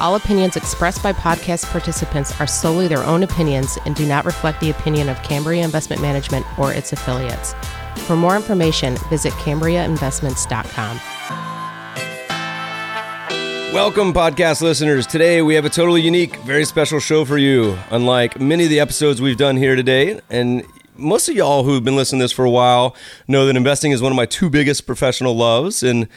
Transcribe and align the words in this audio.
All 0.00 0.14
opinions 0.14 0.56
expressed 0.56 1.02
by 1.02 1.12
podcast 1.12 1.66
participants 1.66 2.40
are 2.40 2.46
solely 2.46 2.88
their 2.88 3.04
own 3.04 3.22
opinions 3.22 3.76
and 3.84 3.94
do 3.94 4.06
not 4.06 4.24
reflect 4.24 4.58
the 4.58 4.70
opinion 4.70 5.10
of 5.10 5.22
Cambria 5.22 5.62
Investment 5.62 6.00
Management 6.00 6.46
or 6.58 6.72
its 6.72 6.94
affiliates. 6.94 7.54
For 8.06 8.16
more 8.16 8.34
information, 8.34 8.96
visit 9.10 9.34
CambriaInvestments.com. 9.34 11.00
Welcome, 13.74 14.14
podcast 14.14 14.62
listeners. 14.62 15.06
Today 15.06 15.42
we 15.42 15.54
have 15.54 15.66
a 15.66 15.70
totally 15.70 16.00
unique, 16.00 16.36
very 16.36 16.64
special 16.64 16.98
show 16.98 17.26
for 17.26 17.36
you. 17.36 17.76
Unlike 17.90 18.40
many 18.40 18.64
of 18.64 18.70
the 18.70 18.80
episodes 18.80 19.20
we've 19.20 19.36
done 19.36 19.58
here 19.58 19.76
today, 19.76 20.18
and 20.30 20.64
most 20.96 21.28
of 21.28 21.36
y'all 21.36 21.64
who've 21.64 21.84
been 21.84 21.96
listening 21.96 22.20
to 22.20 22.24
this 22.24 22.32
for 22.32 22.46
a 22.46 22.50
while 22.50 22.96
know 23.28 23.44
that 23.44 23.54
investing 23.54 23.92
is 23.92 24.00
one 24.00 24.12
of 24.12 24.16
my 24.16 24.26
two 24.26 24.48
biggest 24.48 24.86
professional 24.86 25.36
loves. 25.36 25.82
And 25.82 26.08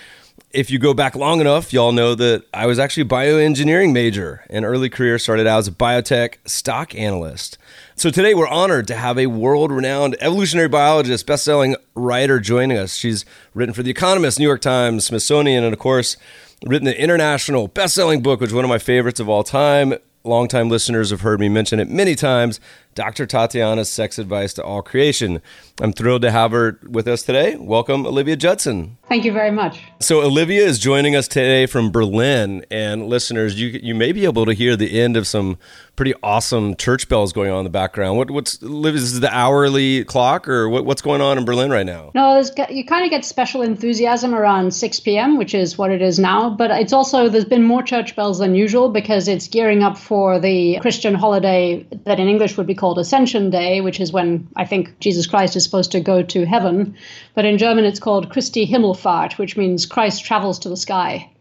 if 0.53 0.70
you 0.70 0.77
go 0.77 0.93
back 0.93 1.15
long 1.15 1.41
enough, 1.41 1.73
y'all 1.73 1.91
know 1.91 2.13
that 2.13 2.46
I 2.54 2.68
was 2.68 2.77
actually 2.77 3.01
a 3.01 3.07
bioengineering 3.07 3.91
major. 3.91 4.46
An 4.51 4.63
early 4.63 4.87
career 4.87 5.18
started 5.18 5.48
out 5.48 5.57
as 5.57 5.68
a 5.68 5.71
biotech 5.71 6.35
stock 6.46 6.93
analyst. 6.93 7.57
So 7.96 8.12
today 8.12 8.35
we're 8.35 8.48
honored 8.48 8.87
to 8.87 8.96
have 8.96 9.18
a 9.18 9.26
world-renowned 9.26 10.15
evolutionary 10.20 10.70
biologist, 10.70 11.26
best-selling 11.26 11.76
writer 11.96 12.40
joining 12.40 12.77
us. 12.77 12.96
She's 12.96 13.26
written 13.55 13.74
for 13.74 13.81
The 13.81 13.90
Economist, 13.90 14.37
New 14.37 14.46
York 14.46 14.62
Times, 14.62 15.05
Smithsonian, 15.07 15.63
and 15.63 15.74
of 15.74 15.79
course, 15.79 16.18
written 16.63 16.85
the 16.85 17.01
international 17.01 17.68
best-selling 17.68 18.21
book, 18.21 18.40
which 18.40 18.51
is 18.51 18.54
one 18.54 18.63
of 18.63 18.70
my 18.70 18.79
favorites 18.79 19.20
of 19.20 19.27
all 19.27 19.43
time. 19.43 19.96
Longtime 20.24 20.70
listeners 20.70 21.09
have 21.09 21.21
heard 21.21 21.40
me 21.40 21.49
mention 21.49 21.79
it 21.79 21.90
many 21.90 22.13
times. 22.15 22.59
Dr. 22.96 23.26
Tatiana's 23.26 23.90
Sex 23.90 24.20
Advice 24.20 24.54
to 24.54 24.63
All 24.63 24.82
Creation. 24.82 25.41
I'm 25.82 25.94
thrilled 25.94 26.22
to 26.22 26.32
have 26.32 26.52
her 26.52 26.80
with 26.88 27.08
us 27.08 27.24
today. 27.24 27.55
Welcome, 27.55 28.05
Olivia 28.05 28.36
Judson. 28.36 28.98
Thank 29.10 29.26
you 29.26 29.32
very 29.32 29.52
much. 29.52 29.82
So, 29.99 30.22
Olivia 30.22 30.63
is 30.63 30.80
joining 30.80 31.16
us 31.16 31.27
today 31.27 31.66
from 31.66 31.91
Berlin, 31.91 32.66
and 32.70 33.08
listeners, 33.08 33.60
you 33.60 33.80
you 33.82 33.96
may 33.96 34.12
be 34.12 34.26
able 34.26 34.46
to 34.46 34.54
hear 34.54 34.76
the 34.76 34.99
end 34.99 35.18
of 35.18 35.27
some 35.27 35.58
pretty 35.96 36.14
awesome 36.24 36.76
church 36.76 37.08
bells 37.08 37.34
going 37.34 37.52
on 37.52 37.60
in 37.60 37.64
the 37.64 37.70
background. 37.70 38.18
What 38.18 38.32
what's 38.32 38.62
is 38.62 39.20
the 39.20 39.34
hourly 39.34 40.04
clock, 40.05 40.48
or 40.48 40.70
what, 40.70 40.86
what's 40.86 41.02
going 41.02 41.21
on 41.21 41.38
in 41.38 41.46
Berlin 41.46 41.70
right 41.70 41.86
now? 41.86 42.12
No, 42.16 42.44
you 42.70 42.86
kind 42.86 43.04
of 43.04 43.10
get 43.10 43.26
special 43.26 43.62
enthusiasm 43.62 44.34
around 44.34 44.74
6 44.74 44.99
p.m., 45.02 45.38
which 45.38 45.54
is 45.54 45.77
what 45.77 45.91
it 45.91 46.02
is 46.02 46.20
now. 46.20 46.49
But 46.49 46.71
it's 46.71 46.94
also 46.94 47.30
there's 47.30 47.46
been 47.46 47.64
more 47.64 47.84
church 47.84 48.16
bells 48.16 48.40
than 48.40 48.55
usual 48.55 48.90
because 48.90 49.27
it's 49.27 49.48
gearing 49.48 49.84
up 49.84 49.98
for 49.98 50.40
the 50.40 50.80
Christian 50.82 51.14
holiday 51.14 51.86
that 52.05 52.20
in 52.20 52.27
English 52.27 52.58
would 52.58 52.68
be 52.68 52.76
called 52.84 52.99
Ascension 52.99 53.49
Day, 53.49 53.79
which 53.79 54.01
is 54.01 54.12
when 54.12 54.45
I 54.57 54.65
think 54.65 54.99
Jesus 54.99 55.26
Christ 55.26 55.55
is 55.55 55.63
supposed 55.63 55.93
to 55.93 56.01
go 56.01 56.21
to 56.21 56.45
heaven. 56.45 56.98
But 57.34 57.45
in 57.45 57.57
German, 57.57 57.85
it's 57.85 57.98
called 57.98 58.29
Christi 58.29 58.67
Himmelfahrt, 58.67 59.37
which 59.37 59.55
means 59.55 59.85
Christ 59.85 60.25
travels 60.25 60.59
to 60.59 60.67
the 60.67 60.75
sky. 60.75 61.31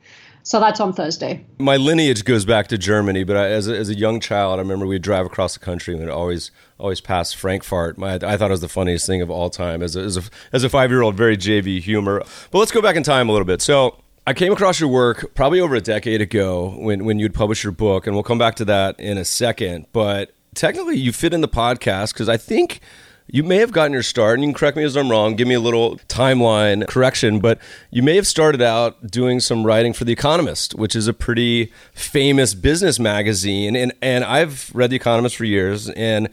So 0.45 0.61
that's 0.61 0.79
on 0.79 0.93
Thursday. 0.93 1.45
My 1.59 1.77
lineage 1.77 2.25
goes 2.25 2.45
back 2.45 2.69
to 2.69 2.79
Germany, 2.79 3.25
but 3.25 3.37
I, 3.37 3.49
as, 3.49 3.67
a, 3.67 3.77
as 3.77 3.89
a 3.89 3.95
young 3.97 4.21
child, 4.21 4.61
I 4.61 4.63
remember 4.63 4.87
we'd 4.87 5.03
drive 5.03 5.27
across 5.27 5.55
the 5.55 5.59
country 5.59 5.99
and 5.99 6.09
always 6.09 6.53
always 6.79 7.01
passed 7.01 7.35
Frankfurt. 7.35 7.99
My, 7.99 8.15
I 8.15 8.37
thought 8.37 8.43
it 8.43 8.51
was 8.51 8.61
the 8.61 8.69
funniest 8.69 9.09
thing 9.09 9.21
of 9.21 9.29
all 9.29 9.51
time 9.51 9.83
as 9.83 9.97
a, 9.97 10.01
as 10.01 10.17
a, 10.17 10.23
as 10.53 10.63
a 10.63 10.69
five 10.69 10.93
year 10.93 11.03
old, 11.03 11.17
very 11.17 11.37
JV 11.37 11.81
humor. 11.81 12.23
But 12.53 12.59
let's 12.61 12.71
go 12.71 12.81
back 12.81 12.95
in 12.95 13.03
time 13.03 13.29
a 13.29 13.33
little 13.33 13.47
bit. 13.47 13.61
So 13.63 13.99
I 14.29 14.33
came 14.33 14.53
across 14.53 14.79
your 14.79 14.91
work 14.91 15.35
probably 15.35 15.59
over 15.59 15.75
a 15.75 15.81
decade 15.81 16.21
ago 16.21 16.77
when, 16.79 17.05
when 17.05 17.19
you'd 17.19 17.35
published 17.35 17.65
your 17.65 17.73
book, 17.73 18.07
and 18.07 18.15
we'll 18.15 18.23
come 18.23 18.39
back 18.39 18.55
to 18.57 18.65
that 18.67 19.01
in 19.01 19.19
a 19.19 19.25
second. 19.25 19.87
But 19.93 20.31
technically 20.55 20.97
you 20.97 21.13
fit 21.13 21.33
in 21.33 21.41
the 21.41 21.49
podcast 21.49 22.13
because 22.13 22.29
I 22.29 22.37
think 22.37 22.81
you 23.29 23.43
may 23.43 23.57
have 23.59 23.73
gotten 23.73 23.93
your 23.93 24.03
start, 24.03 24.35
and 24.35 24.43
you 24.43 24.49
can 24.49 24.59
correct 24.59 24.77
me 24.77 24.83
as 24.83 24.97
I'm 24.97 25.11
wrong, 25.11 25.37
give 25.37 25.49
me 25.49 25.55
a 25.55 25.61
little 25.61 25.97
timeline 26.09 26.87
correction, 26.89 27.39
but 27.39 27.59
you 27.91 28.03
may 28.03 28.17
have 28.17 28.27
started 28.27 28.61
out 28.61 29.07
doing 29.07 29.41
some 29.41 29.65
writing 29.65 29.93
for 29.93 30.05
The 30.05 30.13
Economist, 30.13 30.75
which 30.75 30.95
is 30.95 31.07
a 31.07 31.15
pretty 31.15 31.73
famous 31.95 32.53
business 32.55 32.99
magazine. 32.99 33.77
And, 33.77 33.95
and 34.03 34.25
I've 34.25 34.71
read 34.75 34.91
The 34.91 34.97
Economist 34.97 35.37
for 35.37 35.45
years, 35.45 35.89
and 35.91 36.29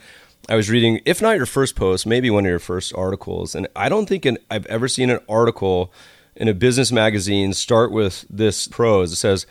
I 0.50 0.56
was 0.56 0.69
reading, 0.69 1.00
if 1.06 1.22
not 1.22 1.38
your 1.38 1.46
first 1.46 1.75
post, 1.75 2.08
maybe 2.08 2.29
one 2.29 2.44
of 2.44 2.50
your 2.50 2.59
first 2.59 2.94
articles. 2.96 3.53
And 3.53 3.68
I 3.75 3.88
don't 3.88 4.09
think 4.09 4.25
an, 4.25 4.40
I've 4.50 4.66
ever 4.66 4.88
seen 4.88 5.09
an 5.09 5.19
article 5.29 5.94
in 6.35 6.47
a 6.47 6.53
business 6.53 6.91
magazine 6.91 7.53
start 7.53 7.91
with 7.91 8.25
this 8.29 8.68
prose. 8.68 9.13
It 9.13 9.18
says, 9.18 9.46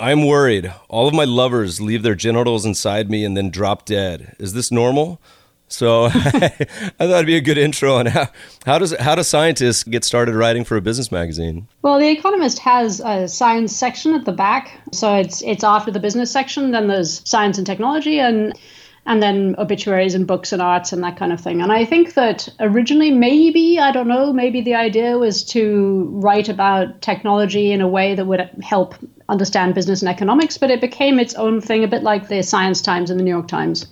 I'm 0.00 0.26
worried. 0.26 0.72
All 0.88 1.06
of 1.06 1.14
my 1.14 1.24
lovers 1.24 1.80
leave 1.80 2.02
their 2.02 2.14
genitals 2.14 2.66
inside 2.66 3.10
me 3.10 3.24
and 3.24 3.36
then 3.36 3.50
drop 3.50 3.84
dead. 3.84 4.34
Is 4.38 4.52
this 4.52 4.70
normal? 4.70 5.20
So 5.68 6.04
I 6.06 6.10
thought 6.10 7.00
it'd 7.00 7.26
be 7.26 7.36
a 7.36 7.40
good 7.40 7.58
intro 7.58 7.96
on 7.96 8.06
how, 8.06 8.28
how 8.66 8.78
does 8.78 8.94
how 8.98 9.14
do 9.14 9.22
scientists 9.22 9.82
get 9.82 10.04
started 10.04 10.34
writing 10.34 10.64
for 10.64 10.76
a 10.76 10.80
business 10.80 11.10
magazine? 11.10 11.66
Well, 11.82 11.98
The 11.98 12.10
Economist 12.10 12.58
has 12.60 13.00
a 13.00 13.28
science 13.28 13.74
section 13.74 14.14
at 14.14 14.24
the 14.24 14.32
back, 14.32 14.78
so 14.92 15.14
it's 15.14 15.42
it's 15.42 15.64
after 15.64 15.90
the 15.90 16.00
business 16.00 16.30
section. 16.30 16.70
Then 16.70 16.88
there's 16.88 17.26
science 17.28 17.58
and 17.58 17.66
technology, 17.66 18.20
and 18.20 18.52
and 19.06 19.22
then 19.22 19.54
obituaries 19.58 20.14
and 20.14 20.26
books 20.26 20.52
and 20.52 20.62
arts 20.62 20.92
and 20.92 21.02
that 21.02 21.16
kind 21.16 21.32
of 21.32 21.40
thing. 21.40 21.60
And 21.60 21.72
I 21.72 21.84
think 21.84 22.14
that 22.14 22.48
originally, 22.60 23.10
maybe, 23.10 23.78
I 23.78 23.92
don't 23.92 24.08
know, 24.08 24.32
maybe 24.32 24.60
the 24.62 24.74
idea 24.74 25.18
was 25.18 25.44
to 25.46 26.08
write 26.12 26.48
about 26.48 27.02
technology 27.02 27.70
in 27.70 27.80
a 27.80 27.88
way 27.88 28.14
that 28.14 28.26
would 28.26 28.48
help 28.62 28.94
understand 29.28 29.74
business 29.74 30.02
and 30.02 30.08
economics, 30.08 30.58
but 30.58 30.70
it 30.70 30.80
became 30.80 31.18
its 31.18 31.34
own 31.34 31.60
thing, 31.60 31.84
a 31.84 31.88
bit 31.88 32.02
like 32.02 32.28
the 32.28 32.42
Science 32.42 32.80
Times 32.80 33.10
and 33.10 33.18
the 33.18 33.24
New 33.24 33.30
York 33.30 33.48
Times. 33.48 33.86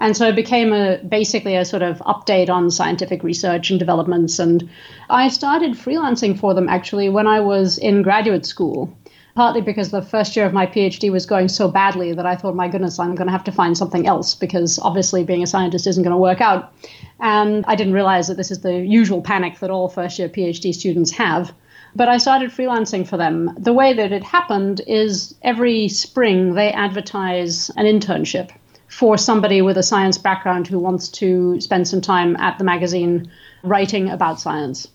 And 0.00 0.16
so 0.16 0.28
it 0.28 0.36
became 0.36 0.72
a 0.72 0.98
basically 0.98 1.56
a 1.56 1.64
sort 1.64 1.82
of 1.82 1.98
update 1.98 2.48
on 2.48 2.70
scientific 2.70 3.24
research 3.24 3.70
and 3.70 3.78
developments. 3.80 4.38
And 4.38 4.70
I 5.10 5.28
started 5.28 5.72
freelancing 5.72 6.38
for 6.38 6.54
them 6.54 6.68
actually 6.68 7.08
when 7.08 7.26
I 7.26 7.40
was 7.40 7.78
in 7.78 8.02
graduate 8.02 8.46
school 8.46 8.96
partly 9.38 9.60
because 9.60 9.92
the 9.92 10.02
first 10.02 10.34
year 10.34 10.44
of 10.44 10.52
my 10.52 10.66
PhD 10.66 11.12
was 11.12 11.24
going 11.24 11.46
so 11.46 11.68
badly 11.68 12.12
that 12.12 12.26
I 12.26 12.34
thought, 12.34 12.56
my 12.56 12.66
goodness, 12.66 12.98
I'm 12.98 13.14
going 13.14 13.28
to 13.28 13.32
have 13.32 13.44
to 13.44 13.52
find 13.52 13.78
something 13.78 14.04
else 14.04 14.34
because 14.34 14.80
obviously 14.80 15.22
being 15.22 15.44
a 15.44 15.46
scientist 15.46 15.86
isn't 15.86 16.02
going 16.02 16.10
to 16.10 16.16
work 16.16 16.40
out. 16.40 16.74
And 17.20 17.64
I 17.68 17.76
didn't 17.76 17.92
realize 17.92 18.26
that 18.26 18.36
this 18.36 18.50
is 18.50 18.62
the 18.62 18.80
usual 18.80 19.22
panic 19.22 19.60
that 19.60 19.70
all 19.70 19.88
first 19.88 20.18
year 20.18 20.28
PhD 20.28 20.74
students 20.74 21.12
have. 21.12 21.52
But 21.96 22.08
I 22.08 22.18
started 22.18 22.50
freelancing 22.50 23.06
for 23.06 23.16
them. 23.16 23.54
The 23.58 23.72
way 23.72 23.92
that 23.92 24.12
it 24.12 24.22
happened 24.22 24.80
is 24.86 25.34
every 25.42 25.88
spring 25.88 26.54
they 26.54 26.70
advertise 26.72 27.70
an 27.76 27.86
internship 27.86 28.50
for 28.88 29.18
somebody 29.18 29.62
with 29.62 29.76
a 29.78 29.82
science 29.82 30.18
background 30.18 30.66
who 30.66 30.78
wants 30.78 31.08
to 31.08 31.60
spend 31.60 31.86
some 31.88 32.00
time 32.00 32.36
at 32.36 32.58
the 32.58 32.64
magazine 32.64 33.30
writing 33.62 34.08
about 34.08 34.40
science 34.40 34.88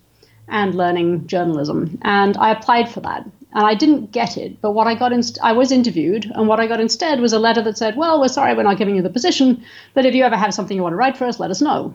and 0.47 0.75
learning 0.75 1.27
journalism. 1.27 1.99
And 2.01 2.37
I 2.37 2.51
applied 2.51 2.89
for 2.89 3.01
that 3.01 3.25
and 3.53 3.65
I 3.65 3.75
didn't 3.75 4.11
get 4.11 4.37
it. 4.37 4.61
But 4.61 4.71
what 4.71 4.87
I 4.87 4.95
got, 4.95 5.13
inst- 5.13 5.39
I 5.41 5.53
was 5.53 5.71
interviewed, 5.71 6.31
and 6.33 6.47
what 6.47 6.59
I 6.59 6.67
got 6.67 6.79
instead 6.79 7.19
was 7.19 7.33
a 7.33 7.39
letter 7.39 7.61
that 7.61 7.77
said, 7.77 7.95
"Well, 7.95 8.19
we're 8.19 8.27
sorry, 8.27 8.55
we're 8.55 8.63
not 8.63 8.77
giving 8.77 8.95
you 8.95 9.01
the 9.01 9.09
position, 9.09 9.63
but 9.93 10.05
if 10.05 10.15
you 10.15 10.23
ever 10.23 10.35
have 10.35 10.53
something 10.53 10.75
you 10.75 10.83
want 10.83 10.93
to 10.93 10.97
write 10.97 11.17
for 11.17 11.25
us, 11.25 11.39
let 11.39 11.51
us 11.51 11.61
know." 11.61 11.93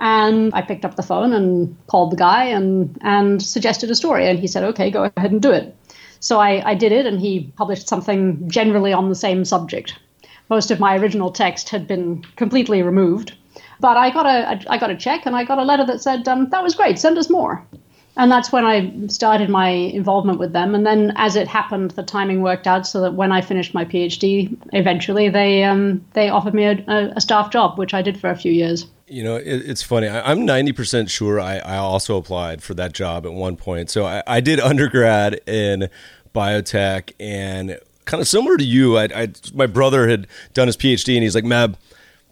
And 0.00 0.52
I 0.54 0.62
picked 0.62 0.84
up 0.86 0.96
the 0.96 1.02
phone 1.02 1.32
and 1.34 1.76
called 1.86 2.10
the 2.10 2.16
guy 2.16 2.44
and 2.44 2.98
and 3.02 3.42
suggested 3.42 3.90
a 3.90 3.94
story, 3.94 4.26
and 4.28 4.38
he 4.38 4.46
said, 4.46 4.64
"Okay, 4.64 4.90
go 4.90 5.10
ahead 5.16 5.30
and 5.30 5.42
do 5.42 5.52
it." 5.52 5.76
So 6.20 6.40
I, 6.40 6.70
I 6.70 6.74
did 6.74 6.90
it, 6.90 7.06
and 7.06 7.20
he 7.20 7.52
published 7.56 7.88
something 7.88 8.48
generally 8.48 8.92
on 8.92 9.08
the 9.08 9.14
same 9.14 9.44
subject. 9.44 9.94
Most 10.48 10.70
of 10.70 10.80
my 10.80 10.96
original 10.96 11.30
text 11.30 11.68
had 11.68 11.86
been 11.86 12.24
completely 12.36 12.82
removed, 12.82 13.34
but 13.78 13.96
I 13.96 14.10
got 14.10 14.26
a, 14.26 14.72
I 14.72 14.78
got 14.78 14.90
a 14.90 14.96
check, 14.96 15.26
and 15.26 15.36
I 15.36 15.44
got 15.44 15.58
a 15.58 15.64
letter 15.64 15.84
that 15.84 16.02
said, 16.02 16.26
um, 16.26 16.48
"That 16.48 16.62
was 16.62 16.74
great. 16.74 16.98
Send 16.98 17.18
us 17.18 17.28
more." 17.28 17.64
and 18.16 18.30
that's 18.30 18.52
when 18.52 18.64
I 18.64 19.06
started 19.06 19.48
my 19.48 19.68
involvement 19.68 20.38
with 20.38 20.52
them. 20.52 20.74
And 20.74 20.84
then, 20.84 21.12
as 21.16 21.36
it 21.36 21.48
happened, 21.48 21.92
the 21.92 22.02
timing 22.02 22.42
worked 22.42 22.66
out 22.66 22.86
so 22.86 23.00
that 23.02 23.14
when 23.14 23.32
I 23.32 23.40
finished 23.40 23.72
my 23.72 23.84
PhD, 23.84 24.56
eventually 24.72 25.28
they 25.28 25.64
um, 25.64 26.04
they 26.12 26.28
offered 26.28 26.54
me 26.54 26.64
a, 26.64 27.12
a, 27.16 27.20
staff 27.20 27.50
job, 27.50 27.78
which 27.78 27.94
I 27.94 28.02
did 28.02 28.18
for 28.20 28.28
a 28.28 28.36
few 28.36 28.52
years. 28.52 28.86
You 29.10 29.24
know, 29.24 29.36
it, 29.36 29.44
it's 29.46 29.82
funny. 29.82 30.08
I, 30.08 30.30
am 30.30 30.46
90% 30.46 31.10
sure 31.10 31.40
I, 31.40 31.58
I, 31.58 31.76
also 31.76 32.16
applied 32.16 32.62
for 32.62 32.74
that 32.74 32.92
job 32.92 33.26
at 33.26 33.32
one 33.32 33.56
point. 33.56 33.90
So 33.90 34.06
I, 34.06 34.22
I 34.26 34.40
did 34.40 34.60
undergrad 34.60 35.40
in 35.46 35.88
biotech, 36.34 37.12
and 37.18 37.78
kind 38.04 38.20
of 38.20 38.28
similar 38.28 38.56
to 38.56 38.64
you, 38.64 38.98
I, 38.98 39.32
my 39.52 39.66
brother 39.66 40.08
had 40.08 40.26
done 40.54 40.68
his 40.68 40.76
PhD, 40.76 41.14
and 41.14 41.22
he's 41.22 41.34
like, 41.34 41.44
"Meb." 41.44 41.76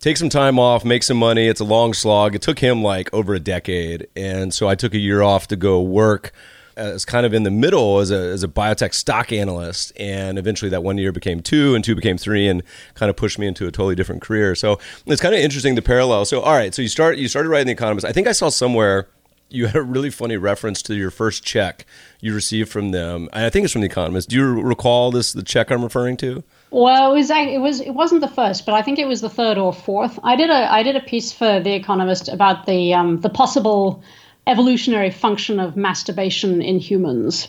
take 0.00 0.16
some 0.16 0.28
time 0.28 0.58
off, 0.58 0.84
make 0.84 1.02
some 1.02 1.16
money. 1.16 1.48
It's 1.48 1.60
a 1.60 1.64
long 1.64 1.92
slog. 1.92 2.34
It 2.34 2.42
took 2.42 2.60
him 2.60 2.82
like 2.82 3.12
over 3.12 3.34
a 3.34 3.40
decade. 3.40 4.06
And 4.14 4.54
so 4.54 4.69
I 4.69 4.75
took 4.75 4.94
a 4.94 4.98
year 4.98 5.22
off 5.22 5.48
to 5.48 5.56
go 5.56 5.82
work 5.82 6.32
as 6.78 7.04
kind 7.04 7.26
of 7.26 7.34
in 7.34 7.42
the 7.42 7.50
middle 7.50 7.98
as 7.98 8.10
a, 8.10 8.16
as 8.16 8.42
a 8.42 8.48
biotech 8.48 8.94
stock 8.94 9.32
analyst. 9.32 9.92
And 9.98 10.38
eventually 10.38 10.70
that 10.70 10.82
one 10.82 10.96
year 10.98 11.12
became 11.12 11.40
two 11.40 11.75
and 11.75 11.84
two 11.84 11.94
became 11.94 12.16
three 12.16 12.48
and 12.48 12.62
kind 12.94 13.10
of 13.10 13.16
pushed 13.16 13.38
me 13.38 13.46
into 13.46 13.66
a 13.66 13.70
totally 13.70 13.94
different 13.94 14.22
career. 14.22 14.54
So 14.54 14.78
it's 15.06 15.20
kind 15.20 15.34
of 15.34 15.40
interesting 15.40 15.75
the 15.75 15.82
parallel. 15.82 16.25
So, 16.25 16.40
all 16.40 16.54
right. 16.54 16.75
So 16.75 16.82
you 16.82 16.88
start, 16.88 17.19
you 17.19 17.28
started 17.28 17.48
writing 17.48 17.66
The 17.66 17.72
Economist. 17.72 18.06
I 18.06 18.12
think 18.12 18.26
I 18.26 18.32
saw 18.32 18.48
somewhere 18.48 19.08
you 19.50 19.66
had 19.66 19.76
a 19.76 19.82
really 19.82 20.10
funny 20.10 20.36
reference 20.36 20.82
to 20.82 20.94
your 20.94 21.10
first 21.10 21.42
check 21.44 21.86
you 22.20 22.34
received 22.34 22.70
from 22.70 22.90
them. 22.90 23.28
I 23.32 23.48
think 23.50 23.64
it's 23.64 23.72
from 23.72 23.82
The 23.82 23.86
Economist. 23.86 24.28
Do 24.28 24.36
you 24.36 24.60
recall 24.60 25.10
this, 25.10 25.32
the 25.32 25.42
check 25.42 25.70
I'm 25.70 25.82
referring 25.82 26.16
to? 26.19 26.42
Well, 26.70 27.12
it 27.12 27.14
was 27.14 27.30
it 27.30 27.60
was 27.60 27.80
it 27.80 27.92
wasn't 27.92 28.20
the 28.20 28.28
first, 28.28 28.66
but 28.66 28.75
I 28.75 28.82
think 28.82 28.98
it 28.98 29.08
was 29.08 29.22
the 29.22 29.30
third 29.30 29.56
or 29.56 29.72
fourth. 29.72 30.19
I 30.22 30.36
did 30.36 30.50
a 30.50 30.70
I 30.70 30.82
did 30.82 30.96
a 30.96 31.00
piece 31.00 31.32
for 31.32 31.60
The 31.60 31.75
Economist 31.75 32.28
about 32.28 32.66
the 32.66 32.92
um, 32.92 33.20
the 33.20 33.30
possible 33.30 34.02
evolutionary 34.48 35.10
function 35.10 35.60
of 35.60 35.76
masturbation 35.76 36.62
in 36.62 36.78
humans 36.78 37.48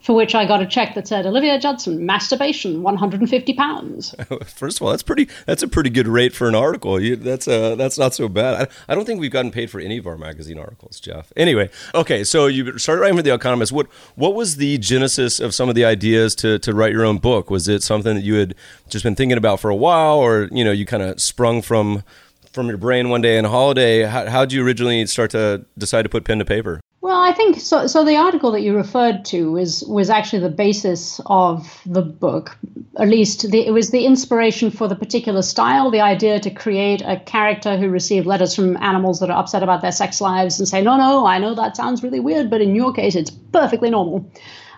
for 0.00 0.14
which 0.14 0.34
I 0.34 0.46
got 0.46 0.62
a 0.62 0.66
check 0.66 0.94
that 0.94 1.06
said 1.06 1.26
Olivia 1.26 1.58
Judson, 1.58 2.06
masturbation, 2.06 2.82
150 2.82 3.52
pounds. 3.54 4.14
First 4.46 4.78
of 4.78 4.82
all, 4.82 4.90
that's 4.90 5.02
pretty. 5.02 5.28
That's 5.46 5.62
a 5.62 5.68
pretty 5.68 5.90
good 5.90 6.08
rate 6.08 6.34
for 6.34 6.48
an 6.48 6.54
article. 6.54 7.00
You, 7.00 7.16
that's 7.16 7.46
uh, 7.46 7.74
that's 7.74 7.98
not 7.98 8.14
so 8.14 8.28
bad. 8.28 8.68
I, 8.88 8.92
I, 8.92 8.94
don't 8.94 9.04
think 9.04 9.20
we've 9.20 9.30
gotten 9.30 9.50
paid 9.50 9.70
for 9.70 9.78
any 9.78 9.98
of 9.98 10.06
our 10.06 10.16
magazine 10.16 10.58
articles, 10.58 11.00
Jeff. 11.00 11.32
Anyway, 11.36 11.70
okay, 11.94 12.24
so 12.24 12.46
you 12.46 12.78
started 12.78 13.02
writing 13.02 13.16
for 13.16 13.22
the 13.22 13.34
Economist. 13.34 13.72
What 13.72 13.88
what 14.14 14.34
was 14.34 14.56
the 14.56 14.78
genesis 14.78 15.38
of 15.38 15.54
some 15.54 15.68
of 15.68 15.74
the 15.74 15.84
ideas 15.84 16.34
to 16.36 16.58
to 16.60 16.74
write 16.74 16.92
your 16.92 17.04
own 17.04 17.18
book? 17.18 17.50
Was 17.50 17.68
it 17.68 17.82
something 17.82 18.14
that 18.14 18.24
you 18.24 18.34
had 18.34 18.54
just 18.88 19.04
been 19.04 19.14
thinking 19.14 19.38
about 19.38 19.60
for 19.60 19.70
a 19.70 19.76
while, 19.76 20.18
or 20.18 20.48
you 20.50 20.64
know, 20.64 20.72
you 20.72 20.86
kind 20.86 21.02
of 21.02 21.20
sprung 21.20 21.60
from 21.60 22.02
from 22.52 22.68
your 22.68 22.78
brain 22.78 23.08
one 23.08 23.20
day 23.20 23.38
a 23.38 23.48
holiday? 23.48 24.02
How 24.02 24.44
did 24.44 24.52
you 24.52 24.64
originally 24.64 25.06
start 25.06 25.30
to 25.32 25.64
decide 25.78 26.02
to 26.02 26.08
put 26.08 26.24
pen 26.24 26.38
to 26.38 26.44
paper? 26.44 26.80
Well, 27.02 27.20
I 27.20 27.32
think 27.32 27.58
so. 27.58 27.86
So 27.86 28.04
the 28.04 28.16
article 28.16 28.52
that 28.52 28.60
you 28.60 28.76
referred 28.76 29.24
to 29.26 29.52
was 29.52 29.82
was 29.88 30.10
actually 30.10 30.40
the 30.40 30.50
basis 30.50 31.20
of 31.26 31.80
the 31.86 32.02
book. 32.02 32.56
At 32.98 33.08
least 33.08 33.50
the, 33.50 33.66
it 33.66 33.70
was 33.70 33.90
the 33.90 34.04
inspiration 34.04 34.70
for 34.70 34.86
the 34.86 34.94
particular 34.94 35.40
style. 35.40 35.90
The 35.90 36.02
idea 36.02 36.38
to 36.40 36.50
create 36.50 37.00
a 37.00 37.18
character 37.18 37.78
who 37.78 37.88
received 37.88 38.26
letters 38.26 38.54
from 38.54 38.76
animals 38.76 39.20
that 39.20 39.30
are 39.30 39.38
upset 39.38 39.62
about 39.62 39.80
their 39.80 39.92
sex 39.92 40.20
lives 40.20 40.58
and 40.58 40.68
say, 40.68 40.82
"No, 40.82 40.98
no, 40.98 41.26
I 41.26 41.38
know 41.38 41.54
that 41.54 41.76
sounds 41.76 42.02
really 42.02 42.20
weird, 42.20 42.50
but 42.50 42.60
in 42.60 42.74
your 42.74 42.92
case, 42.92 43.14
it's 43.14 43.30
perfectly 43.30 43.88
normal, 43.88 44.30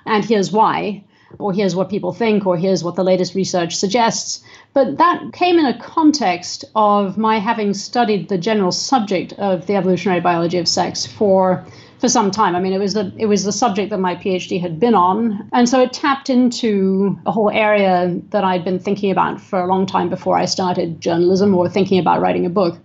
and 0.07 0.25
here's 0.25 0.53
why." 0.53 1.03
Or 1.39 1.53
here's 1.53 1.75
what 1.75 1.89
people 1.89 2.13
think, 2.13 2.47
or 2.47 2.57
here's 2.57 2.85
what 2.85 2.95
the 2.95 3.05
latest 3.05 3.35
research 3.35 3.77
suggests. 3.77 4.43
But 4.75 4.99
that 4.99 5.33
came 5.33 5.59
in 5.59 5.67
a 5.67 5.79
context 5.79 6.65
of 6.75 7.19
my 7.19 7.39
having 7.39 7.75
studied 7.75 8.29
the 8.29 8.39
general 8.39 8.73
subject 8.73 9.33
of 9.35 9.67
the 9.67 9.77
evolutionary 9.77 10.21
biology 10.21 10.59
of 10.59 10.69
sex 10.69 11.07
for 11.07 11.65
for 12.03 12.09
some 12.09 12.33
time. 12.33 12.57
I 12.57 12.61
mean, 12.61 12.73
it 12.73 12.81
was 12.81 12.95
the 12.95 13.13
it 13.17 13.27
was 13.27 13.45
the 13.45 13.53
subject 13.53 13.91
that 13.91 13.99
my 13.99 14.17
PhD 14.17 14.61
had 14.61 14.81
been 14.81 14.95
on, 14.95 15.49
and 15.53 15.69
so 15.69 15.81
it 15.81 15.93
tapped 15.93 16.29
into 16.29 17.17
a 17.27 17.31
whole 17.31 17.49
area 17.49 18.21
that 18.31 18.43
I'd 18.43 18.65
been 18.65 18.81
thinking 18.81 19.13
about 19.13 19.41
for 19.41 19.61
a 19.61 19.69
long 19.69 19.87
time 19.87 20.09
before 20.09 20.37
I 20.37 20.47
started 20.47 21.01
journalism 21.01 21.55
or 21.55 21.69
thinking 21.69 22.01
about 22.01 22.21
writing 22.21 22.45
a 22.45 22.51
book. 22.51 22.77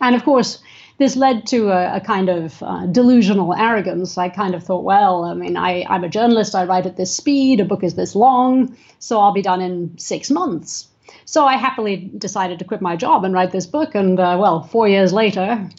And 0.00 0.14
of 0.14 0.22
course, 0.22 0.62
this 1.00 1.16
led 1.16 1.46
to 1.46 1.70
a, 1.70 1.96
a 1.96 2.00
kind 2.00 2.28
of 2.28 2.62
uh, 2.62 2.84
delusional 2.84 3.54
arrogance. 3.54 4.18
I 4.18 4.28
kind 4.28 4.54
of 4.54 4.62
thought, 4.62 4.84
well, 4.84 5.24
I 5.24 5.32
mean, 5.32 5.56
I, 5.56 5.82
I'm 5.88 6.04
a 6.04 6.10
journalist. 6.10 6.54
I 6.54 6.64
write 6.64 6.84
at 6.84 6.98
this 6.98 7.16
speed. 7.16 7.58
A 7.58 7.64
book 7.64 7.82
is 7.82 7.94
this 7.94 8.14
long, 8.14 8.76
so 8.98 9.18
I'll 9.18 9.32
be 9.32 9.40
done 9.40 9.62
in 9.62 9.96
six 9.96 10.30
months. 10.30 10.88
So 11.24 11.46
I 11.46 11.56
happily 11.56 12.10
decided 12.18 12.58
to 12.58 12.66
quit 12.66 12.82
my 12.82 12.96
job 12.96 13.24
and 13.24 13.32
write 13.32 13.50
this 13.50 13.66
book. 13.66 13.94
And 13.94 14.20
uh, 14.20 14.36
well, 14.38 14.62
four 14.62 14.88
years 14.88 15.10
later, 15.10 15.70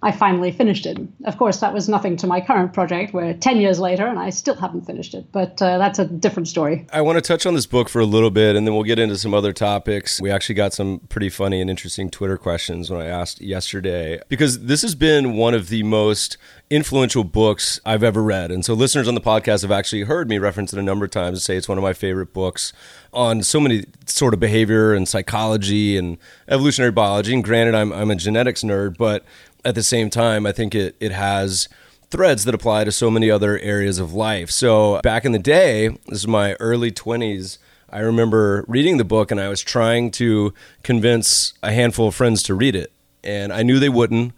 I 0.00 0.12
finally 0.12 0.52
finished 0.52 0.86
it. 0.86 0.96
Of 1.24 1.38
course, 1.38 1.58
that 1.58 1.74
was 1.74 1.88
nothing 1.88 2.16
to 2.18 2.26
my 2.28 2.40
current 2.40 2.72
project, 2.72 3.12
where 3.12 3.34
10 3.34 3.60
years 3.60 3.80
later, 3.80 4.06
and 4.06 4.18
I 4.18 4.30
still 4.30 4.54
haven't 4.54 4.86
finished 4.86 5.12
it, 5.12 5.26
but 5.32 5.60
uh, 5.60 5.78
that's 5.78 5.98
a 5.98 6.04
different 6.04 6.46
story. 6.46 6.86
I 6.92 7.00
want 7.00 7.16
to 7.16 7.20
touch 7.20 7.46
on 7.46 7.54
this 7.54 7.66
book 7.66 7.88
for 7.88 8.00
a 8.00 8.06
little 8.06 8.30
bit, 8.30 8.54
and 8.54 8.66
then 8.66 8.74
we'll 8.74 8.84
get 8.84 9.00
into 9.00 9.18
some 9.18 9.34
other 9.34 9.52
topics. 9.52 10.20
We 10.20 10.30
actually 10.30 10.54
got 10.54 10.72
some 10.72 11.00
pretty 11.08 11.30
funny 11.30 11.60
and 11.60 11.68
interesting 11.68 12.10
Twitter 12.10 12.38
questions 12.38 12.90
when 12.90 13.00
I 13.00 13.06
asked 13.06 13.40
yesterday, 13.40 14.20
because 14.28 14.60
this 14.60 14.82
has 14.82 14.94
been 14.94 15.36
one 15.36 15.54
of 15.54 15.68
the 15.68 15.82
most 15.82 16.36
influential 16.70 17.24
books 17.24 17.80
I've 17.84 18.02
ever 18.02 18.22
read. 18.22 18.50
And 18.50 18.64
so 18.64 18.74
listeners 18.74 19.08
on 19.08 19.14
the 19.14 19.20
podcast 19.20 19.62
have 19.62 19.72
actually 19.72 20.02
heard 20.02 20.28
me 20.28 20.38
reference 20.38 20.72
it 20.72 20.78
a 20.78 20.82
number 20.82 21.06
of 21.06 21.10
times 21.10 21.38
and 21.38 21.42
say 21.42 21.56
it's 21.56 21.68
one 21.68 21.78
of 21.78 21.82
my 21.82 21.94
favorite 21.94 22.32
books 22.32 22.72
on 23.12 23.42
so 23.42 23.58
many 23.58 23.84
sort 24.06 24.34
of 24.34 24.40
behavior 24.40 24.92
and 24.92 25.08
psychology 25.08 25.96
and 25.96 26.18
evolutionary 26.46 26.92
biology. 26.92 27.32
And 27.32 27.42
granted, 27.42 27.74
I'm, 27.74 27.92
I'm 27.92 28.10
a 28.10 28.16
genetics 28.16 28.62
nerd, 28.62 28.98
but 28.98 29.24
at 29.64 29.74
the 29.74 29.82
same 29.82 30.10
time, 30.10 30.46
I 30.46 30.52
think 30.52 30.74
it, 30.74 30.96
it 31.00 31.12
has 31.12 31.68
threads 32.10 32.44
that 32.44 32.54
apply 32.54 32.84
to 32.84 32.92
so 32.92 33.10
many 33.10 33.30
other 33.30 33.58
areas 33.58 33.98
of 33.98 34.14
life. 34.14 34.50
So 34.50 35.00
back 35.02 35.24
in 35.24 35.32
the 35.32 35.38
day, 35.38 35.88
this 36.06 36.20
is 36.20 36.28
my 36.28 36.54
early 36.54 36.90
20s. 36.90 37.58
I 37.90 38.00
remember 38.00 38.64
reading 38.68 38.96
the 38.96 39.04
book 39.04 39.30
and 39.30 39.40
I 39.40 39.48
was 39.48 39.60
trying 39.60 40.10
to 40.12 40.52
convince 40.82 41.54
a 41.62 41.72
handful 41.72 42.08
of 42.08 42.14
friends 42.14 42.42
to 42.44 42.54
read 42.54 42.74
it. 42.74 42.92
And 43.24 43.52
I 43.52 43.62
knew 43.62 43.78
they 43.78 43.88
wouldn't. 43.88 44.32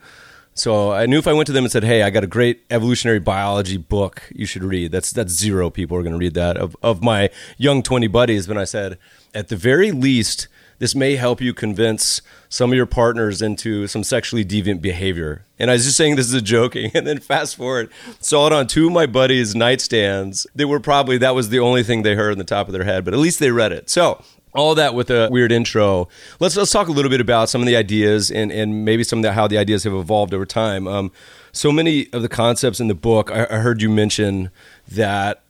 So 0.54 0.92
I 0.92 1.06
knew 1.06 1.18
if 1.18 1.28
I 1.28 1.32
went 1.32 1.46
to 1.46 1.52
them 1.52 1.64
and 1.64 1.72
said, 1.72 1.84
"Hey, 1.84 2.02
I 2.02 2.10
got 2.10 2.24
a 2.24 2.26
great 2.26 2.62
evolutionary 2.70 3.20
biology 3.20 3.76
book 3.76 4.22
you 4.34 4.46
should 4.46 4.64
read." 4.64 4.90
That's 4.90 5.10
that's 5.10 5.32
zero 5.32 5.70
people 5.70 5.96
are 5.96 6.02
going 6.02 6.12
to 6.12 6.18
read 6.18 6.34
that 6.34 6.56
of 6.56 6.76
of 6.82 7.02
my 7.02 7.30
young 7.56 7.82
20 7.82 8.08
buddies, 8.08 8.46
but 8.46 8.58
I 8.58 8.64
said, 8.64 8.98
at 9.32 9.48
the 9.48 9.56
very 9.56 9.92
least, 9.92 10.48
this 10.80 10.94
may 10.94 11.14
help 11.14 11.40
you 11.40 11.54
convince 11.54 12.22
some 12.48 12.72
of 12.72 12.76
your 12.76 12.86
partners 12.86 13.40
into 13.40 13.86
some 13.86 14.02
sexually 14.02 14.44
deviant 14.44 14.82
behavior. 14.82 15.44
And 15.58 15.70
I 15.70 15.74
was 15.74 15.84
just 15.84 15.96
saying 15.96 16.16
this 16.16 16.26
is 16.26 16.34
a 16.34 16.42
joking. 16.42 16.90
And 17.00 17.06
then 17.06 17.20
fast 17.20 17.56
forward, 17.56 17.90
saw 18.18 18.46
it 18.48 18.52
on 18.52 18.66
two 18.66 18.88
of 18.88 18.92
my 18.92 19.06
buddies' 19.06 19.54
nightstands. 19.54 20.46
They 20.54 20.64
were 20.64 20.80
probably, 20.80 21.18
that 21.18 21.34
was 21.34 21.50
the 21.50 21.60
only 21.60 21.82
thing 21.82 22.02
they 22.02 22.14
heard 22.14 22.32
in 22.32 22.38
the 22.38 22.44
top 22.44 22.66
of 22.66 22.72
their 22.72 22.84
head, 22.84 23.04
but 23.04 23.14
at 23.14 23.20
least 23.20 23.38
they 23.38 23.50
read 23.50 23.72
it. 23.72 23.88
So 23.88 24.22
all 24.52 24.74
that 24.74 24.94
with 24.94 25.10
a 25.10 25.28
weird 25.30 25.52
intro. 25.52 26.08
Let's 26.40 26.56
let's 26.56 26.72
talk 26.72 26.88
a 26.88 26.92
little 26.92 27.10
bit 27.10 27.20
about 27.20 27.48
some 27.48 27.60
of 27.60 27.66
the 27.66 27.76
ideas 27.76 28.30
and 28.30 28.50
and 28.50 28.84
maybe 28.84 29.04
some 29.04 29.20
of 29.20 29.22
the, 29.22 29.32
how 29.32 29.46
the 29.46 29.58
ideas 29.58 29.84
have 29.84 29.94
evolved 29.94 30.34
over 30.34 30.44
time. 30.44 30.88
Um, 30.88 31.12
so 31.52 31.70
many 31.70 32.12
of 32.12 32.22
the 32.22 32.28
concepts 32.28 32.80
in 32.80 32.88
the 32.88 32.94
book, 32.94 33.30
I, 33.30 33.46
I 33.50 33.58
heard 33.58 33.80
you 33.80 33.88
mention 33.88 34.50
that 34.88 35.42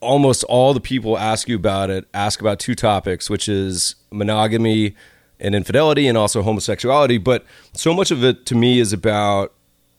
almost 0.00 0.44
all 0.44 0.74
the 0.74 0.80
people 0.80 1.18
ask 1.18 1.48
you 1.48 1.56
about 1.56 1.90
it 1.90 2.06
ask 2.14 2.40
about 2.40 2.58
two 2.58 2.74
topics, 2.74 3.28
which 3.28 3.48
is 3.48 3.94
monogamy 4.10 4.94
and 5.40 5.54
infidelity 5.54 6.06
and 6.06 6.18
also 6.18 6.42
homosexuality. 6.42 7.18
But 7.18 7.44
so 7.74 7.94
much 7.94 8.10
of 8.10 8.24
it 8.24 8.46
to 8.46 8.54
me 8.54 8.78
is 8.78 8.92
about 8.92 9.52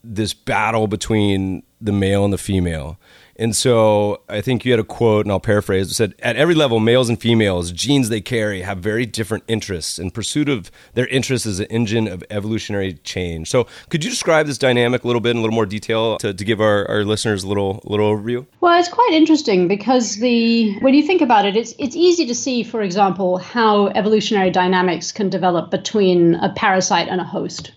this 0.04 0.34
battle 0.34 0.88
between 0.88 1.64
the 1.82 1.92
male 1.92 2.24
and 2.24 2.34
the 2.34 2.38
female. 2.38 2.98
And 3.40 3.56
so 3.56 4.22
I 4.28 4.42
think 4.42 4.66
you 4.66 4.74
had 4.74 4.82
a 4.82 4.84
quote, 4.84 5.26
and 5.26 5.32
I'll 5.32 5.40
paraphrase. 5.40 5.90
It 5.90 5.94
said, 5.94 6.14
"At 6.20 6.36
every 6.36 6.54
level, 6.54 6.82
males 6.82 7.08
and 7.08 7.20
females, 7.20 7.72
genes 7.72 8.10
they 8.10 8.20
carry 8.20 8.64
have 8.64 8.80
very 8.80 9.06
different 9.06 9.46
interests. 9.48 9.98
In 9.98 10.12
pursuit 10.12 10.50
of 10.50 10.70
their 10.94 11.08
interests 11.08 11.48
is 11.48 11.62
an 11.62 11.68
engine 11.68 12.08
of 12.08 12.22
evolutionary 12.30 12.94
change." 13.06 13.50
So, 13.50 13.66
could 13.88 14.04
you 14.04 14.10
describe 14.10 14.46
this 14.46 14.58
dynamic 14.58 15.06
a 15.06 15.08
little 15.08 15.22
bit 15.22 15.32
in 15.32 15.38
a 15.38 15.42
little 15.42 15.56
more 15.56 15.66
detail 15.66 16.18
to, 16.18 16.34
to 16.34 16.46
give 16.46 16.60
our, 16.60 16.86
our 16.90 17.06
listeners 17.06 17.46
a 17.46 17.48
little 17.48 17.82
little 17.86 18.14
overview? 18.14 18.46
Well, 18.60 18.78
it's 18.78 18.90
quite 18.90 19.14
interesting 19.14 19.70
because 19.70 20.18
the 20.18 20.78
when 20.80 20.94
you 20.94 21.04
think 21.04 21.22
about 21.22 21.46
it, 21.46 21.56
it's 21.56 21.74
it's 21.80 21.96
easy 21.96 22.26
to 22.26 22.36
see, 22.36 22.62
for 22.64 22.82
example, 22.82 23.38
how 23.38 23.88
evolutionary 23.88 24.52
dynamics 24.52 25.14
can 25.14 25.30
develop 25.30 25.72
between 25.72 26.36
a 26.36 26.50
parasite 26.50 27.08
and 27.08 27.22
a 27.22 27.24
host 27.24 27.72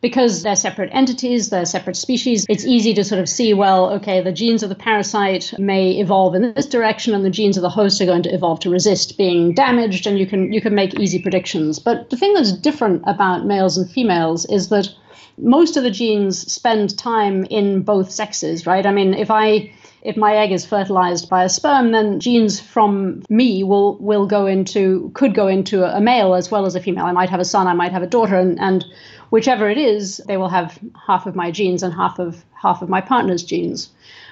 because 0.00 0.42
they're 0.42 0.56
separate 0.56 0.90
entities, 0.92 1.50
they're 1.50 1.64
separate 1.64 1.96
species, 1.96 2.46
it's 2.48 2.64
easy 2.64 2.94
to 2.94 3.04
sort 3.04 3.20
of 3.20 3.28
see, 3.28 3.54
well, 3.54 3.90
okay, 3.90 4.20
the 4.20 4.32
genes 4.32 4.62
of 4.62 4.68
the 4.68 4.74
parasite 4.74 5.52
may 5.58 5.92
evolve 5.92 6.34
in 6.34 6.54
this 6.54 6.66
direction 6.66 7.14
and 7.14 7.24
the 7.24 7.30
genes 7.30 7.56
of 7.56 7.62
the 7.62 7.68
host 7.68 8.00
are 8.00 8.06
going 8.06 8.22
to 8.22 8.34
evolve 8.34 8.60
to 8.60 8.70
resist 8.70 9.18
being 9.18 9.54
damaged 9.54 10.06
and 10.06 10.18
you 10.18 10.26
can 10.26 10.52
you 10.52 10.60
can 10.60 10.74
make 10.74 10.98
easy 10.98 11.20
predictions. 11.20 11.78
But 11.78 12.10
the 12.10 12.16
thing 12.16 12.34
that's 12.34 12.52
different 12.52 13.02
about 13.06 13.46
males 13.46 13.76
and 13.76 13.90
females 13.90 14.44
is 14.46 14.68
that 14.68 14.88
most 15.36 15.76
of 15.76 15.82
the 15.82 15.90
genes 15.90 16.50
spend 16.52 16.98
time 16.98 17.44
in 17.44 17.82
both 17.82 18.10
sexes, 18.10 18.66
right? 18.66 18.84
I 18.84 18.92
mean, 18.92 19.14
if 19.14 19.30
I 19.30 19.72
if 20.02 20.16
my 20.16 20.36
egg 20.36 20.52
is 20.52 20.64
fertilized 20.64 21.28
by 21.28 21.44
a 21.44 21.48
sperm, 21.48 21.90
then 21.90 22.20
genes 22.20 22.60
from 22.60 23.22
me 23.28 23.64
will 23.64 23.96
will 23.98 24.26
go 24.26 24.46
into 24.46 25.10
could 25.14 25.34
go 25.34 25.48
into 25.48 25.84
a 25.84 26.00
male 26.00 26.34
as 26.34 26.50
well 26.50 26.66
as 26.66 26.74
a 26.74 26.80
female. 26.80 27.04
I 27.04 27.12
might 27.12 27.30
have 27.30 27.40
a 27.40 27.44
son, 27.44 27.66
I 27.66 27.74
might 27.74 27.92
have 27.92 28.02
a 28.02 28.06
daughter, 28.06 28.36
and, 28.36 28.58
and 28.60 28.84
whichever 29.30 29.68
it 29.68 29.78
is, 29.78 30.18
they 30.26 30.36
will 30.36 30.48
have 30.48 30.78
half 31.06 31.26
of 31.26 31.36
my 31.36 31.50
genes 31.50 31.82
and 31.82 31.94
half 31.94 32.18
of 32.18 32.44
half 32.60 32.82
of 32.82 32.88
my 32.88 33.00
partner's 33.00 33.42
genes. 33.42 33.90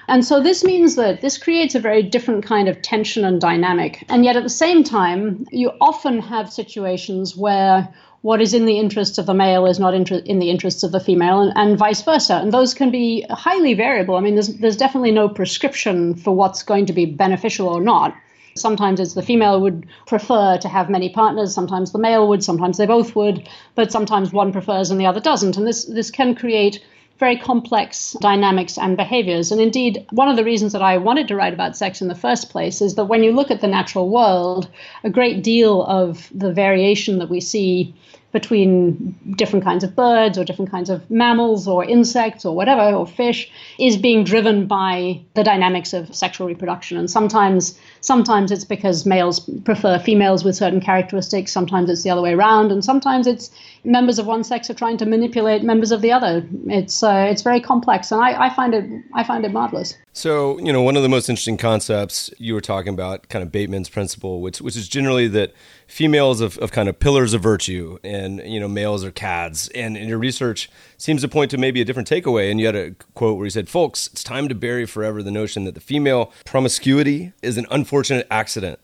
And 0.08 0.24
so 0.24 0.40
this 0.40 0.64
means 0.64 0.94
that 0.96 1.20
this 1.20 1.36
creates 1.38 1.74
a 1.74 1.80
very 1.80 2.02
different 2.02 2.44
kind 2.44 2.68
of 2.68 2.80
tension 2.82 3.24
and 3.24 3.40
dynamic. 3.40 4.04
And 4.08 4.24
yet 4.24 4.36
at 4.36 4.42
the 4.42 4.48
same 4.48 4.84
time, 4.84 5.46
you 5.50 5.72
often 5.80 6.20
have 6.20 6.52
situations 6.52 7.36
where 7.36 7.92
what 8.22 8.40
is 8.40 8.54
in 8.54 8.66
the 8.66 8.78
interests 8.78 9.18
of 9.18 9.26
the 9.26 9.34
male 9.34 9.66
is 9.66 9.78
not 9.78 9.94
inter- 9.94 10.22
in 10.24 10.38
the 10.38 10.50
interests 10.50 10.82
of 10.82 10.92
the 10.92 11.00
female, 11.00 11.40
and, 11.40 11.52
and 11.56 11.78
vice 11.78 12.02
versa. 12.02 12.34
And 12.34 12.52
those 12.52 12.74
can 12.74 12.90
be 12.90 13.24
highly 13.30 13.74
variable. 13.74 14.16
I 14.16 14.20
mean, 14.20 14.34
there's, 14.34 14.48
there's 14.56 14.76
definitely 14.76 15.12
no 15.12 15.28
prescription 15.28 16.14
for 16.14 16.34
what's 16.34 16.62
going 16.62 16.86
to 16.86 16.92
be 16.92 17.06
beneficial 17.06 17.68
or 17.68 17.80
not. 17.80 18.16
Sometimes 18.58 19.00
it's 19.00 19.14
the 19.14 19.22
female 19.22 19.60
would 19.60 19.86
prefer 20.06 20.58
to 20.58 20.68
have 20.68 20.90
many 20.90 21.08
partners, 21.08 21.54
sometimes 21.54 21.92
the 21.92 21.98
male 21.98 22.28
would, 22.28 22.42
sometimes 22.42 22.78
they 22.78 22.86
both 22.86 23.14
would, 23.16 23.48
but 23.74 23.92
sometimes 23.92 24.32
one 24.32 24.52
prefers 24.52 24.90
and 24.90 25.00
the 25.00 25.06
other 25.06 25.20
doesn't. 25.20 25.56
And 25.56 25.66
this, 25.66 25.84
this 25.84 26.10
can 26.10 26.34
create 26.34 26.84
very 27.18 27.36
complex 27.36 28.14
dynamics 28.20 28.76
and 28.76 28.96
behaviors. 28.96 29.50
And 29.50 29.60
indeed, 29.60 30.06
one 30.10 30.28
of 30.28 30.36
the 30.36 30.44
reasons 30.44 30.72
that 30.72 30.82
I 30.82 30.98
wanted 30.98 31.28
to 31.28 31.36
write 31.36 31.54
about 31.54 31.76
sex 31.76 32.02
in 32.02 32.08
the 32.08 32.14
first 32.14 32.50
place 32.50 32.82
is 32.82 32.94
that 32.96 33.06
when 33.06 33.22
you 33.22 33.32
look 33.32 33.50
at 33.50 33.60
the 33.60 33.66
natural 33.66 34.10
world, 34.10 34.68
a 35.02 35.10
great 35.10 35.42
deal 35.42 35.82
of 35.84 36.30
the 36.34 36.52
variation 36.52 37.18
that 37.18 37.30
we 37.30 37.40
see 37.40 37.94
between 38.36 39.16
different 39.34 39.64
kinds 39.64 39.82
of 39.82 39.96
birds 39.96 40.36
or 40.36 40.44
different 40.44 40.70
kinds 40.70 40.90
of 40.90 40.98
mammals 41.10 41.66
or 41.66 41.82
insects 41.82 42.44
or 42.44 42.54
whatever, 42.54 42.94
or 42.94 43.06
fish, 43.06 43.50
is 43.78 43.96
being 43.96 44.24
driven 44.24 44.66
by 44.66 45.18
the 45.32 45.42
dynamics 45.42 45.94
of 45.94 46.14
sexual 46.14 46.46
reproduction. 46.46 46.98
And 46.98 47.10
sometimes 47.10 47.80
sometimes 48.02 48.52
it's 48.52 48.66
because 48.76 49.06
males 49.06 49.40
prefer 49.64 49.98
females 49.98 50.44
with 50.44 50.54
certain 50.54 50.82
characteristics, 50.82 51.50
sometimes 51.50 51.88
it's 51.88 52.02
the 52.02 52.10
other 52.10 52.20
way 52.20 52.34
around, 52.34 52.70
and 52.72 52.84
sometimes 52.84 53.26
it's 53.26 53.50
members 53.84 54.18
of 54.18 54.26
one 54.26 54.44
sex 54.44 54.68
are 54.68 54.74
trying 54.74 54.98
to 54.98 55.06
manipulate 55.06 55.62
members 55.62 55.90
of 55.92 56.02
the 56.02 56.12
other. 56.12 56.46
It's 56.66 57.02
uh, 57.02 57.26
it's 57.30 57.42
very 57.42 57.60
complex, 57.60 58.12
and 58.12 58.20
I, 58.20 58.46
I 58.46 58.54
find 58.54 58.74
it 58.74 58.84
I 59.14 59.24
find 59.24 59.46
it 59.46 59.52
marvelous. 59.52 59.96
So 60.12 60.58
you 60.58 60.72
know, 60.74 60.82
one 60.82 60.96
of 60.96 61.02
the 61.02 61.08
most 61.08 61.30
interesting 61.30 61.56
concepts 61.56 62.30
you 62.38 62.52
were 62.52 62.60
talking 62.60 62.92
about, 62.92 63.28
kind 63.30 63.42
of 63.42 63.50
Bateman's 63.50 63.88
principle, 63.88 64.42
which 64.42 64.60
which 64.60 64.76
is 64.76 64.88
generally 64.88 65.28
that 65.28 65.54
females 65.86 66.40
of, 66.40 66.58
of 66.58 66.72
kind 66.72 66.88
of 66.88 66.98
pillars 66.98 67.34
of 67.34 67.42
virtue, 67.42 67.98
and 68.02 68.40
you 68.44 68.60
know, 68.60 68.68
males 68.68 69.04
are 69.04 69.10
cads. 69.10 69.68
And, 69.68 69.96
and 69.96 70.08
your 70.08 70.18
research 70.18 70.68
seems 70.96 71.22
to 71.22 71.28
point 71.28 71.50
to 71.52 71.58
maybe 71.58 71.80
a 71.80 71.84
different 71.84 72.08
takeaway. 72.08 72.50
And 72.50 72.60
you 72.60 72.66
had 72.66 72.76
a 72.76 72.90
quote 73.14 73.36
where 73.36 73.46
you 73.46 73.50
said, 73.50 73.68
"Folks, 73.68 74.08
it's 74.08 74.22
time 74.22 74.48
to 74.48 74.54
bury 74.54 74.86
forever 74.86 75.22
the 75.22 75.30
notion 75.30 75.64
that 75.64 75.74
the 75.74 75.80
female 75.80 76.32
promiscuity 76.44 77.32
is 77.42 77.56
an 77.56 77.66
unfortunate 77.70 78.26
accident." 78.30 78.80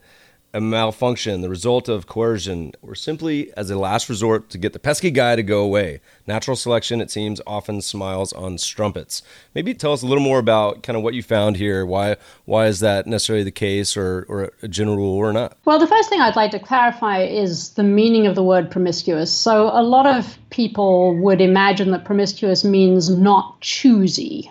A 0.54 0.60
malfunction, 0.60 1.40
the 1.40 1.48
result 1.48 1.88
of 1.88 2.06
coercion, 2.06 2.72
or 2.82 2.94
simply 2.94 3.52
as 3.56 3.70
a 3.70 3.78
last 3.78 4.08
resort 4.08 4.50
to 4.50 4.58
get 4.58 4.74
the 4.74 4.78
pesky 4.78 5.10
guy 5.10 5.34
to 5.34 5.42
go 5.42 5.62
away. 5.62 6.00
Natural 6.26 6.56
selection, 6.56 7.00
it 7.00 7.10
seems, 7.10 7.40
often 7.46 7.80
smiles 7.80 8.32
on 8.34 8.58
strumpets. 8.58 9.22
Maybe 9.54 9.72
tell 9.72 9.92
us 9.92 10.02
a 10.02 10.06
little 10.06 10.22
more 10.22 10.38
about 10.38 10.82
kind 10.82 10.96
of 10.96 11.02
what 11.02 11.14
you 11.14 11.22
found 11.22 11.56
here. 11.56 11.86
Why 11.86 12.16
why 12.44 12.66
is 12.66 12.80
that 12.80 13.06
necessarily 13.06 13.44
the 13.44 13.50
case, 13.50 13.96
or, 13.96 14.26
or 14.28 14.52
a 14.62 14.68
general 14.68 14.96
rule 14.96 15.16
or 15.16 15.32
not? 15.32 15.56
Well, 15.64 15.78
the 15.78 15.86
first 15.86 16.10
thing 16.10 16.20
I'd 16.20 16.36
like 16.36 16.50
to 16.50 16.58
clarify 16.58 17.22
is 17.22 17.70
the 17.70 17.82
meaning 17.82 18.26
of 18.26 18.34
the 18.34 18.42
word 18.42 18.70
promiscuous. 18.70 19.32
So 19.32 19.70
a 19.72 19.82
lot 19.82 20.06
of 20.06 20.36
people 20.50 21.16
would 21.22 21.40
imagine 21.40 21.92
that 21.92 22.04
promiscuous 22.04 22.62
means 22.62 23.08
not 23.08 23.60
choosy. 23.60 24.50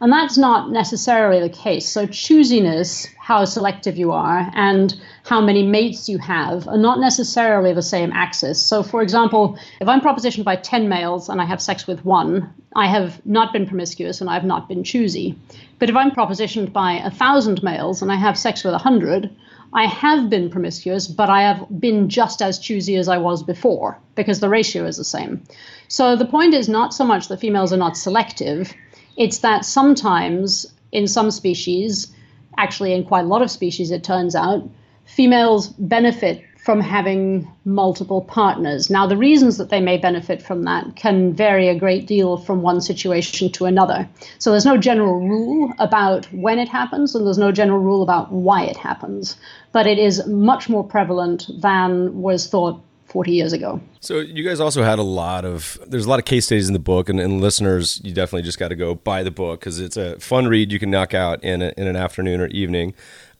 And 0.00 0.12
that's 0.12 0.36
not 0.36 0.70
necessarily 0.70 1.40
the 1.40 1.48
case. 1.48 1.88
So, 1.88 2.06
choosiness, 2.06 3.08
how 3.18 3.44
selective 3.44 3.96
you 3.96 4.12
are, 4.12 4.50
and 4.54 4.94
how 5.26 5.40
many 5.40 5.64
mates 5.64 6.08
you 6.08 6.18
have 6.18 6.68
are 6.68 6.78
not 6.78 7.00
necessarily 7.00 7.72
the 7.72 7.82
same 7.82 8.12
axis. 8.12 8.62
So, 8.62 8.84
for 8.84 9.02
example, 9.02 9.58
if 9.80 9.88
I'm 9.88 10.00
propositioned 10.00 10.44
by 10.44 10.54
10 10.54 10.88
males 10.88 11.28
and 11.28 11.40
I 11.40 11.44
have 11.44 11.60
sex 11.60 11.84
with 11.84 12.04
one, 12.04 12.54
I 12.76 12.86
have 12.86 13.24
not 13.26 13.52
been 13.52 13.66
promiscuous 13.66 14.20
and 14.20 14.30
I've 14.30 14.44
not 14.44 14.68
been 14.68 14.84
choosy. 14.84 15.36
But 15.80 15.90
if 15.90 15.96
I'm 15.96 16.12
propositioned 16.12 16.72
by 16.72 16.92
a 16.92 17.10
1,000 17.10 17.60
males 17.64 18.02
and 18.02 18.12
I 18.12 18.14
have 18.14 18.38
sex 18.38 18.62
with 18.62 18.72
a 18.72 18.78
100, 18.78 19.34
I 19.72 19.86
have 19.86 20.30
been 20.30 20.48
promiscuous, 20.48 21.08
but 21.08 21.28
I 21.28 21.42
have 21.42 21.66
been 21.80 22.08
just 22.08 22.40
as 22.40 22.60
choosy 22.60 22.94
as 22.94 23.08
I 23.08 23.18
was 23.18 23.42
before 23.42 23.98
because 24.14 24.38
the 24.38 24.48
ratio 24.48 24.86
is 24.86 24.96
the 24.96 25.04
same. 25.04 25.42
So 25.88 26.14
the 26.14 26.24
point 26.24 26.54
is 26.54 26.68
not 26.68 26.94
so 26.94 27.04
much 27.04 27.26
that 27.28 27.40
females 27.40 27.72
are 27.72 27.76
not 27.76 27.96
selective, 27.96 28.72
it's 29.16 29.38
that 29.38 29.64
sometimes 29.64 30.72
in 30.92 31.08
some 31.08 31.32
species, 31.32 32.12
actually 32.56 32.92
in 32.92 33.04
quite 33.04 33.24
a 33.24 33.28
lot 33.28 33.42
of 33.42 33.50
species, 33.50 33.90
it 33.90 34.04
turns 34.04 34.36
out, 34.36 34.62
females 35.06 35.68
benefit 35.68 36.44
from 36.66 36.80
having 36.80 37.48
multiple 37.64 38.22
partners. 38.22 38.90
Now, 38.90 39.06
the 39.06 39.16
reasons 39.16 39.56
that 39.56 39.70
they 39.70 39.80
may 39.80 39.98
benefit 39.98 40.42
from 40.42 40.64
that 40.64 40.96
can 40.96 41.32
vary 41.32 41.68
a 41.68 41.78
great 41.78 42.08
deal 42.08 42.36
from 42.38 42.60
one 42.60 42.80
situation 42.80 43.52
to 43.52 43.66
another. 43.66 44.08
So, 44.38 44.50
there's 44.50 44.66
no 44.66 44.76
general 44.76 45.20
rule 45.20 45.72
about 45.78 46.26
when 46.32 46.58
it 46.58 46.68
happens, 46.68 47.14
and 47.14 47.24
there's 47.24 47.38
no 47.38 47.52
general 47.52 47.78
rule 47.78 48.02
about 48.02 48.32
why 48.32 48.64
it 48.64 48.76
happens. 48.76 49.36
But 49.70 49.86
it 49.86 49.98
is 49.98 50.26
much 50.26 50.68
more 50.68 50.82
prevalent 50.82 51.46
than 51.60 52.20
was 52.20 52.48
thought 52.48 52.82
40 53.06 53.32
years 53.32 53.52
ago. 53.52 53.80
So 54.00 54.18
you 54.18 54.44
guys 54.44 54.60
also 54.60 54.82
had 54.82 54.98
a 54.98 55.02
lot 55.02 55.44
of 55.44 55.78
there's 55.86 56.06
a 56.06 56.08
lot 56.08 56.18
of 56.18 56.24
case 56.24 56.46
studies 56.46 56.68
in 56.68 56.72
the 56.72 56.78
book, 56.78 57.08
and, 57.08 57.20
and 57.20 57.40
listeners, 57.40 58.00
you 58.04 58.12
definitely 58.12 58.42
just 58.42 58.58
got 58.58 58.68
to 58.68 58.76
go 58.76 58.94
buy 58.94 59.22
the 59.22 59.30
book 59.30 59.60
because 59.60 59.80
it's 59.80 59.96
a 59.96 60.18
fun 60.20 60.48
read 60.48 60.72
you 60.72 60.78
can 60.78 60.90
knock 60.90 61.14
out 61.14 61.42
in 61.42 61.62
a, 61.62 61.72
in 61.76 61.86
an 61.86 61.96
afternoon 61.96 62.40
or 62.40 62.46
evening. 62.48 62.94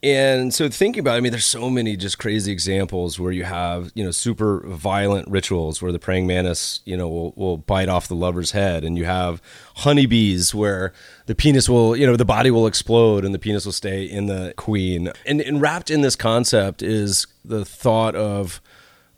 And 0.06 0.54
so 0.54 0.68
thinking 0.68 1.00
about, 1.00 1.14
it, 1.14 1.16
I 1.16 1.20
mean, 1.20 1.32
there's 1.32 1.44
so 1.44 1.68
many 1.68 1.96
just 1.96 2.20
crazy 2.20 2.52
examples 2.52 3.18
where 3.18 3.32
you 3.32 3.42
have, 3.42 3.90
you 3.96 4.04
know, 4.04 4.12
super 4.12 4.60
violent 4.64 5.26
rituals 5.28 5.82
where 5.82 5.90
the 5.90 5.98
praying 5.98 6.28
mantis, 6.28 6.78
you 6.84 6.96
know, 6.96 7.08
will, 7.08 7.32
will 7.34 7.56
bite 7.56 7.88
off 7.88 8.06
the 8.06 8.14
lover's 8.14 8.52
head. 8.52 8.84
And 8.84 8.96
you 8.96 9.04
have 9.04 9.42
honeybees 9.78 10.54
where 10.54 10.92
the 11.26 11.34
penis 11.34 11.68
will, 11.68 11.96
you 11.96 12.06
know, 12.06 12.14
the 12.14 12.25
body 12.25 12.52
will 12.52 12.68
explode 12.68 13.25
and 13.25 13.34
the 13.34 13.38
penis 13.40 13.64
will 13.64 13.72
stay 13.72 14.04
in 14.04 14.26
the 14.26 14.54
queen. 14.56 15.10
And, 15.26 15.40
and 15.40 15.60
wrapped 15.60 15.90
in 15.90 16.02
this 16.02 16.14
concept 16.14 16.82
is 16.84 17.26
the 17.44 17.64
thought 17.64 18.14
of 18.14 18.60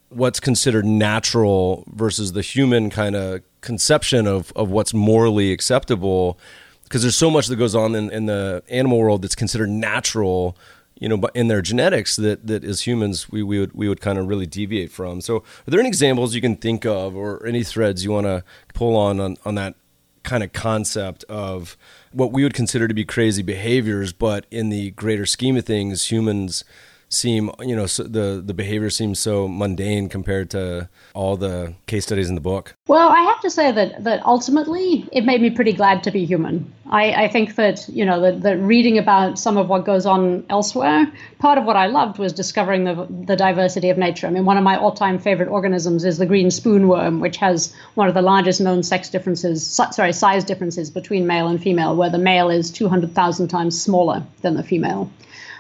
what's 0.09 0.41
considered 0.41 0.87
natural 0.87 1.85
versus 1.93 2.33
the 2.33 2.41
human 2.41 2.89
kind 2.89 3.15
of 3.15 3.43
conception 3.61 4.27
of, 4.27 4.55
of 4.57 4.71
what's 4.71 4.95
morally 4.95 5.53
acceptable 5.53 6.39
because 6.85 7.03
there's 7.03 7.17
so 7.17 7.31
much 7.31 7.49
that 7.49 7.57
goes 7.57 7.75
on 7.75 7.95
in, 7.95 8.11
in 8.11 8.25
the 8.25 8.63
animal 8.71 8.97
world 8.97 9.21
that's 9.21 9.35
considered 9.35 9.69
natural 9.69 10.57
you 11.01 11.09
know 11.09 11.17
but 11.17 11.35
in 11.35 11.49
their 11.49 11.63
genetics 11.63 12.17
that 12.17 12.47
that 12.47 12.65
as 12.65 12.87
humans 12.87 13.31
we, 13.31 13.43
we 13.43 13.59
would 13.59 13.73
we 13.73 13.89
would 13.89 14.01
kind 14.01 14.19
of 14.19 14.29
really 14.29 14.47
deviate 14.47 14.91
from. 14.91 15.21
So 15.21 15.39
are 15.39 15.71
there 15.71 15.81
any 15.81 15.89
examples 15.89 16.35
you 16.35 16.41
can 16.41 16.57
think 16.57 16.85
of 16.85 17.17
or 17.17 17.45
any 17.47 17.65
threads 17.65 18.05
you 18.05 18.13
want 18.13 18.27
to 18.27 18.45
pull 18.75 18.97
on, 18.97 19.21
on 19.21 19.37
on 19.45 19.55
that 19.57 19.75
kind 20.23 20.43
of 20.43 20.53
concept 20.53 21.25
of 21.25 21.77
what 22.13 22.33
we 22.33 22.43
would 22.43 22.53
consider 22.55 22.87
to 22.89 22.95
be 22.95 23.05
crazy 23.05 23.43
behaviors 23.43 24.13
but 24.13 24.45
in 24.51 24.69
the 24.69 24.91
greater 24.91 25.25
scheme 25.25 25.57
of 25.57 25.65
things 25.65 26.11
humans 26.11 26.65
seem 27.09 27.51
you 27.61 27.75
know 27.75 27.87
so 27.87 28.03
the 28.03 28.43
the 28.45 28.55
behavior 28.55 28.91
seems 28.91 29.19
so 29.19 29.49
mundane 29.49 30.09
compared 30.09 30.51
to 30.51 30.89
all 31.15 31.37
the 31.37 31.75
case 31.87 32.05
studies 32.05 32.29
in 32.29 32.35
the 32.35 32.41
book. 32.41 32.75
Well 32.87 33.09
i 33.09 33.21
have 33.21 33.41
to 33.41 33.51
say 33.51 33.73
that 33.73 34.05
that 34.05 34.25
ultimately 34.25 35.09
it 35.13 35.25
made 35.25 35.41
me 35.41 35.51
pretty 35.51 35.73
glad 35.73 36.03
to 36.05 36.11
be 36.11 36.25
human. 36.25 36.73
I, 36.91 37.25
I 37.25 37.29
think 37.29 37.57
that 37.57 37.87
you 37.89 38.05
know 38.05 38.21
that, 38.23 38.43
that 38.43 38.59
reading 38.59 38.97
about 38.97 39.39
some 39.39 39.59
of 39.59 39.69
what 39.69 39.85
goes 39.85 40.07
on 40.07 40.45
elsewhere 40.49 41.11
part 41.39 41.59
of 41.59 41.65
what 41.65 41.77
i 41.77 41.87
loved 41.87 42.19
was 42.19 42.33
discovering 42.33 42.85
the, 42.85 43.07
the 43.27 43.37
diversity 43.37 43.91
of 43.91 43.99
nature. 43.99 44.27
I 44.27 44.31
mean 44.31 44.45
one 44.45 44.57
of 44.57 44.65
my 44.65 44.77
all-time 44.77 45.19
favorite 45.19 45.49
organisms 45.49 46.05
is 46.05 46.19
the 46.19 46.27
green 46.27 46.49
spoonworm 46.49 47.21
which 47.21 47.39
has 47.39 47.75
one 47.95 48.09
of 48.09 48.15
the 48.15 48.23
largest 48.23 48.61
known 48.61 48.83
sex 48.83 49.09
differences 49.09 49.67
sorry 49.67 50.13
size 50.13 50.45
differences 50.45 50.91
between 50.91 51.27
male 51.27 51.49
and 51.49 51.63
female 51.63 51.97
where 51.97 52.11
the 52.11 52.19
male 52.19 52.51
is 52.51 52.71
200000 52.71 53.49
times 53.49 53.81
smaller 53.81 54.23
than 54.43 54.55
the 54.55 54.63
female. 54.63 55.11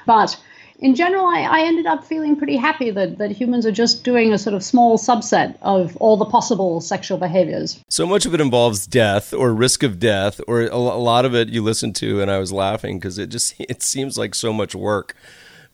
But 0.06 0.38
in 0.78 0.94
general, 0.94 1.26
I, 1.26 1.40
I 1.40 1.60
ended 1.62 1.86
up 1.86 2.04
feeling 2.04 2.36
pretty 2.36 2.56
happy 2.56 2.90
that, 2.92 3.18
that 3.18 3.32
humans 3.32 3.66
are 3.66 3.72
just 3.72 4.04
doing 4.04 4.32
a 4.32 4.38
sort 4.38 4.54
of 4.54 4.62
small 4.62 4.96
subset 4.96 5.56
of 5.60 5.96
all 5.96 6.16
the 6.16 6.24
possible 6.24 6.80
sexual 6.80 7.18
behaviors. 7.18 7.82
So 7.88 8.06
much 8.06 8.26
of 8.26 8.34
it 8.34 8.40
involves 8.40 8.86
death 8.86 9.34
or 9.34 9.52
risk 9.52 9.82
of 9.82 9.98
death, 9.98 10.40
or 10.46 10.62
a 10.62 10.76
lot 10.76 11.24
of 11.24 11.34
it 11.34 11.48
you 11.48 11.62
listen 11.62 11.92
to, 11.94 12.20
and 12.22 12.30
I 12.30 12.38
was 12.38 12.52
laughing 12.52 12.98
because 12.98 13.18
it 13.18 13.28
just 13.28 13.54
it 13.58 13.82
seems 13.82 14.16
like 14.16 14.34
so 14.34 14.52
much 14.52 14.74
work. 14.74 15.16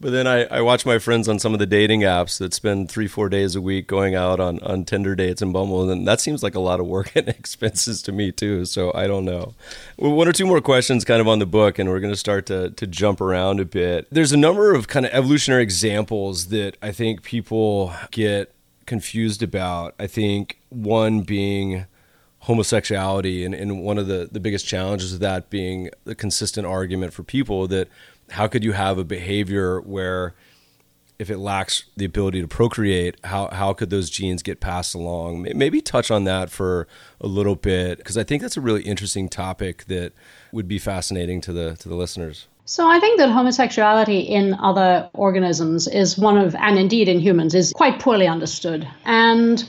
But 0.05 0.13
then 0.13 0.27
I, 0.27 0.45
I 0.45 0.61
watch 0.61 0.85
my 0.85 0.99
friends 0.99 1.31
on 1.31 1.39
some 1.39 1.55
of 1.55 1.59
the 1.59 1.65
dating 1.65 2.03
apps 2.03 2.37
that 2.37 2.53
spend 2.53 2.91
three, 2.91 3.09
four 3.09 3.31
days 3.31 3.57
a 3.57 3.61
week 3.63 3.87
going 3.87 4.15
out 4.15 4.39
on, 4.39 4.61
on 4.61 4.85
Tinder 4.85 5.15
dates 5.15 5.41
and 5.41 5.51
Bumble, 5.51 5.89
and 5.89 6.07
that 6.07 6.21
seems 6.21 6.43
like 6.43 6.55
a 6.55 6.61
lot 6.61 6.79
of 6.79 6.87
work 6.87 7.13
and 7.17 7.27
expenses 7.27 8.03
to 8.03 8.13
me 8.13 8.31
too. 8.31 8.67
So 8.67 8.93
I 8.95 9.07
don't 9.07 9.25
know. 9.25 9.55
One 9.97 10.29
or 10.29 10.33
two 10.33 10.45
more 10.45 10.61
questions 10.61 11.07
kind 11.07 11.23
of 11.23 11.27
on 11.27 11.39
the 11.39 11.47
book, 11.47 11.79
and 11.79 11.89
we're 11.89 12.01
going 12.01 12.13
to 12.13 12.19
start 12.19 12.45
to, 12.49 12.69
to 12.73 12.87
jump 12.87 13.23
around 13.23 13.61
a 13.61 13.65
bit. 13.65 14.07
There's 14.11 14.33
a 14.33 14.37
number 14.37 14.75
of 14.75 14.89
kind 14.89 15.07
of 15.07 15.13
evolutionary 15.15 15.63
examples 15.63 16.49
that 16.49 16.77
I 16.83 16.93
think 16.93 17.23
people 17.23 17.95
get 18.11 18.55
confused 18.85 19.43
about. 19.43 19.95
I 19.99 20.07
think 20.07 20.59
one 20.69 21.23
being 21.23 21.87
homosexuality 22.41 23.43
and, 23.43 23.55
and 23.55 23.83
one 23.83 23.97
of 23.97 24.07
the, 24.07 24.29
the 24.31 24.39
biggest 24.39 24.67
challenges 24.67 25.15
of 25.15 25.21
that 25.21 25.49
being 25.49 25.89
the 26.05 26.15
consistent 26.15 26.67
argument 26.67 27.15
for 27.15 27.23
people 27.23 27.67
that 27.69 27.89
how 28.31 28.47
could 28.47 28.65
you 28.65 28.73
have 28.73 28.99
a 28.99 29.05
behavior 29.05 29.81
where 29.81 30.35
if 31.19 31.31
it 31.31 31.39
lacks 31.39 31.85
the 31.97 32.05
ability 32.05 32.41
to 32.41 32.49
procreate, 32.49 33.17
how 33.25 33.49
how 33.53 33.73
could 33.73 33.91
those 33.91 34.11
genes 34.11 34.43
get 34.43 34.61
passed 34.61 34.95
along? 34.95 35.47
Maybe 35.55 35.81
touch 35.81 36.11
on 36.11 36.25
that 36.25 36.51
for 36.51 36.89
a 37.21 37.27
little 37.27 37.55
bit 37.55 37.99
because 37.99 38.19
I 38.19 38.25
think 38.25 38.43
that's 38.43 38.57
a 38.57 38.61
really 38.61 38.83
interesting 38.83 39.29
topic 39.29 39.85
that 39.85 40.13
would 40.53 40.67
be 40.67 40.79
fascinating 40.79 41.41
to 41.43 41.53
the 41.53 41.77
to 41.77 41.89
the 41.89 41.95
listeners. 41.95 42.49
So 42.67 42.89
I 42.89 42.99
think 42.99 43.19
that 43.19 43.29
homosexuality 43.29 44.21
in 44.21 44.55
other 44.55 45.11
organisms 45.13 45.87
is 45.87 46.17
one 46.17 46.39
of 46.39 46.55
and 46.55 46.79
indeed 46.79 47.09
in 47.09 47.21
humans 47.21 47.55
is 47.55 47.73
quite 47.73 48.01
poorly 48.01 48.27
understood. 48.27 48.89
And 49.05 49.63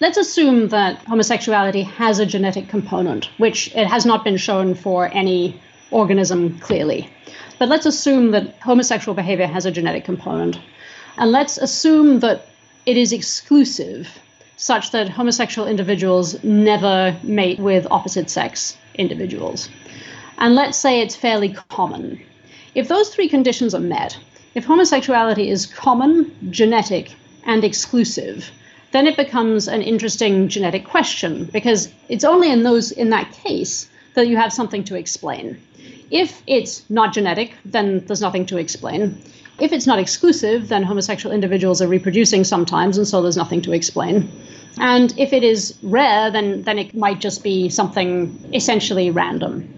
let's 0.00 0.16
assume 0.16 0.68
that 0.68 0.98
homosexuality 1.04 1.82
has 1.82 2.18
a 2.18 2.26
genetic 2.26 2.68
component, 2.68 3.26
which 3.38 3.74
it 3.76 3.86
has 3.86 4.06
not 4.06 4.24
been 4.24 4.38
shown 4.38 4.74
for 4.74 5.10
any 5.12 5.60
organism 5.90 6.58
clearly. 6.60 7.10
But 7.60 7.68
let's 7.68 7.84
assume 7.84 8.30
that 8.30 8.56
homosexual 8.60 9.14
behavior 9.14 9.46
has 9.46 9.66
a 9.66 9.70
genetic 9.70 10.02
component. 10.02 10.58
And 11.18 11.30
let's 11.30 11.58
assume 11.58 12.20
that 12.20 12.46
it 12.86 12.96
is 12.96 13.12
exclusive, 13.12 14.08
such 14.56 14.92
that 14.92 15.10
homosexual 15.10 15.68
individuals 15.68 16.42
never 16.42 17.14
mate 17.22 17.58
with 17.58 17.86
opposite 17.90 18.30
sex. 18.30 18.78
individuals. 18.94 19.68
And 20.38 20.54
let's 20.54 20.78
say 20.78 21.02
it's 21.02 21.14
fairly 21.14 21.52
common. 21.68 22.22
If 22.74 22.88
those 22.88 23.10
three 23.10 23.28
conditions 23.28 23.74
are 23.74 23.86
met, 23.96 24.18
if 24.54 24.64
homosexuality 24.64 25.50
is 25.50 25.66
common, 25.66 26.34
genetic, 26.48 27.14
and 27.44 27.62
exclusive, 27.62 28.50
then 28.92 29.06
it 29.06 29.18
becomes 29.18 29.68
an 29.68 29.82
interesting 29.82 30.48
genetic 30.48 30.86
question 30.86 31.44
because 31.44 31.92
it's 32.08 32.24
only 32.24 32.50
in 32.50 32.62
those 32.62 32.90
in 32.90 33.10
that 33.10 33.30
case 33.32 33.90
that 34.14 34.28
you 34.28 34.38
have 34.38 34.50
something 34.50 34.82
to 34.84 34.94
explain. 34.94 35.60
If 36.10 36.42
it's 36.46 36.88
not 36.90 37.14
genetic, 37.14 37.54
then 37.64 38.04
there's 38.06 38.20
nothing 38.20 38.46
to 38.46 38.58
explain. 38.58 39.22
If 39.60 39.72
it's 39.72 39.86
not 39.86 39.98
exclusive, 39.98 40.68
then 40.68 40.82
homosexual 40.82 41.34
individuals 41.34 41.82
are 41.82 41.88
reproducing 41.88 42.44
sometimes, 42.44 42.96
and 42.96 43.06
so 43.06 43.22
there's 43.22 43.36
nothing 43.36 43.62
to 43.62 43.72
explain. 43.72 44.30
And 44.78 45.14
if 45.18 45.32
it 45.32 45.44
is 45.44 45.76
rare, 45.82 46.30
then, 46.30 46.62
then 46.62 46.78
it 46.78 46.94
might 46.94 47.20
just 47.20 47.44
be 47.44 47.68
something 47.68 48.50
essentially 48.54 49.10
random. 49.10 49.68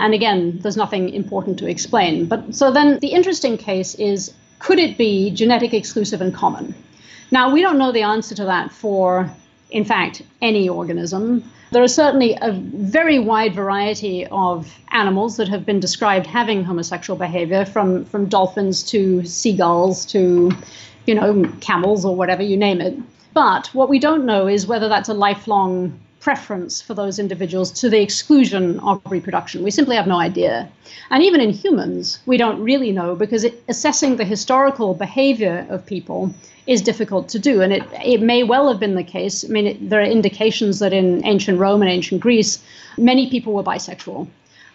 And 0.00 0.12
again, 0.12 0.58
there's 0.58 0.76
nothing 0.76 1.10
important 1.10 1.58
to 1.60 1.66
explain. 1.66 2.26
But 2.26 2.54
so 2.54 2.72
then 2.72 2.98
the 2.98 3.08
interesting 3.08 3.56
case 3.56 3.94
is 3.94 4.34
could 4.58 4.78
it 4.78 4.98
be 4.98 5.30
genetic, 5.30 5.72
exclusive, 5.72 6.20
and 6.20 6.34
common? 6.34 6.74
Now, 7.30 7.52
we 7.52 7.60
don't 7.60 7.78
know 7.78 7.92
the 7.92 8.02
answer 8.02 8.34
to 8.34 8.44
that 8.44 8.72
for, 8.72 9.30
in 9.70 9.84
fact, 9.84 10.22
any 10.42 10.68
organism. 10.68 11.44
There 11.74 11.82
are 11.82 11.88
certainly 11.88 12.38
a 12.40 12.52
very 12.52 13.18
wide 13.18 13.52
variety 13.52 14.26
of 14.26 14.78
animals 14.92 15.38
that 15.38 15.48
have 15.48 15.66
been 15.66 15.80
described 15.80 16.24
having 16.24 16.62
homosexual 16.62 17.18
behavior, 17.18 17.64
from, 17.64 18.04
from 18.04 18.26
dolphins 18.26 18.84
to 18.92 19.24
seagulls 19.24 20.06
to, 20.06 20.52
you 21.04 21.16
know, 21.16 21.50
camels 21.60 22.04
or 22.04 22.14
whatever 22.14 22.44
you 22.44 22.56
name 22.56 22.80
it. 22.80 22.96
But 23.32 23.74
what 23.74 23.88
we 23.88 23.98
don't 23.98 24.24
know 24.24 24.46
is 24.46 24.68
whether 24.68 24.88
that's 24.88 25.08
a 25.08 25.14
lifelong 25.14 25.98
preference 26.24 26.80
for 26.80 26.94
those 26.94 27.18
individuals 27.18 27.70
to 27.70 27.90
the 27.90 28.00
exclusion 28.00 28.80
of 28.80 28.98
reproduction. 29.10 29.62
We 29.62 29.70
simply 29.70 29.94
have 29.96 30.06
no 30.06 30.18
idea. 30.18 30.70
And 31.10 31.22
even 31.22 31.38
in 31.38 31.50
humans, 31.50 32.18
we 32.24 32.38
don't 32.38 32.62
really 32.62 32.92
know 32.92 33.14
because 33.14 33.44
it, 33.44 33.62
assessing 33.68 34.16
the 34.16 34.24
historical 34.24 34.94
behavior 34.94 35.66
of 35.68 35.84
people 35.84 36.34
is 36.66 36.80
difficult 36.80 37.28
to 37.28 37.38
do. 37.38 37.60
And 37.60 37.74
it, 37.74 37.82
it 38.02 38.22
may 38.22 38.42
well 38.42 38.68
have 38.68 38.80
been 38.80 38.94
the 38.94 39.04
case. 39.04 39.44
I 39.44 39.48
mean, 39.48 39.66
it, 39.66 39.90
there 39.90 40.00
are 40.00 40.16
indications 40.18 40.78
that 40.78 40.94
in 40.94 41.22
ancient 41.26 41.58
Rome 41.58 41.82
and 41.82 41.90
ancient 41.90 42.22
Greece, 42.22 42.58
many 42.96 43.28
people 43.28 43.52
were 43.52 43.62
bisexual. 43.62 44.26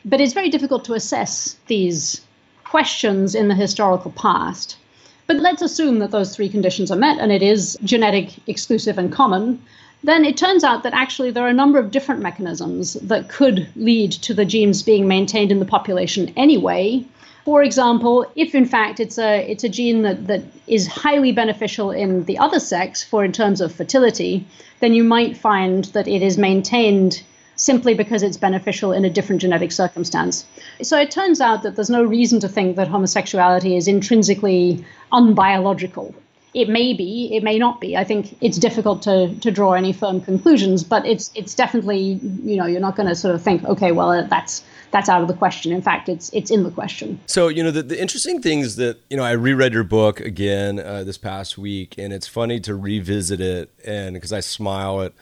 But 0.05 0.21
it's 0.21 0.33
very 0.33 0.49
difficult 0.49 0.85
to 0.85 0.93
assess 0.93 1.57
these 1.65 2.21
questions 2.63 3.33
in 3.33 3.47
the 3.47 3.55
historical 3.55 4.11
past. 4.11 4.77
But 5.25 5.37
let's 5.37 5.63
assume 5.63 5.97
that 5.99 6.11
those 6.11 6.35
three 6.35 6.49
conditions 6.49 6.91
are 6.91 7.03
met 7.07 7.17
and 7.19 7.31
it 7.31 7.41
is 7.41 7.75
genetic, 7.83 8.33
exclusive, 8.47 8.99
and 8.99 9.11
common. 9.11 9.59
Then 10.03 10.23
it 10.23 10.37
turns 10.37 10.63
out 10.63 10.83
that 10.83 10.93
actually 10.93 11.31
there 11.31 11.43
are 11.43 11.49
a 11.49 11.53
number 11.53 11.77
of 11.77 11.91
different 11.91 12.21
mechanisms 12.21 12.93
that 12.93 13.29
could 13.29 13.67
lead 13.75 14.11
to 14.13 14.33
the 14.33 14.45
genes 14.45 14.81
being 14.81 15.07
maintained 15.07 15.51
in 15.51 15.59
the 15.59 15.65
population 15.65 16.31
anyway, 16.37 17.05
for 17.49 17.63
example, 17.63 18.25
if 18.35 18.53
in 18.53 18.65
fact 18.65 18.99
it's 18.99 19.17
a 19.17 19.39
it's 19.49 19.63
a 19.63 19.69
gene 19.69 20.03
that, 20.03 20.27
that 20.27 20.43
is 20.67 20.85
highly 20.85 21.31
beneficial 21.31 21.89
in 21.89 22.25
the 22.25 22.37
other 22.37 22.59
sex 22.59 23.03
for 23.03 23.25
in 23.25 23.31
terms 23.31 23.59
of 23.59 23.73
fertility, 23.73 24.45
then 24.81 24.93
you 24.93 25.03
might 25.03 25.35
find 25.35 25.85
that 25.95 26.07
it 26.07 26.21
is 26.21 26.37
maintained 26.37 27.23
simply 27.55 27.93
because 27.93 28.23
it's 28.23 28.37
beneficial 28.37 28.91
in 28.91 29.03
a 29.03 29.09
different 29.09 29.41
genetic 29.41 29.71
circumstance. 29.71 30.45
So 30.81 30.99
it 30.99 31.11
turns 31.11 31.41
out 31.41 31.63
that 31.63 31.75
there's 31.75 31.89
no 31.89 32.03
reason 32.03 32.39
to 32.41 32.47
think 32.47 32.75
that 32.75 32.87
homosexuality 32.87 33.75
is 33.75 33.87
intrinsically 33.87 34.85
unbiological. 35.11 36.13
It 36.53 36.67
may 36.69 36.93
be, 36.93 37.29
it 37.35 37.43
may 37.43 37.59
not 37.59 37.79
be. 37.79 37.95
I 37.95 38.03
think 38.03 38.35
it's 38.41 38.57
difficult 38.57 39.03
to, 39.03 39.35
to 39.35 39.51
draw 39.51 39.73
any 39.73 39.93
firm 39.93 40.19
conclusions, 40.21 40.83
but 40.83 41.05
it's 41.05 41.31
it's 41.35 41.53
definitely, 41.53 42.19
you 42.43 42.55
know, 42.55 42.65
you're 42.65 42.81
not 42.81 42.95
going 42.95 43.09
to 43.09 43.15
sort 43.15 43.35
of 43.35 43.41
think, 43.41 43.63
okay, 43.65 43.91
well, 43.91 44.27
that's 44.27 44.63
that's 44.91 45.09
out 45.09 45.21
of 45.21 45.27
the 45.27 45.33
question. 45.33 45.71
In 45.71 45.81
fact, 45.81 46.09
it's 46.09 46.29
it's 46.33 46.51
in 46.51 46.63
the 46.63 46.71
question. 46.71 47.19
So 47.27 47.47
you 47.47 47.63
know 47.63 47.71
the, 47.71 47.83
the 47.83 48.01
interesting 48.01 48.41
thing 48.41 48.59
is 48.59 48.75
that 48.77 48.97
you 49.09 49.17
know 49.17 49.23
I 49.23 49.31
reread 49.31 49.73
your 49.73 49.83
book 49.83 50.19
again 50.19 50.79
uh, 50.79 51.03
this 51.03 51.17
past 51.17 51.57
week, 51.57 51.95
and 51.97 52.11
it's 52.11 52.27
funny 52.27 52.59
to 52.61 52.75
revisit 52.75 53.41
it, 53.41 53.71
and 53.85 54.15
because 54.15 54.33
I 54.33 54.39
smile 54.39 55.01
at 55.01 55.13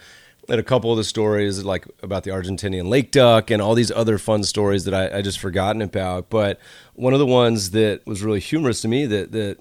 at 0.50 0.60
a 0.60 0.64
couple 0.64 0.92
of 0.92 0.98
the 0.98 1.04
stories 1.04 1.64
like 1.64 1.86
about 2.02 2.24
the 2.24 2.32
Argentinian 2.32 2.88
lake 2.88 3.12
duck 3.12 3.52
and 3.52 3.62
all 3.62 3.76
these 3.76 3.92
other 3.92 4.18
fun 4.18 4.44
stories 4.44 4.86
that 4.86 4.94
I, 4.94 5.18
I 5.18 5.22
just 5.22 5.40
forgotten 5.40 5.82
about. 5.82 6.30
But 6.30 6.60
one 6.94 7.14
of 7.14 7.20
the 7.20 7.26
ones 7.26 7.72
that 7.72 8.06
was 8.06 8.24
really 8.24 8.40
humorous 8.40 8.82
to 8.82 8.88
me 8.88 9.06
that 9.08 9.32
that 9.34 9.58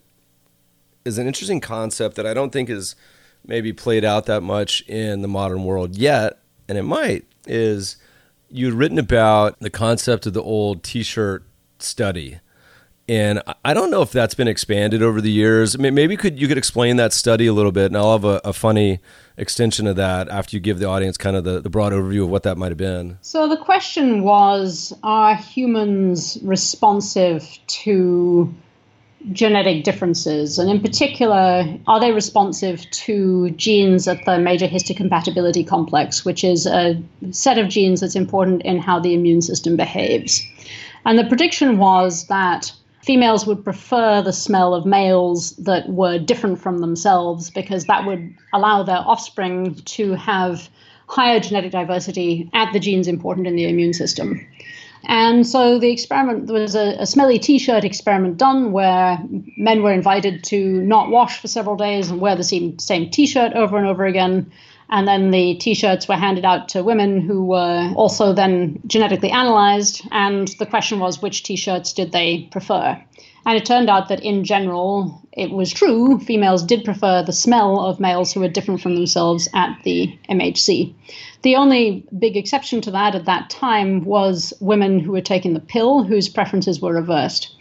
is 1.07 1.19
an 1.19 1.27
interesting 1.27 1.61
concept 1.61 2.17
that 2.17 2.27
I 2.27 2.35
don't 2.35 2.53
think 2.53 2.69
is 2.69 2.97
maybe 3.47 3.73
played 3.73 4.05
out 4.05 4.27
that 4.27 4.43
much 4.43 4.83
in 4.89 5.23
the 5.23 5.29
modern 5.29 5.65
world 5.65 5.97
yet, 5.97 6.41
and 6.69 6.77
it 6.77 6.83
might 6.83 7.25
is 7.47 7.97
you'd 8.51 8.75
written 8.75 8.99
about 8.99 9.59
the 9.61 9.71
concept 9.71 10.27
of 10.27 10.33
the 10.33 10.43
old 10.43 10.83
T-shirt 10.83 11.45
study, 11.79 12.41
and 13.09 13.41
I 13.65 13.73
don't 13.73 13.91
know 13.91 14.03
if 14.03 14.11
that's 14.11 14.35
been 14.35 14.49
expanded 14.49 15.01
over 15.01 15.21
the 15.21 15.31
years. 15.31 15.79
Maybe 15.79 16.17
could 16.17 16.41
you 16.41 16.49
could 16.49 16.59
explain 16.59 16.97
that 16.97 17.13
study 17.13 17.47
a 17.47 17.53
little 17.53 17.73
bit, 17.73 17.87
and 17.87 17.97
I'll 17.97 18.13
have 18.13 18.25
a, 18.25 18.41
a 18.45 18.53
funny 18.53 18.99
extension 19.37 19.87
of 19.87 19.95
that 19.97 20.29
after 20.29 20.57
you 20.57 20.61
give 20.61 20.81
the 20.81 20.89
audience 20.89 21.17
kind 21.17 21.37
of 21.37 21.45
the, 21.45 21.61
the 21.61 21.71
broad 21.71 21.93
overview 21.93 22.25
of 22.25 22.31
what 22.31 22.43
that 22.43 22.57
might 22.57 22.71
have 22.71 22.79
been. 22.79 23.19
So 23.23 23.49
the 23.49 23.57
question 23.57 24.25
was: 24.25 24.93
Are 25.05 25.37
humans 25.37 26.39
responsive 26.43 27.59
to 27.69 28.53
genetic 29.33 29.85
differences, 29.85 30.59
and 30.59 30.71
in 30.71 30.81
particular, 30.81 31.65
are 31.87 32.01
they 32.01 32.13
responsive 32.13 32.89
to 32.91 33.51
genes 33.51 34.07
at 34.07 34.25
the 34.25 34.39
major 34.39 34.69
histocompatibility 34.69 35.67
complex, 35.67 36.25
which 36.25 36.45
is 36.45 36.67
a 36.67 37.01
set 37.31 37.59
of 37.59 37.69
genes 37.69 38.01
that's 38.01 38.17
important 38.17 38.63
in 38.63 38.79
how 38.79 39.01
the 39.01 39.15
immune 39.15 39.43
system 39.43 39.77
behaves? 39.77 40.43
And 41.05 41.19
the 41.19 41.25
prediction 41.25 41.79
was 41.79 42.27
that 42.27 42.73
females 43.03 43.47
would 43.47 43.63
prefer 43.63 44.21
the 44.21 44.33
smell 44.33 44.75
of 44.75 44.85
males 44.85 45.53
that 45.57 45.89
were 45.89 46.19
different 46.19 46.61
from 46.61 46.79
themselves 46.79 47.51
because 47.51 47.85
that 47.85 48.05
would 48.05 48.35
allow 48.53 48.83
their 48.83 48.99
offspring 48.99 49.75
to 49.75 50.15
have 50.15 50.69
higher 51.09 51.39
genetic 51.39 51.71
diversity 51.71 52.51
at 52.53 52.73
the 52.73 52.81
genes 52.81 53.07
important 53.07 53.47
in 53.47 53.55
the 53.55 53.69
immune 53.69 53.93
system. 53.93 54.45
And 55.09 55.47
so 55.47 55.79
the 55.79 55.91
experiment 55.91 56.49
there 56.49 56.61
was 56.61 56.75
a, 56.75 56.97
a 56.99 57.07
smelly 57.07 57.39
T-shirt 57.39 57.85
experiment 57.85 58.39
done 58.39 58.73
where 58.73 59.19
men 59.57 59.83
were 59.83 59.93
invited 59.93 60.43
to 60.45 60.81
not 60.83 61.11
wash 61.11 61.41
for 61.41 61.47
several 61.47 61.77
days 61.77 62.11
and 62.11 62.21
wear 62.21 62.35
the 62.35 62.45
same 62.45 62.79
same 62.79 63.11
T-shirt 63.11 63.53
over 63.53 63.79
and 63.79 63.87
over 63.87 64.05
again. 64.05 64.51
And 64.89 65.07
then 65.07 65.31
the 65.31 65.55
T-shirts 65.57 66.09
were 66.09 66.17
handed 66.17 66.45
out 66.45 66.69
to 66.71 66.83
women 66.83 67.21
who 67.21 67.45
were 67.45 67.93
also 67.97 68.33
then 68.33 68.81
genetically 68.87 69.31
analyzed. 69.31 70.03
And 70.11 70.49
the 70.59 70.67
question 70.67 71.01
was, 71.01 71.23
which 71.23 71.43
T-shirts 71.43 71.93
did 71.93 72.13
they 72.13 72.49
prefer? 72.51 73.01
And 73.47 73.57
it 73.57 73.65
turned 73.65 73.89
out 73.89 74.09
that 74.09 74.25
in 74.25 74.43
general, 74.43 75.23
it 75.33 75.53
was 75.53 75.73
true. 75.73 76.19
Females 76.19 76.65
did 76.65 76.85
prefer 76.85 77.23
the 77.23 77.33
smell 77.33 77.81
of 77.81 78.01
males 78.01 78.33
who 78.33 78.41
were 78.41 78.49
different 78.49 78.81
from 78.81 78.97
themselves 78.97 79.49
at 79.55 79.79
the 79.85 80.19
MHC. 80.29 80.93
The 81.43 81.55
only 81.55 82.05
big 82.19 82.37
exception 82.37 82.81
to 82.81 82.91
that 82.91 83.15
at 83.15 83.27
that 83.27 83.49
time 83.49 84.05
was 84.05 84.53
women 84.59 84.99
who 84.99 85.13
were 85.13 85.21
taking 85.21 85.55
the 85.55 85.61
pill 85.61 86.03
whose 86.03 86.29
preferences 86.29 86.81
were 86.81 86.93
reversed. 86.93 87.55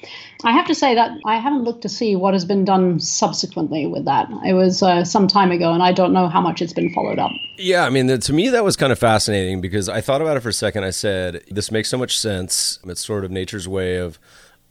I 0.43 0.53
have 0.53 0.65
to 0.67 0.75
say 0.75 0.95
that 0.95 1.11
I 1.25 1.37
haven't 1.37 1.63
looked 1.63 1.83
to 1.83 1.89
see 1.89 2.15
what 2.15 2.33
has 2.33 2.45
been 2.45 2.65
done 2.65 2.99
subsequently 2.99 3.85
with 3.85 4.05
that. 4.05 4.27
It 4.43 4.53
was 4.53 4.81
uh, 4.81 5.03
some 5.03 5.27
time 5.27 5.51
ago, 5.51 5.71
and 5.71 5.83
I 5.83 5.91
don't 5.91 6.13
know 6.13 6.27
how 6.27 6.41
much 6.41 6.63
it's 6.63 6.73
been 6.73 6.93
followed 6.93 7.19
up. 7.19 7.31
Yeah, 7.57 7.85
I 7.85 7.91
mean, 7.91 8.07
to 8.07 8.33
me, 8.33 8.49
that 8.49 8.63
was 8.63 8.75
kind 8.75 8.91
of 8.91 8.97
fascinating 8.97 9.61
because 9.61 9.87
I 9.87 10.01
thought 10.01 10.21
about 10.21 10.35
it 10.35 10.39
for 10.39 10.49
a 10.49 10.53
second. 10.53 10.83
I 10.83 10.89
said, 10.89 11.43
this 11.49 11.71
makes 11.71 11.89
so 11.89 11.97
much 11.97 12.17
sense. 12.17 12.79
It's 12.85 13.05
sort 13.05 13.23
of 13.23 13.31
nature's 13.31 13.67
way 13.67 13.97
of 13.97 14.19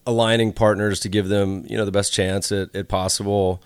aligning 0.06 0.52
partners 0.52 1.00
to 1.00 1.08
give 1.08 1.28
them, 1.28 1.64
you 1.68 1.76
know, 1.76 1.84
the 1.84 1.92
best 1.92 2.12
chance 2.12 2.52
at, 2.52 2.74
at 2.74 2.88
possible 2.88 3.62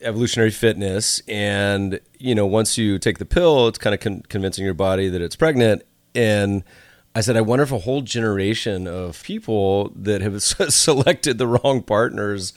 evolutionary 0.00 0.50
fitness. 0.50 1.20
And 1.28 2.00
you 2.18 2.34
know 2.34 2.46
once 2.46 2.78
you 2.78 2.98
take 2.98 3.18
the 3.18 3.24
pill 3.24 3.68
it's 3.68 3.78
kind 3.78 3.94
of 3.94 4.00
con- 4.00 4.22
convincing 4.28 4.64
your 4.64 4.74
body 4.74 5.08
that 5.08 5.20
it's 5.20 5.36
pregnant. 5.36 5.82
And 6.14 6.64
i 7.14 7.20
said 7.20 7.36
i 7.36 7.40
wonder 7.40 7.62
if 7.62 7.72
a 7.72 7.78
whole 7.78 8.02
generation 8.02 8.86
of 8.86 9.22
people 9.22 9.90
that 9.96 10.20
have 10.20 10.42
selected 10.42 11.38
the 11.38 11.46
wrong 11.46 11.82
partners 11.82 12.52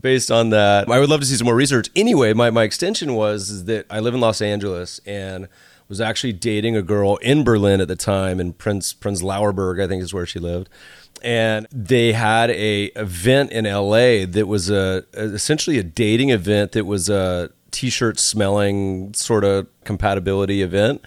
based 0.00 0.30
on 0.30 0.50
that. 0.50 0.90
I 0.90 0.98
would 0.98 1.08
love 1.08 1.20
to 1.20 1.26
see 1.26 1.36
some 1.36 1.44
more 1.46 1.54
research. 1.54 1.88
Anyway 1.96 2.32
my, 2.32 2.50
my 2.50 2.62
extension 2.62 3.14
was 3.14 3.64
that 3.64 3.86
i 3.90 4.00
live 4.00 4.14
in 4.14 4.20
los 4.20 4.40
angeles 4.40 5.00
and 5.06 5.48
was 5.88 6.00
actually 6.00 6.32
dating 6.32 6.76
a 6.76 6.82
girl 6.82 7.16
in 7.16 7.44
berlin 7.44 7.80
at 7.80 7.88
the 7.88 7.96
time 7.96 8.40
in 8.40 8.52
prince 8.52 8.94
prenzlauer 8.94 9.54
berg 9.54 9.80
i 9.80 9.86
think 9.86 10.02
is 10.02 10.14
where 10.14 10.26
she 10.26 10.38
lived. 10.38 10.68
And 11.22 11.66
they 11.72 12.12
had 12.12 12.50
a 12.50 12.86
event 12.96 13.50
in 13.50 13.64
LA 13.64 14.26
that 14.26 14.46
was 14.46 14.68
a, 14.68 15.04
essentially 15.14 15.78
a 15.78 15.82
dating 15.82 16.28
event 16.28 16.72
that 16.72 16.84
was 16.84 17.08
a 17.08 17.50
t-shirt 17.70 18.20
smelling 18.20 19.14
sort 19.14 19.42
of 19.42 19.66
compatibility 19.84 20.60
event. 20.60 21.02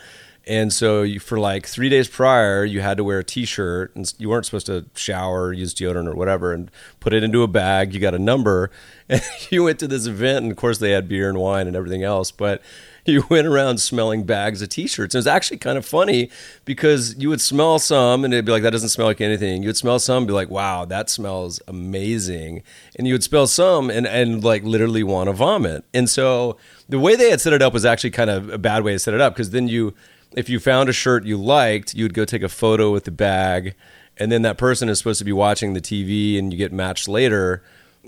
And 0.48 0.72
so 0.72 1.02
you, 1.04 1.20
for 1.20 1.38
like 1.38 1.68
three 1.68 1.90
days 1.90 2.08
prior, 2.08 2.64
you 2.64 2.80
had 2.80 2.98
to 2.98 3.04
wear 3.04 3.20
a 3.20 3.24
T-shirt, 3.24 3.94
and 3.98 4.12
you 4.18 4.30
weren't 4.30 4.46
supposed 4.46 4.68
to 4.68 4.86
shower, 4.96 5.52
use 5.52 5.76
deodorant 5.76 6.08
or 6.08 6.16
whatever, 6.16 6.54
and 6.54 6.72
put 7.02 7.14
it 7.14 7.22
into 7.22 7.44
a 7.44 7.48
bag. 7.48 7.94
You 7.94 8.00
got 8.00 8.16
a 8.16 8.20
number, 8.20 8.72
and 9.10 9.22
you 9.50 9.66
went 9.66 9.78
to 9.80 9.90
this 9.90 10.08
event, 10.08 10.44
and 10.44 10.52
of 10.52 10.58
course 10.58 10.78
they 10.78 10.92
had 10.92 11.10
beer 11.10 11.28
and 11.28 11.38
wine 11.38 11.68
and 11.68 11.76
everything 11.76 12.04
else, 12.04 12.32
but 12.32 12.62
you 13.14 13.26
went 13.30 13.48
around 13.48 13.78
smelling 13.78 14.24
bags 14.24 14.62
of 14.62 14.68
t-shirts. 14.68 15.16
And 15.16 15.20
it 15.20 15.24
was 15.24 15.28
actually 15.28 15.58
kind 15.58 15.78
of 15.78 15.86
funny 15.86 16.30
because 16.66 17.18
you 17.18 17.30
would 17.30 17.40
smell 17.40 17.80
some 17.80 18.26
and 18.26 18.34
it'd 18.34 18.46
be 18.46 18.52
like, 18.52 18.64
that 18.64 18.72
doesn't 18.72 18.90
smell 18.90 19.08
like 19.08 19.22
anything. 19.22 19.64
You 19.64 19.70
would 19.70 19.78
smell 19.78 19.98
some 19.98 20.18
and 20.18 20.28
be 20.28 20.34
like, 20.34 20.50
wow, 20.50 20.84
that 20.86 21.10
smells 21.10 21.62
amazing. 21.68 22.64
And 22.98 23.08
you 23.08 23.14
would 23.14 23.24
smell 23.24 23.48
some 23.48 23.90
and, 23.90 24.06
and 24.06 24.44
like 24.44 24.64
literally 24.64 25.04
want 25.04 25.30
to 25.30 25.34
vomit. 25.34 25.86
And 25.94 26.10
so 26.10 26.58
the 26.90 27.00
way 27.00 27.16
they 27.16 27.30
had 27.30 27.40
set 27.40 27.54
it 27.54 27.62
up 27.62 27.74
was 27.74 27.86
actually 27.86 28.12
kind 28.12 28.30
of 28.30 28.50
a 28.50 28.58
bad 28.58 28.84
way 28.84 28.92
to 28.92 29.00
set 29.00 29.14
it 29.14 29.22
up 29.22 29.34
because 29.34 29.52
then 29.52 29.70
you, 29.70 29.94
if 30.34 30.50
you 30.50 30.60
found 30.60 30.90
a 30.90 30.94
shirt 30.94 31.24
you 31.24 31.38
liked, 31.38 31.94
you 31.94 32.04
would 32.04 32.14
go 32.14 32.26
take 32.26 32.44
a 32.44 32.50
photo 32.50 32.92
with 32.92 33.06
the 33.06 33.12
bag. 33.12 33.74
And 34.18 34.32
then 34.32 34.42
that 34.42 34.58
person 34.58 34.90
is 34.90 34.98
supposed 34.98 35.20
to 35.20 35.26
be 35.26 35.32
watching 35.32 35.74
the 35.74 35.82
TV 35.82 36.38
and 36.38 36.52
you 36.52 36.58
get 36.58 36.74
matched 36.74 37.08
later 37.08 37.64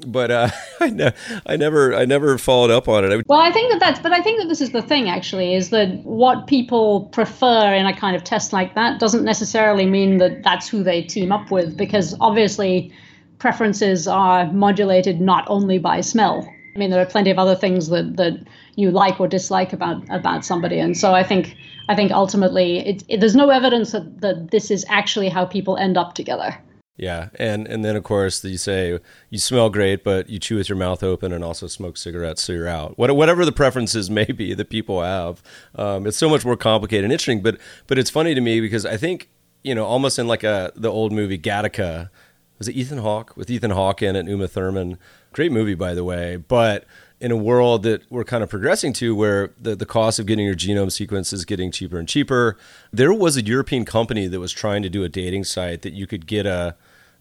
but 0.06 0.32
uh, 0.32 0.50
I, 0.80 0.90
ne- 0.90 1.14
I 1.46 1.56
never 1.56 1.94
I 1.94 2.06
never 2.06 2.38
followed 2.38 2.72
up 2.72 2.88
on 2.88 3.10
it. 3.10 3.28
Well, 3.28 3.40
I 3.40 3.52
think 3.52 3.72
that 3.72 3.80
that's 3.80 4.00
but 4.00 4.12
I 4.12 4.22
think 4.22 4.40
that 4.40 4.48
this 4.48 4.62
is 4.62 4.72
the 4.72 4.82
thing 4.82 5.10
actually 5.10 5.54
is 5.54 5.70
that 5.70 5.90
what 6.04 6.48
people 6.48 7.06
prefer 7.12 7.74
in 7.74 7.86
a 7.86 7.96
kind 7.96 8.16
of 8.16 8.24
test 8.24 8.54
like 8.54 8.76
that 8.76 9.00
doesn't 9.00 9.24
necessarily 9.24 9.86
mean 9.86 10.18
that 10.18 10.44
that's 10.44 10.68
who 10.68 10.84
they 10.84 11.02
team 11.02 11.32
up 11.32 11.52
with 11.52 11.78
because 11.78 12.16
obviously 12.20 12.92
preferences 13.40 14.08
are 14.08 14.52
modulated 14.52 15.22
not 15.22 15.46
only 15.48 15.78
by 15.78 16.02
smell. 16.02 16.48
I 16.76 16.80
mean, 16.80 16.92
there 16.92 17.02
are 17.02 17.06
plenty 17.06 17.32
of 17.32 17.40
other 17.40 17.56
things 17.56 17.90
that 17.90 18.18
that 18.18 18.46
you 18.76 18.92
like 18.92 19.20
or 19.20 19.28
dislike 19.28 19.74
about 19.74 20.04
about 20.10 20.46
somebody, 20.46 20.80
and 20.80 20.96
so 20.96 21.14
I 21.14 21.24
think 21.24 21.56
I 21.90 21.96
think 21.96 22.12
ultimately 22.12 22.80
it, 22.80 23.04
it, 23.08 23.20
there's 23.20 23.36
no 23.36 23.50
evidence 23.50 23.92
that, 23.92 24.22
that 24.22 24.52
this 24.52 24.70
is 24.70 24.86
actually 24.88 25.28
how 25.28 25.46
people 25.46 25.76
end 25.78 25.98
up 25.98 26.14
together. 26.14 26.56
Yeah, 27.00 27.30
and 27.36 27.66
and 27.66 27.86
then 27.86 27.96
of 27.96 28.04
course 28.04 28.44
you 28.44 28.58
say 28.58 29.00
you 29.30 29.40
smell 29.40 29.70
great, 29.70 30.04
but 30.04 30.30
you 30.30 30.38
chew 30.38 30.58
with 30.58 30.68
your 30.68 30.78
mouth 30.78 31.02
open 31.02 31.32
and 31.32 31.46
also 31.46 31.66
smoke 31.68 31.96
cigarettes, 31.96 32.44
so 32.44 32.52
you're 32.52 32.68
out. 32.68 32.98
What, 32.98 33.16
whatever 33.16 33.46
the 33.46 33.54
preferences 33.54 34.10
may 34.20 34.26
be 34.26 34.54
that 34.54 34.70
people 34.70 35.02
have, 35.02 35.42
um, 35.76 36.06
it's 36.06 36.18
so 36.18 36.28
much 36.28 36.44
more 36.44 36.58
complicated 36.58 37.06
and 37.06 37.14
interesting. 37.14 37.42
But 37.42 37.58
but 37.88 37.98
it's 37.98 38.10
funny 38.10 38.36
to 38.36 38.42
me 38.42 38.60
because 38.60 38.86
I 38.86 38.98
think 38.98 39.30
you 39.64 39.74
know 39.74 39.86
almost 39.86 40.20
in 40.20 40.28
like 40.28 40.44
a 40.44 40.74
the 40.76 40.92
old 40.92 41.14
movie 41.14 41.40
Gattaca, 41.40 42.10
was 42.58 42.68
it 42.68 42.76
Ethan 42.76 42.98
Hawke 42.98 43.36
with 43.38 43.50
Ethan 43.50 43.72
Hawke 43.72 44.02
in 44.02 44.18
it, 44.18 44.28
Uma 44.28 44.50
Thurman, 44.50 44.98
great 45.32 45.54
movie 45.54 45.76
by 45.76 45.94
the 45.94 46.04
way, 46.04 46.36
but 46.36 46.84
in 47.22 47.32
a 47.32 47.38
world 47.38 47.84
that 47.84 48.02
we're 48.10 48.26
kind 48.26 48.44
of 48.44 48.50
progressing 48.50 48.92
to 48.94 49.16
where 49.16 49.52
the, 49.60 49.74
the 49.74 49.86
cost 49.86 50.20
of 50.20 50.26
getting 50.26 50.46
your 50.46 50.56
genome 50.56 50.92
sequence 50.92 51.32
is 51.32 51.46
getting 51.46 51.72
cheaper 51.72 51.98
and 51.98 52.08
cheaper. 52.08 52.58
There 52.92 53.14
was 53.14 53.36
a 53.36 53.42
European 53.42 53.84
company 53.84 54.28
that 54.28 54.40
was 54.40 54.52
trying 54.52 54.84
to 54.84 54.90
do 54.90 55.04
a 55.04 55.10
dating 55.10 55.44
site 55.46 55.82
that 55.82 55.94
you 55.94 56.08
could 56.08 56.26
get 56.28 56.46
a 56.46 56.76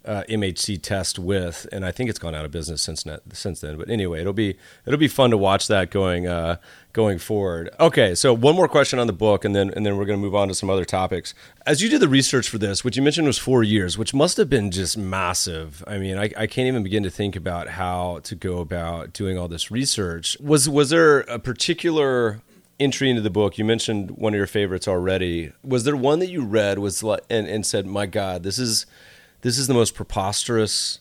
uh, 0.09 0.25
MHC 0.27 0.81
test 0.81 1.19
with, 1.19 1.69
and 1.71 1.85
I 1.85 1.93
think 1.93 2.09
it's 2.09 2.19
gone 2.19 2.35
out 2.35 2.47
of 2.47 2.51
business 2.51 2.81
since 2.81 3.05
since 3.33 3.61
then. 3.61 3.77
But 3.77 3.91
anyway, 3.91 4.21
it'll 4.21 4.33
be 4.33 4.57
it'll 4.87 4.99
be 4.99 5.07
fun 5.07 5.31
to 5.31 5.37
watch 5.37 5.69
that 5.69 5.91
going 5.91 6.27
uh, 6.27 6.57
going 6.95 7.19
forward. 7.19 7.69
Okay, 7.79 8.15
so 8.15 8.33
one 8.33 8.57
more 8.57 8.69
question 8.69 8.99
on 8.99 9.07
the 9.07 9.13
book, 9.13 9.45
and 9.45 9.55
then 9.55 9.71
and 9.77 9.85
then 9.85 9.99
we're 9.99 10.07
going 10.07 10.19
to 10.19 10.23
move 10.23 10.35
on 10.35 10.49
to 10.49 10.55
some 10.55 10.71
other 10.71 10.87
topics. 10.87 11.35
As 11.67 11.83
you 11.83 11.91
did 11.91 12.01
the 12.01 12.09
research 12.09 12.49
for 12.49 12.57
this, 12.57 12.83
which 12.83 12.97
you 12.97 13.03
mentioned 13.03 13.27
was 13.27 13.37
four 13.37 13.63
years, 13.63 13.99
which 13.99 14.15
must 14.15 14.39
have 14.39 14.49
been 14.49 14.71
just 14.71 14.97
massive. 14.97 15.85
I 15.87 15.99
mean, 15.99 16.17
I, 16.17 16.31
I 16.37 16.47
can't 16.47 16.69
even 16.69 16.83
begin 16.83 17.03
to 17.03 17.11
think 17.11 17.37
about 17.37 17.69
how 17.69 18.21
to 18.25 18.35
go 18.35 18.61
about 18.61 19.13
doing 19.13 19.37
all 19.37 19.47
this 19.47 19.71
research. 19.71 20.39
Was 20.41 20.71
was 20.71 20.89
there 20.89 21.21
a 21.21 21.39
particular 21.39 22.41
entry 22.81 23.11
into 23.11 23.21
the 23.21 23.29
book 23.29 23.59
you 23.59 23.65
mentioned 23.65 24.13
one 24.13 24.33
of 24.33 24.39
your 24.39 24.47
favorites 24.47 24.87
already 24.87 25.51
was 25.65 25.83
there 25.83 25.97
one 25.97 26.21
that 26.21 26.31
you 26.31 26.45
read 26.45 26.79
was 26.79 27.03
like 27.03 27.21
and, 27.29 27.49
and 27.49 27.67
said 27.67 27.85
my 27.85 28.07
god 28.07 28.45
this 28.45 28.57
is 28.57 28.87
this 29.43 29.59
is 29.59 29.67
the 29.67 29.75
most 29.75 29.95
preposterous 29.95 31.01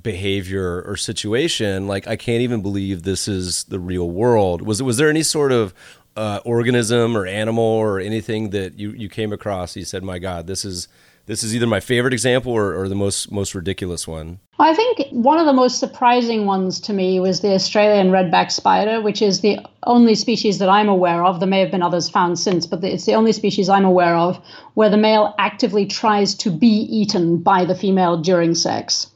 behavior 0.00 0.82
or 0.82 0.96
situation. 0.96 1.86
Like 1.86 2.06
I 2.06 2.16
can't 2.16 2.42
even 2.42 2.62
believe 2.62 3.02
this 3.02 3.28
is 3.28 3.64
the 3.64 3.78
real 3.78 4.10
world. 4.10 4.62
Was 4.62 4.82
was 4.82 4.96
there 4.96 5.08
any 5.08 5.22
sort 5.22 5.52
of 5.52 5.74
uh, 6.16 6.40
organism 6.44 7.16
or 7.16 7.26
animal 7.26 7.64
or 7.64 8.00
anything 8.00 8.50
that 8.50 8.78
you, 8.78 8.90
you 8.90 9.08
came 9.08 9.32
across? 9.32 9.76
You 9.76 9.84
said, 9.84 10.02
"My 10.02 10.18
God, 10.18 10.46
this 10.46 10.64
is 10.64 10.88
this 11.26 11.42
is 11.42 11.54
either 11.54 11.66
my 11.66 11.80
favorite 11.80 12.12
example 12.12 12.52
or, 12.52 12.74
or 12.74 12.88
the 12.88 12.94
most 12.94 13.30
most 13.30 13.54
ridiculous 13.54 14.06
one." 14.08 14.38
I 14.58 14.74
think 14.74 15.06
one 15.10 15.38
of 15.38 15.46
the 15.46 15.54
most 15.54 15.78
surprising 15.78 16.44
ones 16.44 16.80
to 16.80 16.92
me 16.92 17.18
was 17.18 17.40
the 17.40 17.54
Australian 17.54 18.10
redback 18.10 18.50
spider, 18.52 19.00
which 19.00 19.22
is 19.22 19.40
the 19.40 19.58
only 19.84 20.14
species 20.14 20.58
that 20.58 20.68
I'm 20.68 20.88
aware 20.88 21.24
of. 21.24 21.40
There 21.40 21.48
may 21.48 21.60
have 21.60 21.70
been 21.70 21.82
others 21.82 22.10
found 22.10 22.38
since, 22.38 22.66
but 22.66 22.84
it's 22.84 23.06
the 23.06 23.14
only 23.14 23.32
species 23.32 23.68
I'm 23.68 23.86
aware 23.86 24.16
of 24.16 24.38
where 24.74 24.90
the 24.90 24.98
male 24.98 25.34
actively 25.38 25.86
tries 25.86 26.34
to 26.34 26.50
be 26.50 26.66
eaten 26.66 27.38
by 27.38 27.64
the 27.64 27.74
female 27.74 28.18
during 28.20 28.54
sex. 28.54 29.06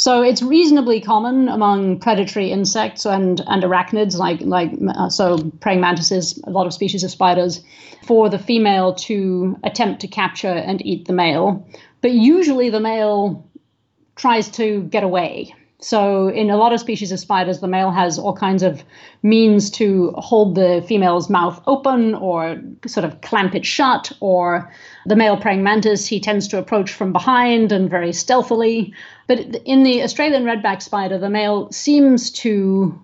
So 0.00 0.22
it's 0.22 0.40
reasonably 0.40 0.98
common 1.02 1.50
among 1.50 1.98
predatory 1.98 2.50
insects 2.50 3.04
and, 3.04 3.42
and 3.46 3.62
arachnids, 3.62 4.16
like 4.16 4.40
like 4.40 4.72
uh, 4.88 5.10
so 5.10 5.36
praying 5.60 5.82
mantises, 5.82 6.40
a 6.44 6.50
lot 6.50 6.66
of 6.66 6.72
species 6.72 7.04
of 7.04 7.10
spiders, 7.10 7.62
for 8.06 8.30
the 8.30 8.38
female 8.38 8.94
to 8.94 9.58
attempt 9.62 10.00
to 10.00 10.08
capture 10.08 10.48
and 10.48 10.80
eat 10.86 11.04
the 11.04 11.12
male. 11.12 11.68
But 12.00 12.12
usually 12.12 12.70
the 12.70 12.80
male 12.80 13.46
tries 14.16 14.48
to 14.52 14.84
get 14.84 15.02
away. 15.02 15.54
So, 15.82 16.28
in 16.28 16.50
a 16.50 16.58
lot 16.58 16.74
of 16.74 16.80
species 16.80 17.10
of 17.10 17.18
spiders, 17.18 17.60
the 17.60 17.68
male 17.68 17.90
has 17.90 18.18
all 18.18 18.34
kinds 18.34 18.62
of 18.62 18.84
means 19.22 19.70
to 19.72 20.12
hold 20.18 20.54
the 20.54 20.84
female's 20.86 21.30
mouth 21.30 21.62
open 21.66 22.14
or 22.14 22.60
sort 22.86 23.04
of 23.04 23.22
clamp 23.22 23.54
it 23.54 23.64
shut. 23.64 24.12
Or 24.20 24.70
the 25.06 25.16
male 25.16 25.38
praying 25.38 25.62
mantis, 25.62 26.06
he 26.06 26.20
tends 26.20 26.48
to 26.48 26.58
approach 26.58 26.92
from 26.92 27.12
behind 27.12 27.72
and 27.72 27.88
very 27.88 28.12
stealthily. 28.12 28.92
But 29.30 29.62
in 29.64 29.84
the 29.84 30.02
Australian 30.02 30.42
redback 30.42 30.82
spider, 30.82 31.16
the 31.16 31.30
male 31.30 31.70
seems 31.70 32.32
to, 32.42 33.00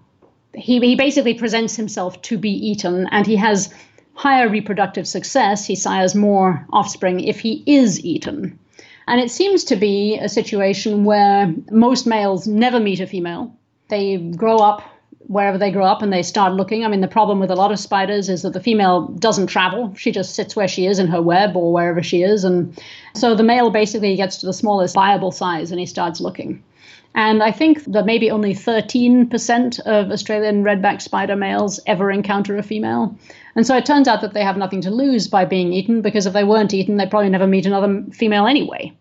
he, 0.55 0.81
he 0.81 0.97
basically 0.97 1.35
presents 1.35 1.77
himself 1.77 2.21
to 2.23 2.37
be 2.37 2.51
eaten 2.51 3.07
and 3.13 3.25
he 3.25 3.37
has 3.37 3.73
higher 4.15 4.49
reproductive 4.49 5.07
success. 5.07 5.65
He 5.65 5.77
sires 5.77 6.17
more 6.17 6.67
offspring 6.73 7.21
if 7.21 7.39
he 7.39 7.63
is 7.65 8.05
eaten. 8.05 8.59
And 9.07 9.21
it 9.21 9.31
seems 9.31 9.63
to 9.67 9.77
be 9.77 10.19
a 10.19 10.29
situation 10.29 11.05
where 11.05 11.55
most 11.71 12.09
males 12.09 12.49
never 12.49 12.81
meet 12.81 12.99
a 12.99 13.07
female. 13.07 13.57
They 13.89 14.17
grow 14.17 14.57
up 14.57 14.83
wherever 15.29 15.59
they 15.59 15.71
grow 15.71 15.85
up 15.85 16.03
and 16.03 16.13
they 16.13 16.23
start 16.23 16.53
looking. 16.55 16.85
I 16.85 16.89
mean, 16.89 17.01
the 17.01 17.09
problem 17.09 17.41
with 17.41 17.51
a 17.51 17.57
lot 17.57 17.73
of 17.73 17.79
spiders 17.79 18.29
is 18.29 18.43
that 18.43 18.53
the 18.53 18.61
female 18.61 19.09
doesn't 19.09 19.49
travel. 19.49 19.93
She 19.97 20.13
just 20.13 20.35
sits 20.35 20.55
where 20.55 20.69
she 20.69 20.87
is 20.87 20.99
in 20.99 21.09
her 21.09 21.21
web 21.21 21.57
or 21.57 21.73
wherever 21.73 22.03
she 22.03 22.23
is. 22.23 22.45
And 22.45 22.79
so 23.15 23.35
the 23.35 23.43
male 23.43 23.71
basically 23.71 24.15
gets 24.17 24.39
to 24.39 24.47
the 24.47 24.53
smallest 24.53 24.95
viable 24.95 25.33
size 25.33 25.71
and 25.71 25.81
he 25.81 25.87
starts 25.87 26.21
looking. 26.21 26.63
And 27.15 27.43
I 27.43 27.51
think 27.51 27.83
that 27.85 28.05
maybe 28.05 28.31
only 28.31 28.55
13% 28.55 29.81
of 29.81 30.11
Australian 30.11 30.63
redback 30.63 31.01
spider 31.01 31.35
males 31.35 31.81
ever 31.87 32.11
encounter 32.11 32.59
a 32.59 32.63
female. 32.63 33.17
And 33.55 33.67
so 33.67 33.75
it 33.75 33.87
turns 33.87 34.07
out 34.07 34.21
that 34.21 34.35
they 34.35 34.45
have 34.45 34.59
nothing 34.59 34.83
to 34.83 34.91
lose 34.91 35.27
by 35.27 35.47
being 35.47 35.73
eaten 35.73 36.03
because 36.03 36.27
if 36.27 36.35
they 36.35 36.45
weren't 36.45 36.75
eaten, 36.75 36.99
they'd 36.99 37.11
probably 37.11 37.31
never 37.31 37.47
meet 37.47 37.65
another 37.65 38.05
female 38.13 38.47
anyway. 38.47 38.93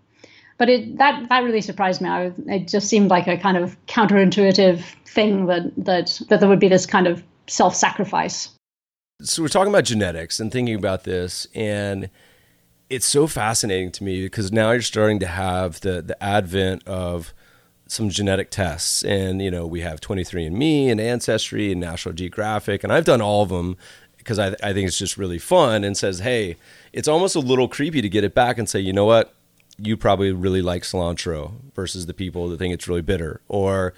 But 0.57 0.69
it, 0.69 0.97
that 0.97 1.27
that 1.29 1.43
really 1.43 1.61
surprised 1.61 2.01
me. 2.01 2.09
I, 2.09 2.31
it 2.47 2.67
just 2.67 2.87
seemed 2.87 3.09
like 3.09 3.27
a 3.27 3.37
kind 3.37 3.57
of 3.57 3.77
counterintuitive 3.87 4.83
thing 5.05 5.47
that 5.47 5.71
that 5.77 6.21
that 6.29 6.39
there 6.39 6.49
would 6.49 6.59
be 6.59 6.69
this 6.69 6.85
kind 6.85 7.07
of 7.07 7.23
self-sacrifice. 7.47 8.49
So 9.21 9.41
we're 9.41 9.49
talking 9.49 9.71
about 9.71 9.85
genetics 9.85 10.39
and 10.39 10.51
thinking 10.51 10.75
about 10.75 11.03
this, 11.03 11.47
and 11.55 12.09
it's 12.89 13.05
so 13.05 13.27
fascinating 13.27 13.91
to 13.91 14.03
me 14.03 14.23
because 14.23 14.51
now 14.51 14.71
you're 14.71 14.81
starting 14.81 15.19
to 15.19 15.27
have 15.27 15.81
the 15.81 16.01
the 16.01 16.21
advent 16.23 16.87
of 16.87 17.33
some 17.87 18.09
genetic 18.09 18.49
tests 18.49 19.03
and 19.03 19.41
you 19.41 19.51
know 19.51 19.65
we 19.65 19.81
have 19.81 20.01
23andme 20.01 20.89
and 20.89 20.99
ancestry 20.99 21.71
and 21.71 21.79
national 21.79 22.15
geographic 22.15 22.83
and 22.83 22.91
i've 22.91 23.05
done 23.05 23.21
all 23.21 23.43
of 23.43 23.49
them 23.49 23.77
because 24.17 24.39
I, 24.39 24.55
I 24.63 24.73
think 24.73 24.87
it's 24.87 24.97
just 24.97 25.17
really 25.17 25.37
fun 25.37 25.83
and 25.83 25.95
says 25.95 26.19
hey 26.19 26.55
it's 26.93 27.07
almost 27.07 27.35
a 27.35 27.39
little 27.39 27.67
creepy 27.67 28.01
to 28.01 28.09
get 28.09 28.23
it 28.23 28.33
back 28.33 28.57
and 28.57 28.67
say 28.67 28.79
you 28.79 28.91
know 28.91 29.05
what 29.05 29.34
you 29.77 29.97
probably 29.97 30.31
really 30.31 30.61
like 30.61 30.83
cilantro 30.83 31.53
versus 31.73 32.05
the 32.05 32.13
people 32.13 32.47
that 32.49 32.57
think 32.57 32.73
it's 32.73 32.87
really 32.87 33.01
bitter 33.01 33.41
or 33.47 33.93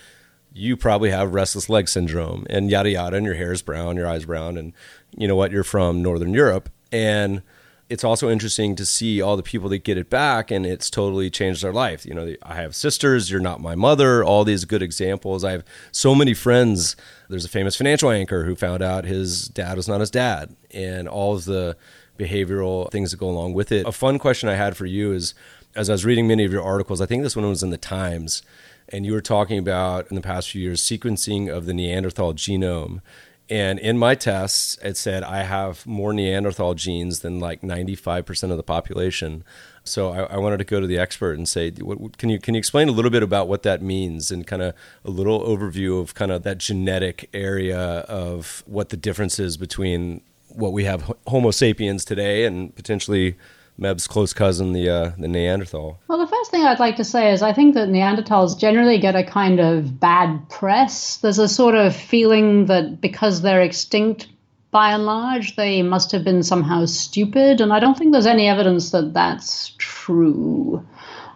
you 0.54 0.76
probably 0.76 1.12
have 1.12 1.34
restless 1.34 1.70
leg 1.70 1.88
syndrome 1.88 2.46
and 2.50 2.72
yada 2.72 2.90
yada 2.90 3.16
and 3.16 3.26
your 3.26 3.36
hair 3.36 3.52
is 3.52 3.62
brown 3.62 3.96
your 3.96 4.08
eyes 4.08 4.26
brown 4.26 4.58
and 4.58 4.74
you 5.16 5.28
know 5.28 5.36
what 5.36 5.52
you're 5.52 5.63
from 5.63 6.02
northern 6.02 6.34
europe 6.34 6.70
and 6.92 7.42
it's 7.90 8.04
also 8.04 8.30
interesting 8.30 8.76
to 8.76 8.86
see 8.86 9.22
all 9.22 9.38
the 9.38 9.44
people 9.44 9.70
that 9.70 9.84
get 9.84 9.98
it 9.98 10.10
back 10.10 10.52
and 10.52 10.66
it's 10.66 10.90
totally 10.90 11.30
changed 11.30 11.63
their 11.63 11.72
life. 11.72 12.06
You 12.06 12.13
know, 12.13 12.36
I 12.44 12.56
have 12.56 12.76
sisters, 12.76 13.32
you're 13.32 13.40
not 13.40 13.62
my 13.62 13.76
mother, 13.76 14.24
all 14.24 14.44
these 14.44 14.66
good 14.66 14.82
examples. 14.82 15.44
I 15.44 15.52
have 15.52 15.63
so 15.92 16.13
many 16.13 16.34
friends. 16.34 16.96
There's 17.30 17.46
a 17.46 17.50
famous 17.50 17.76
financial 17.76 18.10
anchor 18.10 18.44
who 18.44 18.56
found 18.56 18.82
out 18.82 19.06
his 19.06 19.48
dad 19.48 19.78
was 19.78 19.88
not 19.88 20.02
his 20.02 20.12
dad 20.12 20.56
and 20.72 21.08
all 21.08 21.36
of 21.36 21.46
the 21.46 21.78
behavioral 22.18 22.92
things 22.92 23.12
that 23.12 23.18
go 23.18 23.30
along 23.30 23.54
with 23.54 23.72
it. 23.72 23.88
A 23.88 23.92
fun 23.92 24.20
question 24.20 24.50
I 24.50 24.56
had 24.56 24.76
for 24.76 24.86
you 24.86 25.13
is 25.13 25.34
as 25.78 25.90
I 25.90 25.94
was 25.94 26.04
reading 26.04 26.28
many 26.28 26.44
of 26.44 26.52
your 26.52 26.63
articles, 26.63 27.00
I 27.00 27.06
think 27.06 27.22
this 27.22 27.36
one 27.36 27.48
was 27.48 27.62
in 27.62 27.70
the 27.70 27.78
Times, 27.78 28.42
and 28.90 29.06
you 29.06 29.13
were 29.13 29.22
talking 29.22 29.60
about 29.60 30.10
in 30.10 30.16
the 30.16 30.22
past 30.22 30.50
few 30.50 30.62
years 30.62 30.82
sequencing 30.82 31.54
of 31.54 31.66
the 31.66 31.74
Neanderthal 31.74 32.34
genome 32.34 33.02
And 33.50 33.80
in 33.80 33.98
my 33.98 34.16
tests, 34.16 34.78
it 34.82 34.98
said 34.98 35.24
I 35.24 35.44
have 35.44 35.86
more 35.86 36.13
Neanderthal 36.13 36.74
genes 36.74 37.20
than 37.20 37.40
like 37.40 37.62
95% 37.62 38.52
of 38.52 38.58
the 38.58 38.63
population. 38.63 39.44
So 39.84 40.12
I, 40.12 40.24
I, 40.24 40.38
wanted 40.38 40.58
to 40.58 40.66
go 40.66 40.82
to 40.82 40.88
the 40.88 40.98
expert 40.98 41.38
and 41.38 41.48
say, 41.48 41.72
what, 41.72 42.18
can 42.18 42.30
you 42.30 42.40
can 42.40 42.56
you 42.56 42.58
explain 42.58 42.90
a 42.90 42.92
little 42.92 43.12
bit 43.12 43.24
about 43.24 43.48
what 43.48 43.63
that 43.63 43.82
means 43.82 44.32
and 44.32 44.46
kind 44.46 44.62
of 44.62 44.74
a 45.06 45.10
little 45.10 45.40
overview 45.42 46.02
of 46.02 46.13
kind 46.13 46.32
of 46.32 46.44
that 46.44 46.58
genetic 46.58 47.30
area 47.34 47.80
of 47.80 48.63
what 48.66 48.90
the 48.90 48.98
difference 48.98 49.40
is 49.40 49.56
between 49.56 50.22
what 50.50 50.74
we 50.74 50.84
have 50.84 51.13
Homo 51.28 51.52
sapiens 51.52 52.04
today 52.04 52.44
and 52.44 52.76
potentially 52.76 53.38
Meb's 53.78 54.08
close 54.08 54.34
cousin, 54.34 54.74
the 54.74 54.90
uh, 54.90 55.12
the 55.18 55.28
Neanderthal. 55.28 56.00
Well, 56.08 56.18
the 56.18 56.28
first 56.28 56.50
thing 56.50 56.63
I'd 56.63 56.80
like 56.80 56.96
to 56.96 57.04
say 57.04 57.32
is 57.32 57.42
I 57.42 57.54
think 57.54 57.76
that 57.76 57.90
Neanderthals 57.90 58.60
generally 58.60 58.98
get 58.98 59.16
a 59.16 59.24
kind 59.24 59.60
of 59.60 60.00
bad 60.00 60.50
press. 60.50 61.18
There's 61.18 61.40
a 61.40 61.48
sort 61.48 61.76
of 61.76 61.96
feeling 61.96 62.66
that 62.66 63.02
because 63.02 63.42
they're 63.42 63.62
extinct, 63.62 64.28
by 64.72 64.92
and 64.92 65.06
large, 65.06 65.56
they 65.56 65.84
must 65.84 66.12
have 66.12 66.24
been 66.24 66.44
somehow 66.44 66.86
stupid, 66.86 67.62
and 67.62 67.72
I 67.72 67.80
don't 67.80 67.98
think 67.98 68.12
there's 68.12 68.26
any 68.26 68.48
evidence 68.48 68.92
that 68.92 69.13
that's 69.13 69.74
true. 69.78 70.86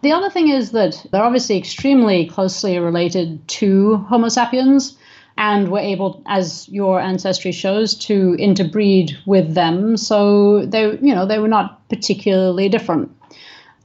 The 0.01 0.11
other 0.11 0.31
thing 0.31 0.49
is 0.49 0.71
that 0.71 1.05
they're 1.11 1.23
obviously 1.23 1.57
extremely 1.57 2.25
closely 2.25 2.79
related 2.79 3.47
to 3.49 3.97
Homo 3.97 4.29
sapiens 4.29 4.97
and 5.37 5.71
were 5.71 5.79
able, 5.79 6.21
as 6.25 6.67
your 6.69 6.99
ancestry 6.99 7.51
shows, 7.51 7.95
to 7.95 8.35
interbreed 8.37 9.17
with 9.25 9.53
them. 9.53 9.95
So 9.97 10.65
they, 10.65 10.97
you 11.01 11.15
know, 11.15 11.25
they 11.25 11.39
were 11.39 11.47
not 11.47 11.80
particularly 11.91 12.69
different. 12.69 13.11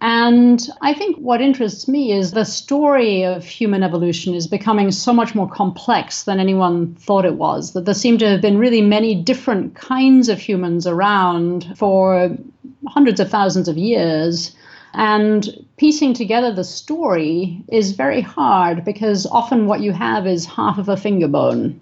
And 0.00 0.68
I 0.82 0.92
think 0.92 1.16
what 1.16 1.40
interests 1.40 1.88
me 1.88 2.12
is 2.12 2.30
the 2.30 2.44
story 2.44 3.24
of 3.24 3.44
human 3.44 3.82
evolution 3.82 4.34
is 4.34 4.46
becoming 4.46 4.90
so 4.90 5.12
much 5.12 5.34
more 5.34 5.48
complex 5.48 6.24
than 6.24 6.38
anyone 6.38 6.94
thought 6.96 7.24
it 7.24 7.36
was. 7.36 7.72
That 7.72 7.86
there 7.86 7.94
seem 7.94 8.18
to 8.18 8.28
have 8.28 8.42
been 8.42 8.58
really 8.58 8.82
many 8.82 9.14
different 9.14 9.74
kinds 9.74 10.28
of 10.28 10.38
humans 10.38 10.86
around 10.86 11.76
for 11.78 12.36
hundreds 12.86 13.20
of 13.20 13.30
thousands 13.30 13.68
of 13.68 13.78
years. 13.78 14.54
And 14.92 15.48
piecing 15.78 16.12
together 16.12 16.52
the 16.52 16.64
story 16.64 17.62
is 17.68 17.92
very 17.92 18.20
hard 18.20 18.84
because 18.84 19.26
often 19.26 19.66
what 19.66 19.80
you 19.80 19.92
have 19.92 20.26
is 20.26 20.44
half 20.44 20.78
of 20.78 20.90
a 20.90 20.96
finger 20.96 21.28
bone 21.28 21.80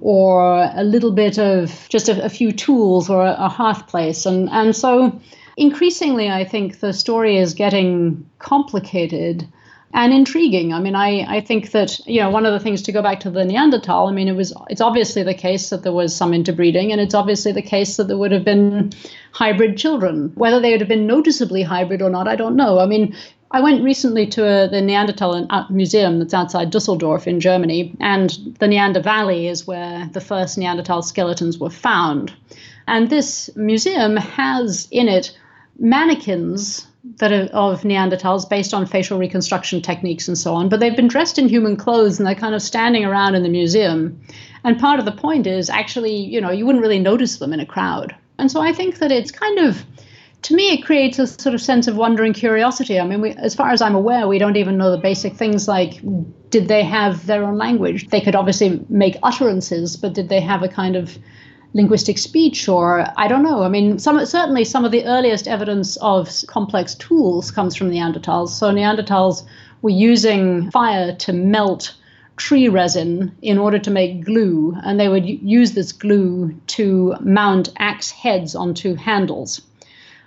or 0.00 0.70
a 0.74 0.82
little 0.82 1.12
bit 1.12 1.38
of 1.38 1.86
just 1.88 2.08
a, 2.08 2.24
a 2.24 2.28
few 2.28 2.50
tools 2.50 3.08
or 3.08 3.24
a, 3.24 3.36
a 3.38 3.48
hearth 3.48 3.86
place. 3.86 4.26
And, 4.26 4.50
and 4.50 4.74
so 4.74 5.20
increasingly, 5.56 6.30
I 6.30 6.44
think 6.44 6.80
the 6.80 6.92
story 6.92 7.36
is 7.36 7.54
getting 7.54 8.28
complicated 8.38 9.46
and 9.94 10.12
intriguing. 10.12 10.72
I 10.72 10.80
mean, 10.80 10.96
I, 10.96 11.36
I 11.36 11.40
think 11.40 11.70
that, 11.70 12.04
you 12.06 12.20
know, 12.20 12.28
one 12.28 12.44
of 12.44 12.52
the 12.52 12.58
things 12.58 12.82
to 12.82 12.92
go 12.92 13.00
back 13.00 13.20
to 13.20 13.30
the 13.30 13.44
Neanderthal, 13.44 14.08
I 14.08 14.12
mean, 14.12 14.26
it 14.26 14.34
was 14.34 14.52
it's 14.68 14.80
obviously 14.80 15.22
the 15.22 15.34
case 15.34 15.70
that 15.70 15.84
there 15.84 15.92
was 15.92 16.14
some 16.14 16.34
interbreeding, 16.34 16.90
and 16.90 17.00
it's 17.00 17.14
obviously 17.14 17.52
the 17.52 17.62
case 17.62 17.96
that 17.96 18.08
there 18.08 18.18
would 18.18 18.32
have 18.32 18.44
been 18.44 18.92
hybrid 19.30 19.78
children. 19.78 20.32
Whether 20.34 20.60
they 20.60 20.72
would 20.72 20.80
have 20.80 20.88
been 20.88 21.06
noticeably 21.06 21.62
hybrid 21.62 22.02
or 22.02 22.10
not, 22.10 22.26
I 22.26 22.34
don't 22.34 22.56
know. 22.56 22.80
I 22.80 22.86
mean, 22.86 23.14
I 23.52 23.60
went 23.60 23.84
recently 23.84 24.26
to 24.26 24.44
a, 24.44 24.68
the 24.68 24.80
Neanderthal 24.80 25.46
uh, 25.48 25.64
museum 25.70 26.18
that's 26.18 26.34
outside 26.34 26.70
Dusseldorf 26.70 27.28
in 27.28 27.38
Germany, 27.38 27.94
and 28.00 28.30
the 28.58 28.66
Neander 28.66 29.00
Valley 29.00 29.46
is 29.46 29.64
where 29.64 30.10
the 30.12 30.20
first 30.20 30.58
Neanderthal 30.58 31.02
skeletons 31.02 31.58
were 31.58 31.70
found. 31.70 32.34
And 32.88 33.10
this 33.10 33.48
museum 33.54 34.16
has 34.16 34.88
in 34.90 35.08
it 35.08 35.38
mannequins 35.78 36.86
that 37.18 37.32
are 37.32 37.48
of 37.52 37.82
Neanderthals 37.82 38.48
based 38.48 38.72
on 38.72 38.86
facial 38.86 39.18
reconstruction 39.18 39.82
techniques 39.82 40.26
and 40.26 40.38
so 40.38 40.54
on, 40.54 40.68
but 40.68 40.80
they've 40.80 40.96
been 40.96 41.08
dressed 41.08 41.38
in 41.38 41.48
human 41.48 41.76
clothes 41.76 42.18
and 42.18 42.26
they're 42.26 42.34
kind 42.34 42.54
of 42.54 42.62
standing 42.62 43.04
around 43.04 43.34
in 43.34 43.42
the 43.42 43.48
museum. 43.48 44.20
And 44.64 44.80
part 44.80 44.98
of 44.98 45.04
the 45.04 45.12
point 45.12 45.46
is 45.46 45.68
actually, 45.68 46.16
you 46.16 46.40
know, 46.40 46.50
you 46.50 46.64
wouldn't 46.64 46.82
really 46.82 46.98
notice 46.98 47.38
them 47.38 47.52
in 47.52 47.60
a 47.60 47.66
crowd. 47.66 48.14
And 48.38 48.50
so 48.50 48.60
I 48.60 48.72
think 48.72 48.98
that 48.98 49.12
it's 49.12 49.30
kind 49.30 49.58
of, 49.58 49.84
to 50.42 50.54
me, 50.54 50.72
it 50.72 50.84
creates 50.84 51.18
a 51.18 51.26
sort 51.26 51.54
of 51.54 51.60
sense 51.60 51.86
of 51.86 51.96
wonder 51.96 52.24
and 52.24 52.34
curiosity. 52.34 52.98
I 52.98 53.06
mean, 53.06 53.20
we, 53.20 53.30
as 53.32 53.54
far 53.54 53.70
as 53.70 53.82
I'm 53.82 53.94
aware, 53.94 54.26
we 54.26 54.38
don't 54.38 54.56
even 54.56 54.78
know 54.78 54.90
the 54.90 54.98
basic 54.98 55.34
things 55.34 55.68
like 55.68 56.00
did 56.48 56.68
they 56.68 56.84
have 56.84 57.26
their 57.26 57.44
own 57.44 57.58
language? 57.58 58.08
They 58.08 58.20
could 58.20 58.34
obviously 58.34 58.84
make 58.88 59.16
utterances, 59.22 59.96
but 59.96 60.14
did 60.14 60.28
they 60.28 60.40
have 60.40 60.62
a 60.62 60.68
kind 60.68 60.96
of 60.96 61.18
linguistic 61.74 62.18
speech 62.18 62.68
or 62.68 63.06
I 63.16 63.28
don't 63.28 63.42
know. 63.42 63.62
I 63.62 63.68
mean, 63.68 63.98
some, 63.98 64.24
certainly 64.24 64.64
some 64.64 64.84
of 64.84 64.92
the 64.92 65.04
earliest 65.04 65.46
evidence 65.46 65.96
of 65.96 66.30
complex 66.46 66.94
tools 66.94 67.50
comes 67.50 67.76
from 67.76 67.90
Neanderthals. 67.90 68.50
So 68.50 68.70
Neanderthals 68.70 69.44
were 69.82 69.90
using 69.90 70.70
fire 70.70 71.14
to 71.16 71.32
melt 71.32 71.94
tree 72.36 72.68
resin 72.68 73.36
in 73.42 73.58
order 73.58 73.78
to 73.78 73.90
make 73.90 74.24
glue, 74.24 74.76
and 74.84 74.98
they 74.98 75.08
would 75.08 75.26
use 75.26 75.72
this 75.72 75.92
glue 75.92 76.52
to 76.66 77.14
mount 77.20 77.68
axe 77.78 78.10
heads 78.10 78.54
onto 78.54 78.94
handles. 78.94 79.60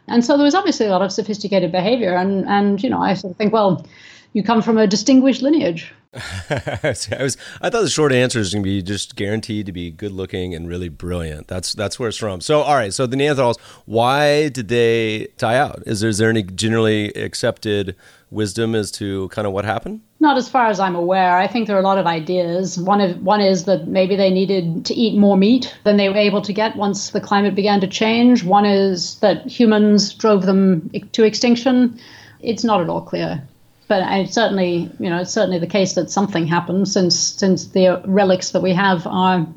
And 0.08 0.24
so 0.24 0.38
there 0.38 0.46
was 0.46 0.56
obviously 0.56 0.86
a 0.86 0.92
lot 0.92 1.02
of 1.02 1.12
sophisticated 1.12 1.72
behavior, 1.72 2.14
and, 2.14 2.46
and 2.48 2.82
you 2.82 2.90
know, 2.90 3.02
I 3.02 3.14
sort 3.14 3.32
of 3.32 3.38
think, 3.38 3.52
well, 3.52 3.86
you 4.34 4.44
come 4.44 4.62
from 4.62 4.78
a 4.78 4.88
distinguished 4.88 5.42
lineage. 5.42 5.94
I 6.50 6.96
was 7.20 7.38
I 7.62 7.70
thought 7.70 7.82
the 7.82 7.90
short 7.90 8.12
answer 8.12 8.40
is 8.40 8.54
going 8.54 8.64
to 8.64 8.68
be 8.68 8.82
just 8.82 9.16
guaranteed 9.16 9.66
to 9.66 9.72
be 9.72 9.92
good 9.92 10.12
looking 10.12 10.56
and 10.56 10.68
really 10.68 10.90
brilliant. 10.90 11.48
That's 11.48 11.74
that's 11.74 12.00
where 12.00 12.10
it's 12.10 12.18
from. 12.18 12.42
So 12.42 12.62
all 12.62 12.76
right, 12.76 12.94
so 12.94 13.06
the 13.06 13.18
Neanderthals, 13.18 13.60
why 13.86 14.50
did 14.50 14.68
they 14.70 15.28
die 15.38 15.58
out? 15.58 15.84
Is 15.86 16.00
there, 16.00 16.10
is 16.10 16.18
there 16.18 16.30
any 16.30 16.44
generally 16.44 17.10
accepted 17.10 17.96
wisdom 18.32 18.74
as 18.74 18.92
to 18.92 19.28
kind 19.30 19.46
of 19.46 19.54
what 19.54 19.66
happened? 19.66 20.02
Not 20.20 20.38
as 20.38 20.50
far 20.50 20.68
as 20.68 20.80
I'm 20.80 20.96
aware. 20.96 21.38
I 21.38 21.48
think 21.48 21.68
there 21.68 21.76
are 21.76 21.82
a 21.82 21.84
lot 21.84 22.00
of 22.00 22.08
ideas. 22.08 22.80
One 22.80 23.02
of 23.02 23.22
one 23.22 23.42
is 23.42 23.66
that 23.66 23.88
maybe 23.88 24.16
they 24.16 24.32
needed 24.32 24.86
to 24.86 24.94
eat 24.94 25.18
more 25.18 25.38
meat 25.38 25.76
than 25.84 25.98
they 25.98 26.10
were 26.10 26.16
able 26.16 26.42
to 26.42 26.54
get 26.54 26.76
once 26.76 27.12
the 27.12 27.22
climate 27.22 27.54
began 27.54 27.82
to 27.82 27.88
change. 27.88 28.44
One 28.44 28.66
is 28.66 29.20
that 29.20 29.46
humans 29.46 30.14
drove 30.14 30.46
them 30.46 30.90
to 31.12 31.24
extinction. 31.24 32.00
It's 32.40 32.64
not 32.64 32.82
at 32.82 32.90
all 32.90 33.02
clear 33.02 33.48
but 33.88 34.04
I 34.04 34.26
certainly, 34.26 34.92
you 35.00 35.10
know, 35.10 35.20
it's 35.20 35.32
certainly 35.32 35.60
the 35.60 35.68
case 35.68 35.94
that 35.94 36.10
something 36.10 36.46
happened 36.48 36.88
since 36.88 37.18
since 37.18 37.68
the 37.68 38.02
relics 38.06 38.52
that 38.52 38.62
we 38.62 38.74
have 38.74 39.08
are 39.08 39.48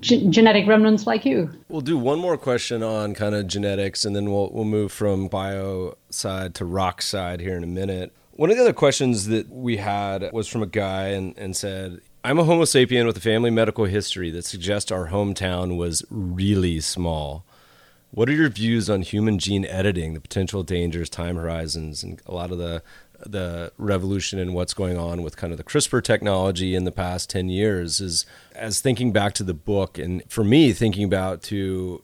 g- 0.00 0.28
genetic 0.30 0.66
remnants 0.66 1.06
like 1.06 1.24
you. 1.24 1.50
We'll 1.68 1.80
do 1.80 1.98
one 1.98 2.18
more 2.18 2.36
question 2.36 2.82
on 2.82 3.14
kind 3.14 3.34
of 3.34 3.46
genetics, 3.46 4.04
and 4.04 4.14
then 4.14 4.30
we'll 4.30 4.50
we'll 4.50 4.64
move 4.64 4.92
from 4.92 5.28
bio 5.28 5.96
side 6.10 6.54
to 6.56 6.64
rock 6.64 7.02
side 7.02 7.40
here 7.40 7.56
in 7.56 7.64
a 7.64 7.68
minute. 7.68 8.12
One 8.32 8.50
of 8.50 8.56
the 8.56 8.62
other 8.62 8.72
questions 8.72 9.26
that 9.26 9.48
we 9.48 9.78
had 9.78 10.30
was 10.32 10.46
from 10.46 10.62
a 10.62 10.66
guy 10.66 11.08
and, 11.08 11.36
and 11.36 11.56
said, 11.56 12.00
I'm 12.22 12.38
a 12.38 12.44
Homo 12.44 12.62
sapien 12.62 13.04
with 13.04 13.16
a 13.16 13.20
family 13.20 13.50
medical 13.50 13.86
history 13.86 14.30
that 14.30 14.44
suggests 14.44 14.92
our 14.92 15.08
hometown 15.08 15.76
was 15.76 16.04
really 16.08 16.78
small. 16.80 17.44
What 18.10 18.28
are 18.28 18.32
your 18.32 18.48
views 18.48 18.88
on 18.88 19.02
human 19.02 19.38
gene 19.38 19.66
editing, 19.66 20.14
the 20.14 20.20
potential 20.20 20.62
dangers, 20.62 21.10
time 21.10 21.36
horizons, 21.36 22.02
and 22.02 22.22
a 22.26 22.32
lot 22.32 22.52
of 22.52 22.58
the 22.58 22.82
the 23.26 23.72
revolution 23.78 24.38
in 24.38 24.52
what's 24.52 24.74
going 24.74 24.96
on 24.96 25.22
with 25.22 25.36
kind 25.36 25.52
of 25.52 25.56
the 25.56 25.64
CRISPR 25.64 26.02
technology 26.02 26.74
in 26.74 26.84
the 26.84 26.92
past 26.92 27.28
10 27.30 27.48
years 27.48 28.00
is 28.00 28.26
as 28.54 28.80
thinking 28.80 29.12
back 29.12 29.32
to 29.34 29.42
the 29.42 29.54
book 29.54 29.98
and 29.98 30.22
for 30.28 30.44
me 30.44 30.72
thinking 30.72 31.04
about 31.04 31.42
to 31.42 32.02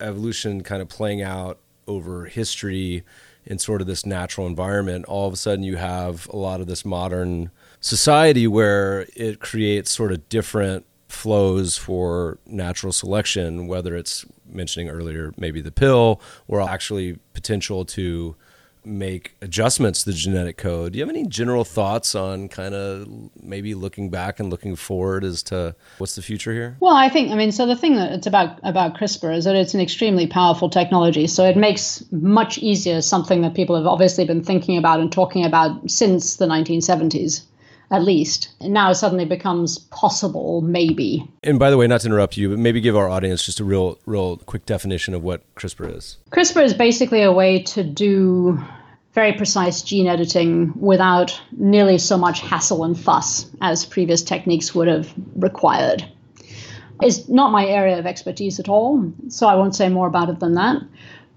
evolution 0.00 0.62
kind 0.62 0.82
of 0.82 0.88
playing 0.88 1.22
out 1.22 1.58
over 1.86 2.26
history 2.26 3.04
in 3.46 3.58
sort 3.58 3.80
of 3.80 3.86
this 3.86 4.04
natural 4.04 4.46
environment 4.46 5.04
all 5.06 5.26
of 5.26 5.32
a 5.32 5.36
sudden 5.36 5.64
you 5.64 5.76
have 5.76 6.28
a 6.28 6.36
lot 6.36 6.60
of 6.60 6.66
this 6.66 6.84
modern 6.84 7.50
society 7.80 8.46
where 8.46 9.06
it 9.16 9.40
creates 9.40 9.90
sort 9.90 10.12
of 10.12 10.28
different 10.28 10.84
flows 11.08 11.76
for 11.76 12.38
natural 12.46 12.92
selection 12.92 13.66
whether 13.66 13.96
it's 13.96 14.26
mentioning 14.46 14.88
earlier 14.88 15.32
maybe 15.38 15.60
the 15.60 15.72
pill 15.72 16.20
or 16.48 16.60
actually 16.60 17.18
potential 17.32 17.84
to 17.84 18.36
make 18.84 19.36
adjustments 19.40 20.04
to 20.04 20.10
the 20.10 20.16
genetic 20.16 20.56
code. 20.56 20.92
Do 20.92 20.98
you 20.98 21.04
have 21.04 21.14
any 21.14 21.26
general 21.26 21.64
thoughts 21.64 22.14
on 22.14 22.48
kind 22.48 22.74
of 22.74 23.08
maybe 23.42 23.74
looking 23.74 24.10
back 24.10 24.40
and 24.40 24.50
looking 24.50 24.76
forward 24.76 25.24
as 25.24 25.42
to 25.44 25.74
what's 25.98 26.14
the 26.14 26.22
future 26.22 26.52
here? 26.52 26.76
Well, 26.80 26.94
I 26.94 27.08
think 27.08 27.30
I 27.30 27.34
mean 27.34 27.52
so 27.52 27.66
the 27.66 27.76
thing 27.76 27.96
that 27.96 28.12
it's 28.12 28.26
about 28.26 28.58
about 28.62 28.96
CRISPR 28.96 29.36
is 29.36 29.44
that 29.44 29.56
it's 29.56 29.74
an 29.74 29.80
extremely 29.80 30.26
powerful 30.26 30.70
technology. 30.70 31.26
So 31.26 31.44
it 31.44 31.56
makes 31.56 32.04
much 32.10 32.58
easier 32.58 33.02
something 33.02 33.42
that 33.42 33.54
people 33.54 33.76
have 33.76 33.86
obviously 33.86 34.24
been 34.24 34.42
thinking 34.42 34.76
about 34.76 35.00
and 35.00 35.12
talking 35.12 35.44
about 35.44 35.90
since 35.90 36.36
the 36.36 36.46
1970s 36.46 37.42
at 37.90 38.04
least. 38.04 38.50
And 38.60 38.72
now 38.72 38.90
it 38.90 38.94
suddenly 38.94 39.24
becomes 39.24 39.78
possible, 39.78 40.60
maybe. 40.62 41.28
And 41.42 41.58
by 41.58 41.70
the 41.70 41.76
way, 41.76 41.86
not 41.86 42.02
to 42.02 42.06
interrupt 42.06 42.36
you, 42.36 42.50
but 42.50 42.58
maybe 42.58 42.80
give 42.80 42.96
our 42.96 43.08
audience 43.08 43.44
just 43.44 43.60
a 43.60 43.64
real, 43.64 43.98
real 44.06 44.36
quick 44.38 44.66
definition 44.66 45.14
of 45.14 45.22
what 45.22 45.42
CRISPR 45.56 45.96
is. 45.96 46.18
CRISPR 46.30 46.62
is 46.62 46.74
basically 46.74 47.22
a 47.22 47.32
way 47.32 47.62
to 47.62 47.82
do 47.82 48.58
very 49.12 49.32
precise 49.32 49.82
gene 49.82 50.06
editing 50.06 50.72
without 50.80 51.40
nearly 51.52 51.98
so 51.98 52.16
much 52.16 52.40
hassle 52.40 52.84
and 52.84 52.98
fuss 52.98 53.50
as 53.60 53.84
previous 53.84 54.22
techniques 54.22 54.72
would 54.72 54.86
have 54.86 55.12
required. 55.34 56.04
It's 57.02 57.28
not 57.28 57.50
my 57.50 57.66
area 57.66 57.98
of 57.98 58.06
expertise 58.06 58.60
at 58.60 58.68
all, 58.68 59.12
so 59.28 59.48
I 59.48 59.56
won't 59.56 59.74
say 59.74 59.88
more 59.88 60.06
about 60.06 60.28
it 60.28 60.38
than 60.38 60.54
that 60.54 60.82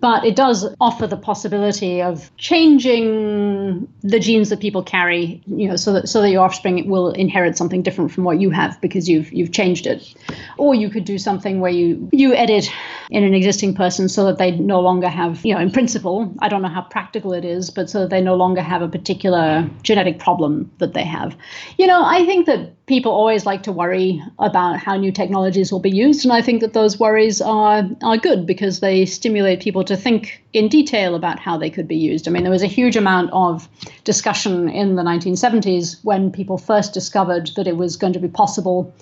but 0.03 0.25
it 0.25 0.35
does 0.35 0.67
offer 0.81 1.07
the 1.07 1.15
possibility 1.15 2.01
of 2.01 2.29
changing 2.35 3.52
altering 3.63 3.88
the 4.02 4.19
genes 4.19 4.49
that 4.49 4.60
people 4.60 4.84
carry, 4.84 5.41
you 5.47 5.67
know, 5.67 5.76
so 5.76 5.93
that 5.93 6.10
so 6.10 6.21
that 6.21 6.30
your 6.30 6.43
offspring 6.43 6.89
will 6.89 7.12
inherit 7.12 7.58
something 7.58 7.82
different 7.82 8.12
from 8.12 8.23
what 8.23 8.39
you 8.39 8.49
have 8.49 8.80
because 8.82 9.08
you've 9.10 9.32
you've 9.32 9.52
changed 9.52 9.88
it. 9.88 10.13
Or 10.58 10.76
you 10.76 10.89
could 10.89 11.06
do 11.06 11.17
something 11.17 11.60
where 11.60 11.71
you 11.71 12.10
you 12.12 12.34
edit 12.34 12.69
in 13.10 13.23
an 13.23 13.34
existing 13.34 13.76
person 13.76 14.10
so 14.10 14.26
that 14.26 14.38
they 14.38 14.52
no 14.52 14.80
longer 14.80 15.08
have, 15.08 15.45
you 15.45 15.54
know, 15.54 15.60
in 15.60 15.71
principle, 15.71 16.34
I 16.39 16.49
don't 16.49 16.62
know 16.62 16.67
how 16.67 16.82
practical 16.82 17.34
it 17.34 17.45
is, 17.45 17.69
but 17.69 17.89
so 17.89 18.02
that 18.02 18.10
they 18.10 18.21
no 18.21 18.36
longer 18.36 18.62
have 18.62 18.82
a 18.82 18.88
particular 18.88 19.69
genetic 19.84 20.19
problem 20.19 20.71
that 20.80 20.93
they 20.93 21.04
have. 21.04 21.36
You 21.78 21.88
know, 21.88 22.04
I 22.04 22.26
think 22.26 22.45
that 22.47 22.86
people 22.86 23.12
always 23.12 23.45
like 23.45 23.63
to 23.63 23.71
worry 23.71 24.21
about 24.39 24.78
how 24.78 24.97
new 24.97 25.12
technologies 25.12 25.71
will 25.71 25.80
be 25.80 25.91
used, 25.91 26.26
and 26.26 26.34
I 26.34 26.41
think 26.41 26.62
that 26.62 26.73
those 26.73 26.99
worries 26.99 27.41
are 27.41 27.84
are 28.02 28.17
good 28.17 28.45
because 28.45 28.80
they 28.80 29.06
stimulate 29.06 29.62
people 29.62 29.84
to 29.86 29.97
think 29.97 30.42
in 30.53 30.67
detail 30.67 31.15
about 31.15 31.39
how 31.39 31.57
they 31.57 31.69
could 31.69 31.87
be 31.87 31.95
used. 31.97 32.27
I 32.27 32.31
mean, 32.31 32.43
there 32.43 32.51
was 32.51 32.63
a 32.63 32.67
huge 32.67 32.95
amount 32.95 33.31
of 33.33 33.67
discussion 34.03 34.69
in 34.69 34.95
the 34.95 35.01
1970s 35.01 36.03
when 36.03 36.31
people 36.31 36.57
first 36.57 36.93
discovered 36.93 37.49
that 37.55 37.67
it 37.67 37.75
was 37.75 37.97
going 37.97 38.13
to 38.13 38.19
be 38.19 38.27
possible 38.27 38.93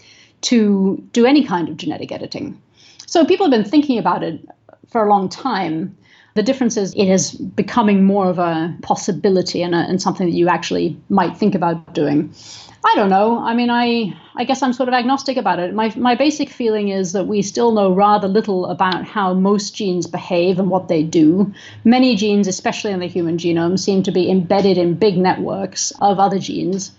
to 0.42 1.04
do 1.12 1.26
any 1.26 1.44
kind 1.44 1.70
of 1.70 1.78
genetic 1.78 2.12
editing. 2.12 2.60
So 3.06 3.26
people 3.26 3.46
have 3.46 3.52
been 3.52 3.70
thinking 3.70 4.00
about 4.00 4.24
it 4.24 4.40
for 4.88 5.06
a 5.06 5.10
long 5.10 5.30
time. 5.30 5.96
The 6.34 6.44
difference 6.44 6.78
is 6.78 6.94
it 6.94 7.08
is 7.08 7.32
becoming 7.32 8.06
more 8.06 8.30
of 8.30 8.40
a 8.40 8.74
possibility 8.82 9.62
and, 9.64 9.76
a, 9.76 9.80
and 9.80 10.02
something 10.02 10.28
that 10.28 10.36
you 10.36 10.48
actually 10.48 10.98
might 11.10 11.38
think 11.38 11.56
about 11.56 11.94
doing. 11.94 12.34
I 12.84 12.96
don't 12.96 13.10
know. 13.10 13.38
I 13.38 13.54
mean, 13.54 13.70
I 13.70 14.14
I 14.36 14.44
guess 14.44 14.64
I'm 14.64 14.74
sort 14.74 14.90
of 14.90 14.96
agnostic 14.96 15.38
about 15.38 15.60
it. 15.60 15.74
My 15.74 15.94
my 15.96 16.16
basic 16.16 16.50
feeling 16.50 16.90
is 16.90 17.12
that 17.12 17.28
we 17.28 17.42
still 17.44 17.72
know 17.74 17.94
rather 17.94 18.28
little 18.28 18.66
about 18.66 19.06
how 19.06 19.34
most 19.34 19.76
genes 19.76 20.08
behave 20.08 20.58
and 20.58 20.70
what 20.70 20.88
they 20.88 21.04
do. 21.04 21.54
Many 21.84 22.16
genes, 22.16 22.48
especially 22.48 22.92
in 22.92 23.00
the 23.00 23.08
human 23.08 23.38
genome, 23.38 23.78
seem 23.78 24.02
to 24.04 24.12
be 24.12 24.32
embedded 24.32 24.78
in 24.78 24.96
big 24.96 25.18
networks 25.18 25.92
of 26.02 26.20
other 26.20 26.40
genes. 26.40 26.92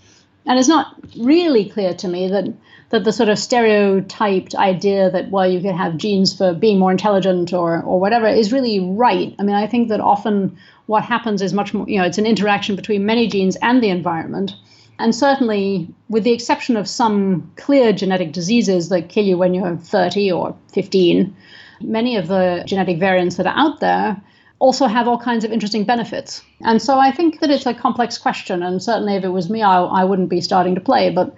And 0.46 0.59
it's 0.59 0.68
not 0.68 0.94
really 1.16 1.68
clear 1.68 1.94
to 1.94 2.09
me 2.09 2.28
that 2.28 2.52
that 2.90 3.05
the 3.05 3.12
sort 3.12 3.31
of 3.31 3.38
stereotyped 3.38 4.55
idea 4.55 5.11
that 5.11 5.31
well 5.31 5.50
you 5.50 5.61
could 5.61 5.74
have 5.74 5.96
genes 5.96 6.37
for 6.37 6.52
being 6.52 6.78
more 6.78 6.90
intelligent 6.90 7.52
or 7.52 7.83
or 7.83 8.00
whatever 8.00 8.26
is 8.26 8.52
really 8.52 8.81
right. 8.81 9.35
I 9.38 9.42
mean, 9.42 9.57
I 9.57 9.66
think 9.66 9.88
that 9.88 10.00
often 10.00 10.57
what 10.87 11.05
happens 11.05 11.42
is 11.42 11.52
much 11.52 11.72
more 11.72 11.88
you 11.88 11.98
know 11.98 12.05
it's 12.05 12.18
an 12.18 12.26
interaction 12.26 12.76
between 12.76 13.07
many 13.07 13.28
genes 13.28 13.57
and 13.57 13.83
the 13.83 13.88
environment 13.88 14.55
and 14.98 15.14
certainly, 15.14 15.88
with 16.09 16.22
the 16.22 16.33
exception 16.33 16.76
of 16.76 16.88
some 16.88 17.50
clear 17.57 17.92
genetic 17.92 18.33
diseases 18.33 18.88
that 18.90 19.09
kill 19.09 19.24
you 19.24 19.37
when 19.37 19.52
you're 19.52 19.76
30 19.76 20.31
or 20.31 20.55
15, 20.72 21.35
many 21.81 22.16
of 22.16 22.28
the 22.28 22.62
genetic 22.66 22.98
variants 22.98 23.37
that 23.37 23.46
are 23.46 23.57
out 23.57 23.81
there 23.81 24.20
also 24.62 24.87
have 24.87 25.09
all 25.09 25.18
kinds 25.18 25.44
of 25.44 25.51
interesting 25.51 25.85
benefits. 25.85 26.40
And 26.61 26.81
so 26.81 26.96
I 26.96 27.11
think 27.11 27.40
that 27.40 27.51
it's 27.51 27.66
a 27.66 27.75
complex 27.75 28.16
question. 28.16 28.62
And 28.62 28.81
certainly, 28.81 29.16
if 29.16 29.25
it 29.25 29.31
was 29.31 29.51
me, 29.51 29.61
I, 29.61 29.83
I 29.83 30.05
wouldn't 30.05 30.29
be 30.29 30.40
starting 30.40 30.77
to 30.77 30.81
play. 30.81 31.11
But 31.11 31.35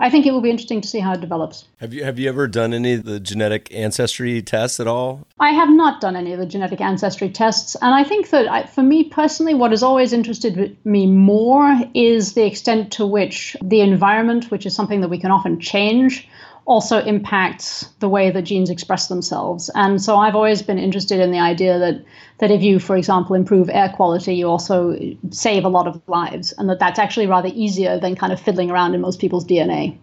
I 0.00 0.10
think 0.10 0.26
it 0.26 0.32
will 0.32 0.40
be 0.40 0.50
interesting 0.50 0.80
to 0.80 0.88
see 0.88 0.98
how 0.98 1.12
it 1.12 1.20
develops. 1.20 1.66
Have 1.78 1.94
you 1.94 2.02
have 2.02 2.18
you 2.18 2.28
ever 2.28 2.48
done 2.48 2.74
any 2.74 2.94
of 2.94 3.04
the 3.04 3.20
genetic 3.20 3.72
ancestry 3.72 4.42
tests 4.42 4.80
at 4.80 4.88
all? 4.88 5.24
I 5.38 5.50
have 5.50 5.70
not 5.70 6.00
done 6.00 6.16
any 6.16 6.32
of 6.32 6.40
the 6.40 6.46
genetic 6.46 6.80
ancestry 6.80 7.30
tests, 7.30 7.76
and 7.80 7.94
I 7.94 8.02
think 8.02 8.30
that 8.30 8.48
I, 8.48 8.66
for 8.66 8.82
me 8.82 9.04
personally, 9.04 9.54
what 9.54 9.70
has 9.70 9.84
always 9.84 10.12
interested 10.12 10.76
me 10.84 11.06
more 11.06 11.80
is 11.94 12.32
the 12.32 12.44
extent 12.44 12.92
to 12.94 13.06
which 13.06 13.56
the 13.62 13.82
environment, 13.82 14.50
which 14.50 14.66
is 14.66 14.74
something 14.74 15.00
that 15.00 15.10
we 15.10 15.20
can 15.20 15.30
often 15.30 15.60
change, 15.60 16.28
also 16.66 16.98
impacts 17.04 17.84
the 18.00 18.08
way 18.08 18.30
that 18.30 18.42
genes 18.42 18.70
express 18.70 19.08
themselves. 19.08 19.70
And 19.74 20.00
so 20.02 20.16
I've 20.16 20.34
always 20.34 20.62
been 20.62 20.78
interested 20.78 21.20
in 21.20 21.30
the 21.30 21.38
idea 21.38 21.78
that 21.78 22.04
that 22.38 22.50
if 22.50 22.62
you, 22.62 22.78
for 22.78 22.96
example, 22.96 23.36
improve 23.36 23.70
air 23.70 23.92
quality, 23.94 24.34
you 24.34 24.48
also 24.48 24.98
save 25.30 25.64
a 25.64 25.68
lot 25.68 25.86
of 25.86 26.00
lives, 26.08 26.52
and 26.52 26.68
that 26.68 26.78
that's 26.78 26.98
actually 26.98 27.26
rather 27.26 27.50
easier 27.54 27.98
than 27.98 28.16
kind 28.16 28.32
of 28.32 28.40
fiddling 28.40 28.70
around 28.70 28.94
in 28.94 29.00
most 29.00 29.20
people's 29.20 29.44
DNA. 29.44 29.96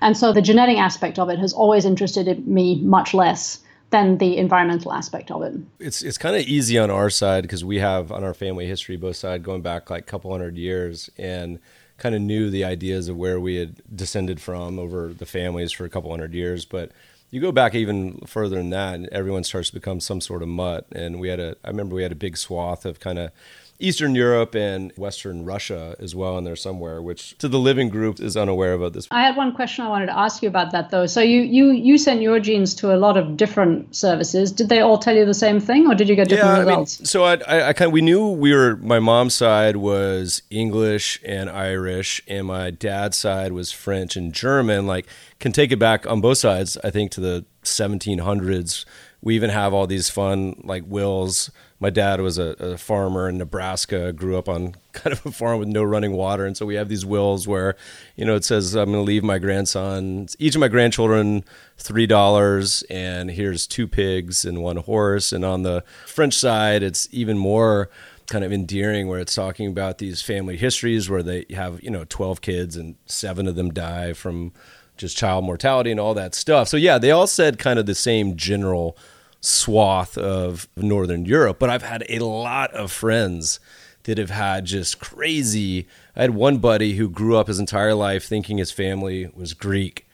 And 0.00 0.16
so 0.16 0.32
the 0.32 0.42
genetic 0.42 0.78
aspect 0.78 1.18
of 1.18 1.28
it 1.30 1.38
has 1.38 1.52
always 1.52 1.84
interested 1.84 2.46
me 2.46 2.80
much 2.82 3.14
less 3.14 3.60
than 3.90 4.18
the 4.18 4.36
environmental 4.36 4.92
aspect 4.92 5.30
of 5.30 5.42
it. 5.42 5.54
It's 5.78 6.02
it's 6.02 6.18
kind 6.18 6.36
of 6.36 6.42
easy 6.42 6.78
on 6.78 6.90
our 6.90 7.10
side 7.10 7.42
because 7.42 7.64
we 7.64 7.78
have 7.78 8.12
on 8.12 8.22
our 8.22 8.34
family 8.34 8.66
history 8.66 8.96
both 8.96 9.16
side 9.16 9.42
going 9.42 9.62
back 9.62 9.88
like 9.88 10.02
a 10.02 10.06
couple 10.06 10.30
hundred 10.30 10.56
years 10.56 11.08
and 11.16 11.58
kind 11.98 12.14
of 12.14 12.20
knew 12.20 12.48
the 12.48 12.64
ideas 12.64 13.08
of 13.08 13.16
where 13.16 13.38
we 13.38 13.56
had 13.56 13.82
descended 13.94 14.40
from 14.40 14.78
over 14.78 15.08
the 15.12 15.26
families 15.26 15.72
for 15.72 15.84
a 15.84 15.88
couple 15.88 16.10
hundred 16.10 16.32
years. 16.32 16.64
But 16.64 16.92
you 17.30 17.40
go 17.40 17.52
back 17.52 17.74
even 17.74 18.20
further 18.26 18.56
than 18.56 18.70
that, 18.70 18.94
and 18.94 19.08
everyone 19.08 19.44
starts 19.44 19.68
to 19.68 19.74
become 19.74 20.00
some 20.00 20.20
sort 20.20 20.42
of 20.42 20.48
mutt. 20.48 20.86
And 20.92 21.20
we 21.20 21.28
had 21.28 21.40
a, 21.40 21.56
I 21.64 21.68
remember 21.68 21.94
we 21.94 22.02
had 22.02 22.12
a 22.12 22.16
big 22.16 22.36
swath 22.36 22.86
of 22.86 23.00
kind 23.00 23.18
of 23.18 23.32
Eastern 23.80 24.14
Europe 24.16 24.56
and 24.56 24.92
Western 24.96 25.44
Russia 25.44 25.94
as 26.00 26.14
well 26.14 26.36
in 26.36 26.42
there 26.42 26.56
somewhere, 26.56 27.00
which 27.00 27.38
to 27.38 27.46
the 27.46 27.60
living 27.60 27.88
group 27.88 28.18
is 28.18 28.36
unaware 28.36 28.72
about 28.72 28.92
this. 28.92 29.06
I 29.12 29.22
had 29.22 29.36
one 29.36 29.54
question 29.54 29.84
I 29.84 29.88
wanted 29.88 30.06
to 30.06 30.18
ask 30.18 30.42
you 30.42 30.48
about 30.48 30.72
that 30.72 30.90
though. 30.90 31.06
So 31.06 31.20
you 31.20 31.42
you 31.42 31.70
you 31.70 31.96
sent 31.96 32.20
your 32.20 32.40
genes 32.40 32.74
to 32.76 32.92
a 32.92 32.98
lot 32.98 33.16
of 33.16 33.36
different 33.36 33.94
services. 33.94 34.50
Did 34.50 34.68
they 34.68 34.80
all 34.80 34.98
tell 34.98 35.14
you 35.14 35.24
the 35.24 35.34
same 35.34 35.60
thing, 35.60 35.86
or 35.86 35.94
did 35.94 36.08
you 36.08 36.16
get 36.16 36.28
different 36.28 36.66
yeah, 36.66 36.70
results? 36.70 36.98
I 36.98 37.02
mean, 37.02 37.06
so 37.06 37.24
I, 37.24 37.34
I, 37.34 37.68
I 37.68 37.72
kind 37.72 37.88
of 37.88 37.92
we 37.92 38.02
knew 38.02 38.28
we 38.28 38.52
were. 38.52 38.76
My 38.76 38.98
mom's 38.98 39.34
side 39.34 39.76
was 39.76 40.42
English 40.50 41.20
and 41.24 41.48
Irish, 41.48 42.20
and 42.26 42.48
my 42.48 42.70
dad's 42.70 43.16
side 43.16 43.52
was 43.52 43.70
French 43.70 44.16
and 44.16 44.32
German. 44.32 44.88
Like 44.88 45.06
can 45.38 45.52
take 45.52 45.70
it 45.70 45.78
back 45.78 46.04
on 46.04 46.20
both 46.20 46.38
sides. 46.38 46.76
I 46.82 46.90
think 46.90 47.12
to 47.12 47.20
the 47.20 47.44
1700s. 47.62 48.84
We 49.20 49.34
even 49.34 49.50
have 49.50 49.74
all 49.74 49.88
these 49.88 50.08
fun 50.08 50.60
like 50.64 50.84
wills 50.86 51.50
my 51.80 51.90
dad 51.90 52.20
was 52.20 52.38
a, 52.38 52.50
a, 52.58 52.76
farmer 52.76 53.28
in 53.28 53.38
Nebraska, 53.38 54.12
grew 54.12 54.36
up 54.36 54.48
on 54.48 54.74
kind 54.92 55.12
of 55.12 55.24
a 55.24 55.30
farm 55.30 55.58
with 55.60 55.68
no 55.68 55.82
running 55.84 56.12
water. 56.12 56.44
And 56.44 56.56
so 56.56 56.66
we 56.66 56.74
have 56.74 56.88
these 56.88 57.06
wills 57.06 57.46
where, 57.46 57.76
you 58.16 58.24
know, 58.24 58.34
it 58.34 58.44
says, 58.44 58.74
I'm 58.74 58.90
going 58.90 59.04
to 59.04 59.06
leave 59.06 59.22
my 59.22 59.38
grandson, 59.38 60.26
each 60.38 60.54
of 60.56 60.60
my 60.60 60.68
grandchildren, 60.68 61.44
$3, 61.78 62.84
and 62.90 63.30
here's 63.30 63.66
two 63.66 63.86
pigs 63.86 64.44
and 64.44 64.62
one 64.62 64.78
horse. 64.78 65.32
And 65.32 65.44
on 65.44 65.62
the 65.62 65.84
French 66.06 66.34
side, 66.34 66.82
it's 66.82 67.08
even 67.12 67.38
more 67.38 67.90
kind 68.26 68.44
of 68.44 68.52
endearing 68.52 69.08
where 69.08 69.20
it's 69.20 69.34
talking 69.34 69.68
about 69.68 69.98
these 69.98 70.20
family 70.20 70.56
histories 70.56 71.08
where 71.08 71.22
they 71.22 71.46
have, 71.50 71.82
you 71.82 71.90
know, 71.90 72.04
12 72.08 72.40
kids 72.40 72.76
and 72.76 72.96
seven 73.06 73.46
of 73.46 73.54
them 73.54 73.70
die 73.70 74.12
from 74.12 74.52
just 74.96 75.16
child 75.16 75.44
mortality 75.44 75.90
and 75.90 76.00
all 76.00 76.12
that 76.14 76.34
stuff. 76.34 76.68
So 76.68 76.76
yeah, 76.76 76.98
they 76.98 77.12
all 77.12 77.26
said 77.26 77.58
kind 77.58 77.78
of 77.78 77.86
the 77.86 77.94
same 77.94 78.36
general 78.36 78.98
swath 79.40 80.18
of 80.18 80.68
Northern 80.76 81.24
Europe, 81.24 81.58
but 81.58 81.70
I've 81.70 81.82
had 81.82 82.04
a 82.08 82.20
lot 82.20 82.72
of 82.72 82.90
friends 82.90 83.60
that 84.04 84.18
have 84.18 84.30
had 84.30 84.64
just 84.64 84.98
crazy. 85.00 85.86
I 86.16 86.22
had 86.22 86.30
one 86.30 86.58
buddy 86.58 86.94
who 86.94 87.08
grew 87.08 87.36
up 87.36 87.46
his 87.46 87.58
entire 87.58 87.94
life 87.94 88.24
thinking 88.24 88.58
his 88.58 88.70
family 88.70 89.30
was 89.34 89.54
Greek 89.54 90.06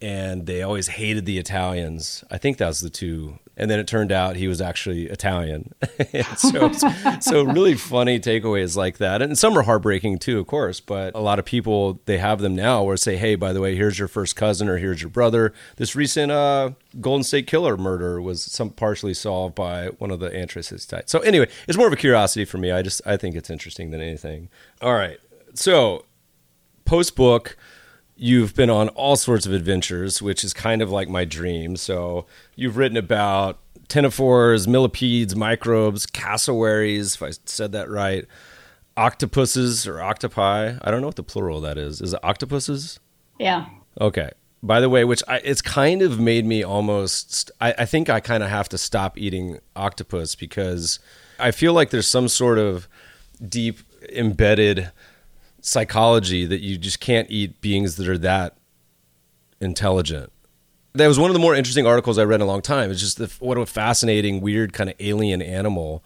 and 0.00 0.46
they 0.46 0.62
always 0.62 0.88
hated 0.88 1.26
the 1.26 1.38
Italians. 1.38 2.24
I 2.30 2.38
think 2.38 2.58
that 2.58 2.68
was 2.68 2.80
the 2.80 2.90
two 2.90 3.38
and 3.60 3.70
then 3.70 3.78
it 3.78 3.86
turned 3.86 4.10
out 4.10 4.36
he 4.36 4.48
was 4.48 4.62
actually 4.62 5.04
Italian. 5.04 5.74
so, 6.38 6.72
so 7.20 7.42
really 7.42 7.74
funny 7.74 8.18
takeaways 8.18 8.74
like 8.74 8.96
that, 8.96 9.20
and 9.20 9.36
some 9.36 9.56
are 9.56 9.62
heartbreaking 9.62 10.18
too, 10.18 10.38
of 10.38 10.46
course. 10.46 10.80
But 10.80 11.14
a 11.14 11.20
lot 11.20 11.38
of 11.38 11.44
people 11.44 12.00
they 12.06 12.16
have 12.16 12.40
them 12.40 12.56
now, 12.56 12.82
where 12.82 12.96
say, 12.96 13.16
"Hey, 13.16 13.34
by 13.34 13.52
the 13.52 13.60
way, 13.60 13.76
here's 13.76 13.98
your 13.98 14.08
first 14.08 14.34
cousin, 14.34 14.66
or 14.66 14.78
here's 14.78 15.02
your 15.02 15.10
brother." 15.10 15.52
This 15.76 15.94
recent 15.94 16.32
uh, 16.32 16.70
Golden 17.02 17.22
State 17.22 17.46
Killer 17.46 17.76
murder 17.76 18.20
was 18.22 18.42
some 18.42 18.70
partially 18.70 19.12
solved 19.12 19.54
by 19.54 19.88
one 19.98 20.10
of 20.10 20.20
the 20.20 20.30
anthracites. 20.30 21.10
So 21.10 21.18
anyway, 21.20 21.48
it's 21.68 21.76
more 21.76 21.86
of 21.86 21.92
a 21.92 21.96
curiosity 21.96 22.46
for 22.46 22.56
me. 22.56 22.72
I 22.72 22.80
just 22.80 23.02
I 23.06 23.18
think 23.18 23.36
it's 23.36 23.50
interesting 23.50 23.90
than 23.90 24.00
anything. 24.00 24.48
All 24.80 24.94
right, 24.94 25.18
so 25.52 26.06
post 26.86 27.14
book 27.14 27.58
you've 28.22 28.54
been 28.54 28.68
on 28.68 28.90
all 28.90 29.16
sorts 29.16 29.46
of 29.46 29.52
adventures, 29.54 30.20
which 30.20 30.44
is 30.44 30.52
kind 30.52 30.82
of 30.82 30.90
like 30.90 31.08
my 31.08 31.24
dream. 31.24 31.74
So 31.74 32.26
you've 32.54 32.76
written 32.76 32.98
about 32.98 33.58
ctenophores, 33.88 34.68
millipedes, 34.68 35.34
microbes, 35.34 36.04
cassowaries, 36.04 37.14
if 37.14 37.22
I 37.22 37.30
said 37.46 37.72
that 37.72 37.88
right, 37.88 38.26
octopuses 38.94 39.86
or 39.86 40.02
octopi. 40.02 40.74
I 40.82 40.90
don't 40.90 41.00
know 41.00 41.06
what 41.06 41.16
the 41.16 41.22
plural 41.22 41.56
of 41.56 41.62
that 41.62 41.78
is. 41.78 42.02
Is 42.02 42.12
it 42.12 42.20
octopuses? 42.22 43.00
Yeah. 43.38 43.64
Okay. 43.98 44.30
By 44.62 44.80
the 44.80 44.90
way, 44.90 45.04
which 45.04 45.22
I, 45.26 45.38
it's 45.38 45.62
kind 45.62 46.02
of 46.02 46.20
made 46.20 46.44
me 46.44 46.62
almost, 46.62 47.50
I, 47.58 47.72
I 47.78 47.84
think 47.86 48.10
I 48.10 48.20
kind 48.20 48.42
of 48.42 48.50
have 48.50 48.68
to 48.68 48.76
stop 48.76 49.16
eating 49.16 49.60
octopus 49.74 50.34
because 50.34 50.98
I 51.38 51.52
feel 51.52 51.72
like 51.72 51.88
there's 51.88 52.06
some 52.06 52.28
sort 52.28 52.58
of 52.58 52.86
deep 53.48 53.78
embedded 54.12 54.92
psychology 55.62 56.46
that 56.46 56.60
you 56.60 56.78
just 56.78 57.00
can't 57.00 57.30
eat 57.30 57.60
beings 57.60 57.96
that 57.96 58.08
are 58.08 58.18
that 58.18 58.56
intelligent. 59.60 60.32
That 60.94 61.06
was 61.06 61.18
one 61.18 61.30
of 61.30 61.34
the 61.34 61.40
more 61.40 61.54
interesting 61.54 61.86
articles 61.86 62.18
I 62.18 62.24
read 62.24 62.36
in 62.36 62.40
a 62.40 62.46
long 62.46 62.62
time. 62.62 62.90
It's 62.90 63.00
just 63.00 63.18
the, 63.18 63.32
what 63.38 63.56
a 63.58 63.66
fascinating, 63.66 64.40
weird 64.40 64.72
kind 64.72 64.90
of 64.90 64.96
alien 64.98 65.40
animal 65.40 66.02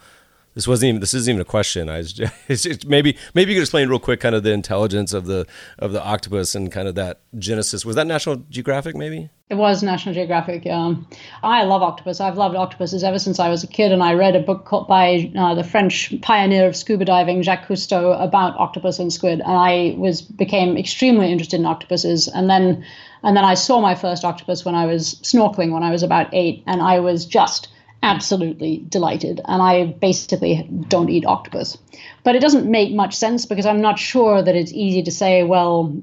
this 0.54 0.68
wasn't 0.68 0.88
even 0.88 1.00
this 1.00 1.14
isn't 1.14 1.32
even 1.32 1.40
a 1.40 1.44
question. 1.44 1.88
I 1.88 2.02
just, 2.02 2.20
it's 2.48 2.84
maybe 2.84 3.16
maybe 3.34 3.52
you 3.52 3.56
could 3.58 3.64
explain 3.64 3.88
real 3.88 3.98
quick 3.98 4.20
kind 4.20 4.34
of 4.34 4.42
the 4.42 4.52
intelligence 4.52 5.12
of 5.12 5.26
the 5.26 5.46
of 5.78 5.92
the 5.92 6.02
octopus 6.02 6.54
and 6.54 6.70
kind 6.70 6.88
of 6.88 6.94
that 6.94 7.20
genesis. 7.38 7.84
Was 7.84 7.96
that 7.96 8.06
National 8.06 8.36
Geographic 8.50 8.94
maybe? 8.94 9.30
It 9.50 9.56
was 9.56 9.82
National 9.82 10.14
Geographic. 10.14 10.64
Yeah, 10.64 10.94
I 11.42 11.64
love 11.64 11.82
octopus. 11.82 12.20
I've 12.20 12.38
loved 12.38 12.56
octopuses 12.56 13.04
ever 13.04 13.18
since 13.18 13.38
I 13.38 13.48
was 13.48 13.62
a 13.62 13.66
kid, 13.66 13.92
and 13.92 14.02
I 14.02 14.14
read 14.14 14.36
a 14.36 14.40
book 14.40 14.64
called 14.64 14.88
by 14.88 15.30
uh, 15.36 15.54
the 15.54 15.64
French 15.64 16.14
pioneer 16.22 16.66
of 16.66 16.76
scuba 16.76 17.04
diving, 17.04 17.42
Jacques 17.42 17.66
Cousteau, 17.66 18.20
about 18.22 18.56
octopus 18.56 18.98
and 18.98 19.12
squid, 19.12 19.40
and 19.40 19.52
I 19.52 19.94
was 19.98 20.22
became 20.22 20.76
extremely 20.76 21.30
interested 21.30 21.60
in 21.60 21.66
octopuses, 21.66 22.28
and 22.28 22.48
then 22.48 22.84
and 23.22 23.36
then 23.36 23.44
I 23.44 23.54
saw 23.54 23.80
my 23.80 23.94
first 23.94 24.24
octopus 24.24 24.64
when 24.64 24.74
I 24.74 24.86
was 24.86 25.16
snorkeling 25.16 25.72
when 25.72 25.82
I 25.82 25.90
was 25.90 26.02
about 26.02 26.28
eight, 26.32 26.62
and 26.66 26.80
I 26.80 27.00
was 27.00 27.26
just 27.26 27.68
absolutely 28.04 28.84
delighted. 28.88 29.40
And 29.44 29.62
I 29.62 29.86
basically 29.86 30.68
don't 30.88 31.10
eat 31.10 31.24
octopus. 31.24 31.78
But 32.22 32.36
it 32.36 32.40
doesn't 32.40 32.70
make 32.70 32.94
much 32.94 33.16
sense 33.16 33.46
because 33.46 33.66
I'm 33.66 33.80
not 33.80 33.98
sure 33.98 34.42
that 34.42 34.54
it's 34.54 34.72
easy 34.72 35.02
to 35.02 35.10
say, 35.10 35.42
well, 35.42 35.96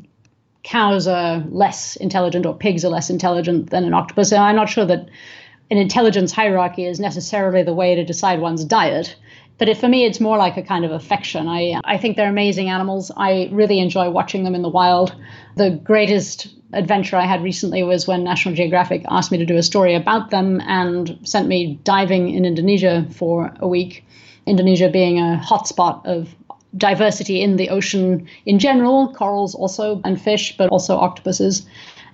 cows 0.64 1.08
are 1.08 1.44
less 1.50 1.96
intelligent 1.96 2.46
or 2.46 2.56
pigs 2.56 2.84
are 2.84 2.90
less 2.90 3.10
intelligent 3.10 3.70
than 3.70 3.84
an 3.84 3.94
octopus. 3.94 4.32
And 4.32 4.44
I'm 4.44 4.56
not 4.56 4.70
sure 4.70 4.86
that 4.86 5.10
an 5.70 5.78
intelligence 5.78 6.32
hierarchy 6.32 6.86
is 6.86 7.00
necessarily 7.00 7.64
the 7.64 7.74
way 7.74 7.96
to 7.96 8.04
decide 8.04 8.42
one's 8.42 8.66
diet. 8.66 9.16
But 9.62 9.70
it, 9.70 9.78
for 9.78 9.88
me, 9.88 10.06
it's 10.06 10.20
more 10.20 10.40
like 10.40 10.58
a 10.58 10.64
kind 10.64 10.84
of 10.84 10.92
affection. 10.92 11.48
I, 11.48 11.80
I 11.84 11.96
think 11.96 12.18
they're 12.18 12.28
amazing 12.28 12.70
animals. 12.70 13.12
I 13.16 13.48
really 13.52 13.78
enjoy 13.78 14.10
watching 14.10 14.44
them 14.44 14.56
in 14.56 14.64
the 14.64 14.70
wild. 14.70 15.16
The 15.56 15.70
greatest 15.70 16.48
adventure 16.74 17.16
I 17.16 17.28
had 17.28 17.44
recently 17.44 17.84
was 17.84 18.08
when 18.08 18.24
National 18.24 18.56
Geographic 18.56 19.06
asked 19.08 19.32
me 19.32 19.38
to 19.38 19.46
do 19.46 19.58
a 19.58 19.62
story 19.62 19.94
about 19.94 20.32
them 20.32 20.62
and 20.62 21.16
sent 21.22 21.48
me 21.48 21.80
diving 21.84 22.34
in 22.34 22.44
Indonesia 22.44 23.06
for 23.12 23.54
a 23.60 23.68
week. 23.68 24.04
Indonesia 24.48 24.90
being 24.90 25.20
a 25.20 25.40
hotspot 25.40 26.04
of 26.08 26.34
diversity 26.76 27.40
in 27.40 27.58
the 27.58 27.70
ocean 27.70 28.28
in 28.48 28.58
general, 28.58 29.14
corals 29.14 29.54
also, 29.54 30.02
and 30.04 30.20
fish, 30.20 30.58
but 30.58 30.72
also 30.72 30.98
octopuses 30.98 31.68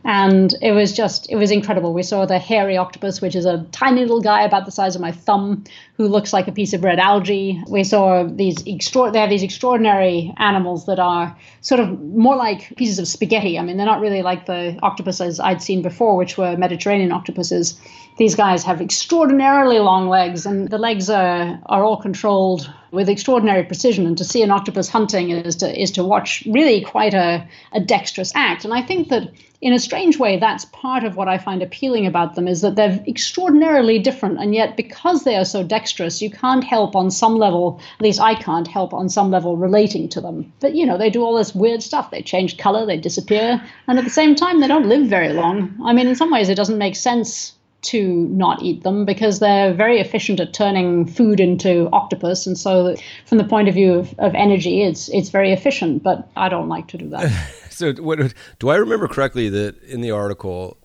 and 0.04 0.54
it 0.62 0.72
was 0.72 0.94
just 0.94 1.30
it 1.30 1.36
was 1.36 1.52
incredible. 1.52 1.94
We 1.94 2.04
saw 2.04 2.26
the 2.26 2.40
hairy 2.40 2.78
octopus 2.78 3.22
which 3.22 3.36
is 3.36 3.46
a 3.46 3.66
tiny 3.72 4.02
little 4.02 4.22
guy 4.22 4.44
about 4.44 4.66
the 4.66 4.72
size 4.72 4.96
of 4.96 5.02
my 5.02 5.12
thumb 5.12 5.64
who 5.96 6.08
looks 6.08 6.34
like 6.34 6.48
a 6.48 6.52
piece 6.52 6.74
of 6.74 6.84
red 6.84 7.00
algae. 7.00 7.62
We 7.68 7.84
saw 7.84 8.24
these 8.24 8.64
extra 8.68 9.12
they 9.12 9.20
have 9.20 9.30
these 9.30 9.44
extraordinary 9.44 10.34
animals 10.38 10.86
that 10.86 11.00
are 11.00 11.36
sort 11.62 11.82
of 11.82 12.00
more 12.02 12.36
like 12.36 12.76
pieces 12.78 13.00
of 13.00 13.08
spaghetti. 13.08 13.58
I 13.60 13.64
mean 13.64 13.78
they're 13.78 13.86
not 13.86 14.02
really 14.02 14.22
like 14.22 14.46
the 14.46 14.78
octopuses 14.82 15.40
i'd 15.40 15.62
seen 15.62 15.82
before 15.82 16.16
which 16.16 16.38
were 16.38 16.56
mediterranean 16.58 17.12
octopuses 17.12 17.80
these 18.18 18.36
guys 18.36 18.64
have 18.64 18.82
extraordinarily 18.82 19.80
long 19.80 20.10
legs 20.10 20.46
and 20.46 20.70
the 20.70 20.78
legs 20.78 21.10
are, 21.10 21.60
are 21.68 21.84
all 21.84 21.98
controlled 21.98 22.72
with 22.92 23.10
extraordinary 23.10 23.64
precision 23.64 24.06
and 24.06 24.18
to 24.18 24.24
see 24.24 24.42
an 24.42 24.52
octopus 24.52 24.90
hunting 24.90 25.30
is 25.30 25.58
to 25.58 25.82
is 25.82 25.92
to 25.92 26.04
watch 26.04 26.44
really 26.48 26.82
quite 26.82 27.14
a, 27.14 27.48
a 27.74 27.80
dexterous 27.80 28.34
act 28.34 28.64
and 28.64 28.74
i 28.74 28.82
think 28.82 29.10
that 29.10 29.30
in 29.60 29.74
a 29.74 29.80
strange 29.80 30.20
way, 30.20 30.38
that's 30.38 30.66
part 30.66 31.04
of 31.04 31.16
what 31.16 31.28
I 31.28 31.40
find 31.40 31.64
appealing 31.64 32.06
about 32.06 32.36
them 32.36 32.48
is 32.48 32.62
that 32.62 32.76
they're 32.76 33.04
extraordinarily 33.08 33.98
different. 33.98 34.40
And 34.40 34.54
yet, 34.54 34.78
because 34.78 35.24
they 35.24 35.36
are 35.36 35.46
so 35.46 35.64
dexterous, 35.64 36.22
you 36.22 36.30
can't 36.30 36.64
help 36.64 36.96
on 36.96 37.10
some 37.10 37.38
level, 37.38 37.82
at 37.96 38.04
least 38.04 38.22
I 38.22 38.36
can't 38.36 38.68
help 38.68 38.94
on 38.94 39.10
some 39.10 39.32
level 39.32 39.58
relating 39.58 40.10
to 40.10 40.22
them. 40.22 40.54
But, 40.60 40.76
you 40.76 40.86
know, 40.86 40.98
they 40.98 41.10
do 41.10 41.24
all 41.24 41.36
this 41.36 41.56
weird 41.56 41.82
stuff. 41.82 42.12
They 42.12 42.22
change 42.22 42.58
color, 42.58 42.86
they 42.86 42.98
disappear. 42.98 43.62
And 43.88 43.98
at 43.98 44.04
the 44.04 44.12
same 44.12 44.36
time, 44.36 44.60
they 44.60 44.68
don't 44.68 44.90
live 44.90 45.08
very 45.08 45.34
long. 45.34 45.76
I 45.84 45.92
mean, 45.94 46.08
in 46.08 46.16
some 46.16 46.32
ways, 46.32 46.50
it 46.50 46.56
doesn't 46.56 46.78
make 46.78 46.96
sense 46.96 47.54
to 47.88 48.28
not 48.30 48.62
eat 48.62 48.84
them 48.84 49.06
because 49.06 49.40
they're 49.40 49.74
very 49.74 50.00
efficient 50.00 50.40
at 50.40 50.54
turning 50.54 51.06
food 51.06 51.40
into 51.40 51.90
octopus. 51.92 52.46
And 52.48 52.58
so 52.58 52.96
from 53.26 53.38
the 53.38 53.44
point 53.44 53.68
of 53.68 53.74
view 53.74 53.94
of, 53.94 54.14
of 54.20 54.36
energy 54.36 54.82
it's 54.82 55.10
it's 55.10 55.30
very 55.30 55.52
efficient 55.52 56.04
but 56.04 56.30
i 56.36 56.50
don't 56.50 56.70
like 56.70 56.88
to 56.88 56.98
do 56.98 57.10
that. 57.10 57.32
So 57.78 57.94
what, 57.94 58.34
do 58.58 58.70
I 58.70 58.78
remember 58.78 59.08
correctly 59.08 59.50
that 59.50 59.84
in 59.84 60.02
the 60.02 60.10
article, 60.10 60.78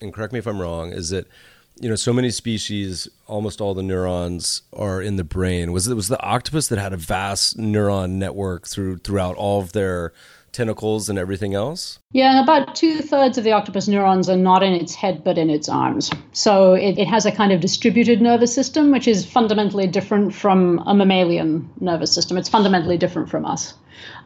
and 0.00 0.10
correct 0.10 0.32
me 0.32 0.38
if 0.38 0.46
I'm 0.46 0.58
wrong, 0.58 0.90
is 0.90 1.10
that 1.10 1.26
you 1.80 1.88
know 1.88 1.96
so 1.96 2.12
many 2.12 2.30
species, 2.30 3.08
almost 3.26 3.60
all 3.60 3.74
the 3.74 3.82
neurons 3.82 4.62
are 4.72 5.00
in 5.00 5.16
the 5.16 5.24
brain. 5.24 5.72
Was 5.72 5.88
it 5.88 5.94
was 5.94 6.08
the 6.08 6.22
octopus 6.22 6.68
that 6.68 6.78
had 6.78 6.92
a 6.92 6.98
vast 6.98 7.56
neuron 7.56 8.12
network 8.12 8.68
through 8.68 8.98
throughout 8.98 9.36
all 9.36 9.60
of 9.60 9.72
their 9.72 10.12
tentacles 10.52 11.08
and 11.08 11.18
everything 11.18 11.54
else? 11.54 11.98
Yeah, 12.12 12.42
about 12.42 12.74
two 12.74 12.98
thirds 12.98 13.38
of 13.38 13.44
the 13.44 13.52
octopus 13.52 13.88
neurons 13.88 14.28
are 14.28 14.36
not 14.36 14.62
in 14.62 14.74
its 14.74 14.94
head 14.94 15.24
but 15.24 15.38
in 15.38 15.48
its 15.48 15.68
arms. 15.70 16.10
So 16.32 16.74
it, 16.74 16.98
it 16.98 17.08
has 17.08 17.24
a 17.24 17.32
kind 17.32 17.50
of 17.50 17.60
distributed 17.60 18.20
nervous 18.20 18.54
system, 18.54 18.90
which 18.90 19.08
is 19.08 19.24
fundamentally 19.24 19.86
different 19.86 20.34
from 20.34 20.80
a 20.86 20.94
mammalian 20.94 21.70
nervous 21.80 22.12
system. 22.12 22.36
It's 22.36 22.48
fundamentally 22.48 22.98
different 22.98 23.30
from 23.30 23.46
us. 23.46 23.72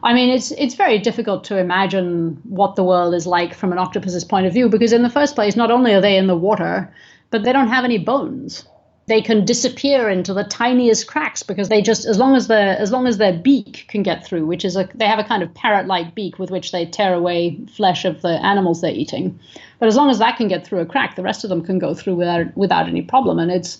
I 0.03 0.13
mean, 0.13 0.29
it's 0.29 0.51
it's 0.51 0.75
very 0.75 0.99
difficult 0.99 1.45
to 1.45 1.57
imagine 1.57 2.39
what 2.43 2.75
the 2.75 2.83
world 2.83 3.13
is 3.13 3.25
like 3.25 3.53
from 3.53 3.71
an 3.71 3.77
octopus's 3.77 4.25
point 4.25 4.45
of 4.45 4.53
view 4.53 4.67
because 4.67 4.91
in 4.91 5.03
the 5.03 5.09
first 5.09 5.35
place, 5.35 5.55
not 5.55 5.71
only 5.71 5.93
are 5.93 6.01
they 6.01 6.17
in 6.17 6.27
the 6.27 6.35
water, 6.35 6.93
but 7.29 7.43
they 7.43 7.53
don't 7.53 7.67
have 7.67 7.85
any 7.85 7.97
bones. 7.97 8.67
They 9.07 9.21
can 9.21 9.45
disappear 9.45 10.09
into 10.09 10.33
the 10.33 10.43
tiniest 10.43 11.05
cracks 11.05 11.43
because 11.43 11.69
they 11.69 11.81
just 11.83 12.05
as 12.05 12.17
long 12.17 12.35
as 12.35 12.47
their 12.47 12.75
as 12.77 12.91
long 12.91 13.05
as 13.05 13.17
their 13.17 13.33
beak 13.33 13.85
can 13.87 14.01
get 14.01 14.25
through 14.25 14.47
which 14.47 14.65
is 14.65 14.75
a 14.75 14.89
they 14.95 15.05
have 15.05 15.19
a 15.19 15.23
kind 15.23 15.43
of 15.43 15.53
parrot-like 15.53 16.15
beak 16.15 16.39
with 16.39 16.49
which 16.49 16.71
they 16.71 16.87
tear 16.87 17.13
away 17.13 17.59
flesh 17.71 18.03
of 18.03 18.23
the 18.23 18.43
animals 18.43 18.81
they're 18.81 18.91
eating. 18.91 19.39
But 19.77 19.89
as 19.89 19.95
long 19.95 20.09
as 20.09 20.17
that 20.17 20.37
can 20.37 20.47
get 20.47 20.65
through 20.65 20.79
a 20.79 20.87
crack 20.87 21.15
the 21.15 21.21
rest 21.21 21.43
of 21.43 21.51
them 21.51 21.63
can 21.63 21.77
go 21.77 21.93
through 21.93 22.15
without 22.15 22.57
without 22.57 22.87
any 22.87 23.03
problem. 23.03 23.37
And 23.37 23.51
it's 23.51 23.77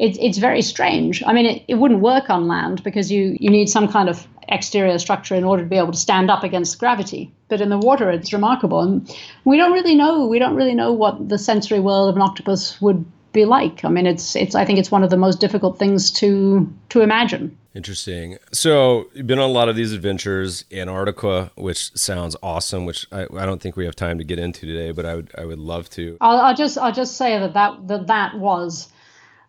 it's 0.00 0.18
it's 0.20 0.38
very 0.38 0.62
strange 0.62 1.22
i 1.26 1.32
mean 1.32 1.46
it, 1.46 1.62
it 1.68 1.74
wouldn't 1.74 2.00
work 2.00 2.30
on 2.30 2.48
land 2.48 2.82
because 2.82 3.12
you 3.12 3.36
you 3.38 3.50
need 3.50 3.68
some 3.68 3.86
kind 3.86 4.08
of 4.08 4.26
exterior 4.48 4.98
structure 4.98 5.36
in 5.36 5.44
order 5.44 5.62
to 5.62 5.68
be 5.68 5.76
able 5.76 5.92
to 5.92 5.98
stand 5.98 6.30
up 6.30 6.42
against 6.42 6.78
gravity 6.78 7.32
but 7.48 7.60
in 7.60 7.68
the 7.68 7.78
water 7.78 8.10
it's 8.10 8.32
remarkable 8.32 8.80
and 8.80 9.14
we 9.44 9.56
don't 9.56 9.72
really 9.72 9.94
know 9.94 10.26
we 10.26 10.38
don't 10.38 10.56
really 10.56 10.74
know 10.74 10.92
what 10.92 11.28
the 11.28 11.38
sensory 11.38 11.78
world 11.78 12.08
of 12.08 12.16
an 12.16 12.22
octopus 12.22 12.80
would 12.80 13.04
be 13.32 13.44
like. 13.44 13.84
I 13.84 13.88
mean, 13.88 14.06
it's 14.06 14.34
it's. 14.36 14.54
I 14.54 14.64
think 14.64 14.78
it's 14.78 14.90
one 14.90 15.02
of 15.02 15.10
the 15.10 15.16
most 15.16 15.40
difficult 15.40 15.78
things 15.78 16.10
to 16.12 16.72
to 16.90 17.00
imagine. 17.00 17.56
Interesting. 17.74 18.38
So 18.52 19.06
you've 19.14 19.26
been 19.26 19.38
on 19.38 19.48
a 19.48 19.52
lot 19.52 19.68
of 19.68 19.76
these 19.76 19.92
adventures. 19.92 20.64
Antarctica, 20.72 21.52
which 21.54 21.96
sounds 21.96 22.36
awesome, 22.42 22.84
which 22.84 23.06
I, 23.12 23.26
I 23.36 23.46
don't 23.46 23.62
think 23.62 23.76
we 23.76 23.84
have 23.84 23.94
time 23.94 24.18
to 24.18 24.24
get 24.24 24.38
into 24.38 24.66
today, 24.66 24.90
but 24.90 25.06
I 25.06 25.14
would 25.14 25.30
I 25.38 25.44
would 25.44 25.58
love 25.58 25.88
to. 25.90 26.16
I'll, 26.20 26.38
I'll 26.38 26.56
just 26.56 26.76
I'll 26.78 26.92
just 26.92 27.16
say 27.16 27.38
that 27.38 27.54
that 27.54 27.86
that, 27.88 28.06
that 28.08 28.38
was 28.38 28.88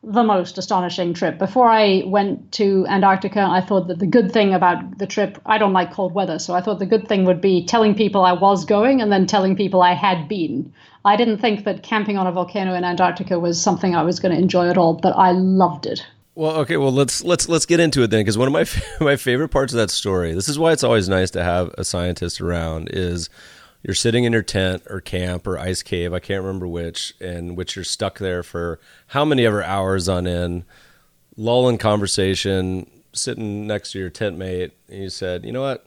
the 0.04 0.24
most 0.24 0.58
astonishing 0.58 1.14
trip. 1.14 1.38
Before 1.38 1.70
I 1.70 2.04
went 2.06 2.52
to 2.54 2.86
Antarctica, 2.90 3.42
I 3.42 3.62
thought 3.62 3.88
that 3.88 4.00
the 4.00 4.08
good 4.08 4.32
thing 4.32 4.54
about 4.54 4.98
the 4.98 5.06
trip, 5.06 5.40
I 5.46 5.60
don't 5.60 5.74
like 5.74 5.94
cold 5.94 6.14
weather, 6.14 6.40
so 6.40 6.56
I 6.56 6.62
thought 6.62 6.80
the 6.80 6.88
good 6.88 7.08
thing 7.08 7.26
would 7.26 7.40
be 7.40 7.66
telling 7.66 7.94
people 7.94 8.26
I 8.26 8.34
was 8.34 8.66
going 8.66 9.00
and 9.00 9.12
then 9.12 9.28
telling 9.28 9.56
people 9.56 9.84
I 9.84 9.94
had 9.94 10.28
been. 10.28 10.74
I 11.06 11.16
didn't 11.16 11.38
think 11.38 11.66
that 11.66 11.84
camping 11.84 12.18
on 12.18 12.26
a 12.26 12.32
volcano 12.32 12.74
in 12.74 12.84
Antarctica 12.84 13.40
was 13.40 13.62
something 13.62 13.96
I 13.96 14.02
was 14.02 14.20
going 14.20 14.34
to 14.34 14.42
enjoy 14.42 14.70
at 14.70 14.78
all, 14.78 14.96
but 14.96 15.16
I 15.16 15.32
loved 15.32 15.86
it. 15.86 16.06
Well, 16.34 16.56
okay, 16.62 16.78
well 16.78 16.94
let's 16.94 17.24
let's 17.24 17.50
let's 17.50 17.66
get 17.66 17.82
into 17.82 18.04
it 18.04 18.08
then 18.08 18.22
because 18.22 18.38
one 18.38 18.48
of 18.48 18.54
my 18.54 18.66
my 19.06 19.18
favorite 19.18 19.50
parts 19.50 19.74
of 19.74 19.78
that 19.78 19.92
story. 19.92 20.34
This 20.34 20.48
is 20.48 20.58
why 20.58 20.72
it's 20.72 20.84
always 20.84 21.10
nice 21.10 21.30
to 21.32 21.44
have 21.44 21.74
a 21.78 21.84
scientist 21.84 22.40
around 22.40 22.90
is 22.92 23.30
you're 23.84 23.96
sitting 23.96 24.24
in 24.24 24.34
your 24.34 24.44
tent 24.44 24.84
or 24.90 25.02
camp 25.02 25.48
or 25.48 25.58
ice 25.58 25.82
cave, 25.82 26.14
I 26.14 26.20
can't 26.20 26.44
remember 26.44 26.68
which, 26.68 27.14
and 27.20 27.58
which 27.58 27.76
you're 27.76 27.86
stuck 27.86 28.20
there 28.20 28.44
for 28.44 28.80
how 29.08 29.26
many 29.26 29.46
ever 29.46 29.64
hours 29.64 30.08
on 30.08 30.28
end, 30.28 30.66
lull 31.36 31.68
in 31.68 31.78
conversation, 31.78 32.90
sitting 33.14 33.68
next 33.68 33.92
to 33.92 34.00
your 34.00 34.10
tent 34.10 34.38
mate, 34.38 34.74
and 34.88 35.04
you 35.04 35.10
said, 35.10 35.46
"You 35.46 35.52
know 35.52 35.62
what? 35.62 35.86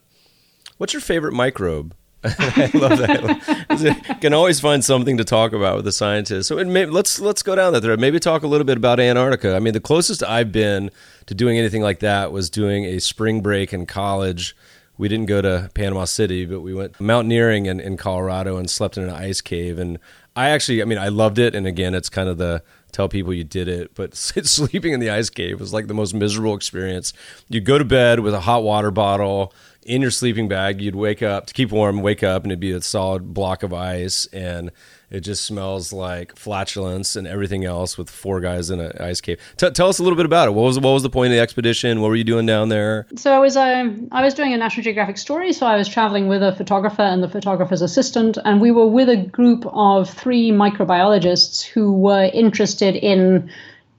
What's 0.79 0.93
your 0.93 1.03
favorite 1.03 1.33
microbe?" 1.33 1.95
I 2.25 2.71
love 2.73 2.99
that. 2.99 4.19
can 4.23 4.33
always 4.33 4.59
find 4.59 4.83
something 4.83 5.19
to 5.19 5.25
talk 5.25 5.53
about 5.53 5.77
with 5.77 5.87
a 5.87 5.93
scientist. 5.93 6.49
So 6.49 6.57
maybe, 6.57 6.91
let's 6.91 7.21
let's 7.21 7.43
go 7.43 7.55
down 7.55 7.75
that 7.75 7.83
thread. 7.83 8.01
Maybe 8.01 8.19
talk 8.19 8.43
a 8.43 8.47
little 8.47 8.65
bit 8.65 8.79
about 8.79 8.99
Antarctica. 8.99 9.55
I 9.55 9.59
mean, 9.59 9.75
the 9.75 9.81
closest 9.81 10.23
I've 10.23 10.51
been 10.51 10.91
to 11.27 11.35
doing 11.35 11.59
anything 11.59 11.83
like 11.83 12.01
that 12.01 12.33
was 12.33 12.49
doing 12.49 12.87
a 12.87 12.99
spring 12.99 13.43
break 13.43 13.75
in 13.75 13.85
college. 13.85 14.57
We 14.97 15.09
didn't 15.09 15.27
go 15.27 15.43
to 15.43 15.71
Panama 15.75 16.05
City, 16.05 16.47
but 16.47 16.61
we 16.61 16.73
went 16.73 17.01
mountaineering 17.01 17.67
in, 17.67 17.81
in 17.81 17.97
Colorado 17.97 18.57
and 18.57 18.71
slept 18.71 18.97
in 18.97 19.03
an 19.03 19.11
ice 19.11 19.41
cave. 19.41 19.79
And 19.79 19.99
I 20.37 20.51
actually, 20.51 20.83
I 20.83 20.85
mean, 20.85 20.99
I 20.99 21.09
loved 21.09 21.39
it. 21.39 21.55
And 21.55 21.67
again, 21.67 21.95
it's 21.95 22.09
kind 22.09 22.29
of 22.29 22.39
the 22.39 22.63
tell 22.93 23.09
people 23.09 23.35
you 23.35 23.45
did 23.45 23.67
it, 23.69 23.95
but 23.95 24.15
sleeping 24.15 24.93
in 24.93 25.01
the 25.01 25.11
ice 25.11 25.29
cave 25.29 25.61
was 25.61 25.73
like 25.73 25.89
the 25.89 25.95
most 25.95 26.15
miserable 26.15 26.55
experience. 26.55 27.13
You'd 27.49 27.65
go 27.65 27.77
to 27.77 27.85
bed 27.85 28.21
with 28.21 28.35
a 28.35 28.41
hot 28.41 28.63
water 28.63 28.91
bottle 28.91 29.53
in 29.85 30.03
your 30.03 30.11
sleeping 30.11 30.49
bag. 30.49 30.81
You'd 30.81 30.97
wake 30.97 31.23
up 31.23 31.47
to 31.47 31.55
keep 31.55 31.71
warm, 31.71 32.01
wake 32.01 32.23
up, 32.23 32.43
and 32.43 32.53
it'd 32.53 32.61
be 32.61 32.73
a 32.73 32.81
solid 32.81 33.35
block 33.35 33.63
of 33.63 33.73
ice, 33.73 34.27
and 34.33 34.71
it 35.11 35.21
just 35.21 35.45
smells 35.45 35.93
like 35.93 36.35
flatulence 36.37 37.15
and 37.15 37.27
everything 37.27 37.65
else 37.65 37.97
with 37.97 38.11
four 38.11 38.41
guys 38.41 38.71
in 38.71 38.81
an 38.81 38.93
ice 38.99 39.21
cave. 39.21 39.41
T- 39.57 39.71
tell 39.71 39.89
us 39.89 39.99
a 39.99 40.03
little 40.03 40.17
bit 40.17 40.27
about 40.27 40.49
it. 40.49 40.53
What 40.53 40.63
was 40.63 40.79
what 40.81 40.93
was 40.93 41.03
the 41.03 41.11
point 41.11 41.33
of 41.33 41.37
the 41.37 41.41
expedition? 41.41 42.01
What 42.01 42.09
were 42.09 42.17
you 42.17 42.25
doing 42.25 42.47
down 42.47 42.69
there? 42.69 43.07
So 43.17 43.33
I 43.33 43.39
was 43.39 43.57
um, 43.57 44.09
I 44.11 44.23
was 44.23 44.35
doing 44.35 44.53
a 44.53 44.57
National 44.57 44.83
Geographic 44.83 45.19
story. 45.19 45.53
So 45.53 45.67
I 45.67 45.77
was 45.77 45.89
traveling 45.89 46.27
with 46.29 46.43
a 46.43 46.55
photographer 46.57 47.03
and 47.03 47.23
the 47.23 47.29
photographer's 47.29 47.83
assistant, 47.83 48.39
and 48.45 48.61
we 48.61 48.71
were 48.71 48.89
with 48.89 49.09
a 49.09 49.17
group 49.17 49.65
of 49.67 50.11
three 50.11 50.51
microbiologists 50.51 51.63
who 51.63 51.93
were 51.93 52.31
interested 52.33 52.97
in 52.97 53.51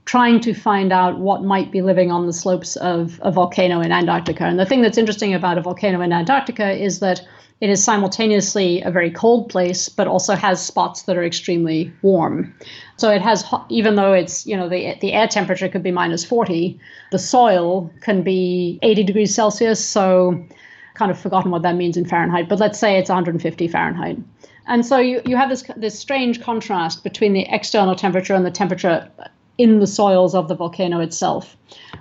trying 0.06 0.40
to 0.40 0.54
find 0.54 0.94
out 0.94 1.20
what 1.20 1.44
might 1.44 1.72
be 1.72 1.82
living 1.82 2.12
on 2.12 2.28
the 2.28 2.34
slopes 2.34 2.76
of 2.78 3.20
a 3.24 3.32
volcano 3.32 3.82
in 3.82 3.92
Antarctica. 3.92 4.44
And 4.44 4.60
the 4.60 4.66
thing 4.66 4.82
that's 4.82 4.98
interesting 4.98 5.34
about 5.34 5.58
a 5.58 5.62
volcano 5.62 6.02
in 6.02 6.14
Antarctica 6.14 6.72
is 6.72 7.00
that 7.00 7.22
it 7.62 7.70
is 7.70 7.84
simultaneously 7.84 8.82
a 8.82 8.92
very 8.92 9.10
cold 9.10 9.50
place, 9.50 9.90
but 9.90 10.08
also 10.08 10.36
has 10.36 10.64
spots 10.64 11.04
that 11.04 11.18
are 11.18 11.24
extremely 11.24 11.92
warm. 12.02 12.54
So 12.98 13.10
it 13.10 13.22
has, 13.22 13.46
even 13.70 13.96
though 13.96 14.14
it's, 14.14 14.46
you 14.46 14.58
know, 14.58 14.70
the, 14.70 14.96
the 15.02 15.14
air 15.14 15.28
temperature 15.28 15.70
could 15.70 15.82
be 15.82 15.92
minus 15.92 16.26
40, 16.26 16.80
the 17.12 17.20
soil 17.20 17.90
can 18.02 18.24
be 18.24 18.78
80 18.84 19.04
degrees 19.04 19.34
Celsius. 19.34 19.84
So 19.84 20.46
kind 20.96 21.12
of 21.12 21.20
forgotten 21.20 21.52
what 21.52 21.62
that 21.62 21.76
means 21.76 21.98
in 21.98 22.06
Fahrenheit, 22.06 22.50
but 22.50 22.60
let's 22.60 22.80
say 22.80 22.98
it's 22.98 23.10
150 23.10 23.68
Fahrenheit. 23.68 24.18
And 24.68 24.86
so 24.86 24.98
you, 24.98 25.22
you 25.26 25.36
have 25.36 25.50
this, 25.50 25.64
this 25.78 25.98
strange 25.98 26.42
contrast 26.42 27.04
between 27.04 27.34
the 27.34 27.46
external 27.50 27.96
temperature 27.96 28.34
and 28.34 28.46
the 28.46 28.52
temperature 28.52 29.10
in 29.58 29.80
the 29.80 29.88
soils 29.88 30.36
of 30.36 30.48
the 30.48 30.56
volcano 30.56 31.00
itself. 31.00 31.56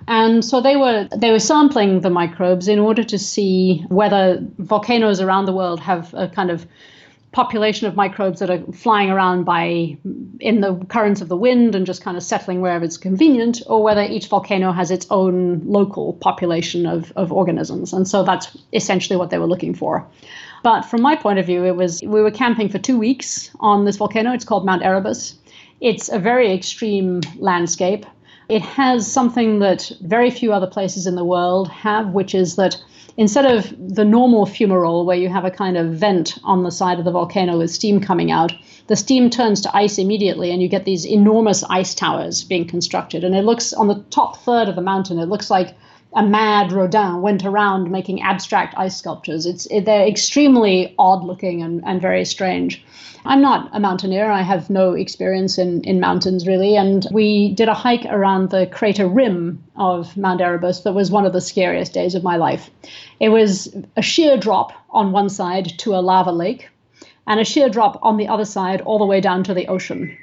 And 0.08 0.44
so 0.44 0.60
they 0.60 0.76
were 0.76 1.08
they 1.16 1.30
were 1.30 1.38
sampling 1.38 2.00
the 2.00 2.10
microbes 2.10 2.68
in 2.68 2.78
order 2.78 3.04
to 3.04 3.18
see 3.18 3.84
whether 3.88 4.38
volcanoes 4.58 5.20
around 5.20 5.46
the 5.46 5.52
world 5.52 5.80
have 5.80 6.12
a 6.14 6.28
kind 6.28 6.50
of 6.50 6.66
population 7.34 7.88
of 7.88 7.96
microbes 7.96 8.38
that 8.38 8.48
are 8.48 8.62
flying 8.72 9.10
around 9.10 9.44
by 9.44 9.96
in 10.38 10.60
the 10.60 10.76
currents 10.88 11.20
of 11.20 11.28
the 11.28 11.36
wind 11.36 11.74
and 11.74 11.84
just 11.84 12.00
kind 12.00 12.16
of 12.16 12.22
settling 12.22 12.60
wherever 12.60 12.84
it's 12.84 12.96
convenient, 12.96 13.60
or 13.66 13.82
whether 13.82 14.02
each 14.02 14.28
volcano 14.28 14.70
has 14.70 14.90
its 14.90 15.06
own 15.10 15.60
local 15.64 16.12
population 16.14 16.86
of, 16.86 17.12
of 17.16 17.32
organisms. 17.32 17.92
And 17.92 18.06
so 18.06 18.22
that's 18.22 18.56
essentially 18.72 19.16
what 19.16 19.30
they 19.30 19.38
were 19.38 19.48
looking 19.48 19.74
for. 19.74 20.06
But 20.62 20.82
from 20.82 21.02
my 21.02 21.16
point 21.16 21.38
of 21.38 21.46
view, 21.46 21.64
it 21.64 21.76
was 21.76 22.00
we 22.02 22.22
were 22.22 22.30
camping 22.30 22.68
for 22.68 22.78
two 22.78 22.98
weeks 22.98 23.50
on 23.60 23.84
this 23.84 23.96
volcano. 23.96 24.32
It's 24.32 24.44
called 24.44 24.64
Mount 24.64 24.82
Erebus. 24.82 25.34
It's 25.80 26.08
a 26.08 26.18
very 26.18 26.52
extreme 26.52 27.20
landscape. 27.36 28.06
It 28.48 28.62
has 28.62 29.10
something 29.10 29.58
that 29.60 29.90
very 30.02 30.30
few 30.30 30.52
other 30.52 30.66
places 30.66 31.06
in 31.06 31.14
the 31.14 31.24
world 31.24 31.68
have, 31.68 32.08
which 32.08 32.34
is 32.34 32.56
that 32.56 32.82
instead 33.16 33.46
of 33.46 33.72
the 33.94 34.04
normal 34.04 34.44
fumarole, 34.44 35.04
where 35.04 35.16
you 35.16 35.28
have 35.28 35.44
a 35.44 35.50
kind 35.50 35.76
of 35.76 35.94
vent 35.94 36.38
on 36.44 36.62
the 36.62 36.70
side 36.70 36.98
of 36.98 37.04
the 37.04 37.10
volcano 37.10 37.58
with 37.58 37.70
steam 37.70 38.00
coming 38.00 38.30
out, 38.30 38.52
the 38.86 38.96
steam 38.96 39.30
turns 39.30 39.60
to 39.62 39.76
ice 39.76 39.98
immediately, 39.98 40.50
and 40.50 40.60
you 40.60 40.68
get 40.68 40.84
these 40.84 41.06
enormous 41.06 41.64
ice 41.64 41.94
towers 41.94 42.44
being 42.44 42.66
constructed. 42.66 43.24
And 43.24 43.34
it 43.34 43.44
looks 43.44 43.72
on 43.72 43.88
the 43.88 44.04
top 44.10 44.38
third 44.38 44.68
of 44.68 44.76
the 44.76 44.82
mountain, 44.82 45.18
it 45.18 45.28
looks 45.28 45.50
like 45.50 45.74
a 46.14 46.22
mad 46.22 46.70
Rodin 46.70 47.22
went 47.22 47.44
around 47.44 47.90
making 47.90 48.22
abstract 48.22 48.74
ice 48.76 48.96
sculptures. 48.96 49.46
It's 49.46 49.66
it, 49.66 49.84
they're 49.84 50.06
extremely 50.06 50.94
odd 50.98 51.24
looking 51.24 51.62
and, 51.62 51.82
and 51.84 52.00
very 52.00 52.24
strange. 52.24 52.84
I'm 53.26 53.40
not 53.40 53.70
a 53.72 53.80
mountaineer. 53.80 54.30
I 54.30 54.42
have 54.42 54.70
no 54.70 54.92
experience 54.92 55.58
in, 55.58 55.82
in 55.82 55.98
mountains 55.98 56.46
really. 56.46 56.76
And 56.76 57.06
we 57.10 57.52
did 57.54 57.68
a 57.68 57.74
hike 57.74 58.04
around 58.04 58.50
the 58.50 58.66
crater 58.66 59.08
rim 59.08 59.64
of 59.76 60.16
Mount 60.16 60.40
Erebus 60.40 60.80
that 60.80 60.92
was 60.92 61.10
one 61.10 61.26
of 61.26 61.32
the 61.32 61.40
scariest 61.40 61.92
days 61.92 62.14
of 62.14 62.22
my 62.22 62.36
life. 62.36 62.70
It 63.18 63.30
was 63.30 63.74
a 63.96 64.02
sheer 64.02 64.36
drop 64.36 64.72
on 64.90 65.12
one 65.12 65.28
side 65.28 65.72
to 65.78 65.94
a 65.94 66.02
lava 66.02 66.32
lake 66.32 66.68
and 67.26 67.40
a 67.40 67.44
sheer 67.44 67.68
drop 67.68 67.98
on 68.02 68.18
the 68.18 68.28
other 68.28 68.44
side 68.44 68.82
all 68.82 68.98
the 68.98 69.06
way 69.06 69.20
down 69.20 69.42
to 69.44 69.54
the 69.54 69.68
ocean 69.68 70.16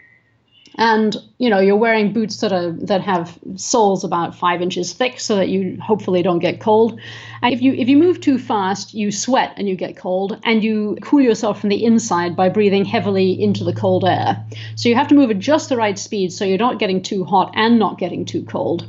and 0.78 1.18
you 1.38 1.50
know 1.50 1.60
you're 1.60 1.76
wearing 1.76 2.14
boots 2.14 2.38
that 2.38 2.54
are 2.54 2.72
that 2.72 3.02
have 3.02 3.38
soles 3.56 4.04
about 4.04 4.36
five 4.36 4.62
inches 4.62 4.94
thick 4.94 5.20
so 5.20 5.36
that 5.36 5.50
you 5.50 5.78
hopefully 5.82 6.22
don't 6.22 6.40
get 6.40 6.60
cold. 6.60 7.00
And 7.42 7.54
if 7.54 7.62
you 7.62 7.74
if 7.74 7.90
you 7.90 7.98
move 7.98 8.22
too 8.22 8.38
fast 8.38 8.94
you 8.94 9.12
sweat 9.12 9.54
and 9.58 9.68
you 9.68 9.76
get 9.76 9.98
cold 9.98 10.40
and 10.44 10.64
you 10.64 10.98
cool 11.02 11.22
yourself 11.22 11.60
from 11.60 11.70
the 11.70 11.84
inside 11.84 12.36
by 12.36 12.50
breathing 12.50 12.86
heavily 12.86 13.42
into 13.42 13.64
the 13.64 13.74
cold 13.74 14.06
air. 14.06 14.44
So 14.76 14.90
you 14.90 14.96
have 14.96 15.08
to 15.10 15.16
move 15.16 15.32
at 15.32 15.40
just 15.40 15.70
the 15.70 15.78
right 15.78 16.00
speed 16.00 16.32
so 16.32 16.46
you're 16.46 16.58
not 16.58 16.80
getting 16.80 17.02
too 17.02 17.26
hot 17.26 17.52
and 17.56 17.78
not 17.78 17.98
getting 17.98 18.26
too 18.26 18.44
cold. 18.44 18.86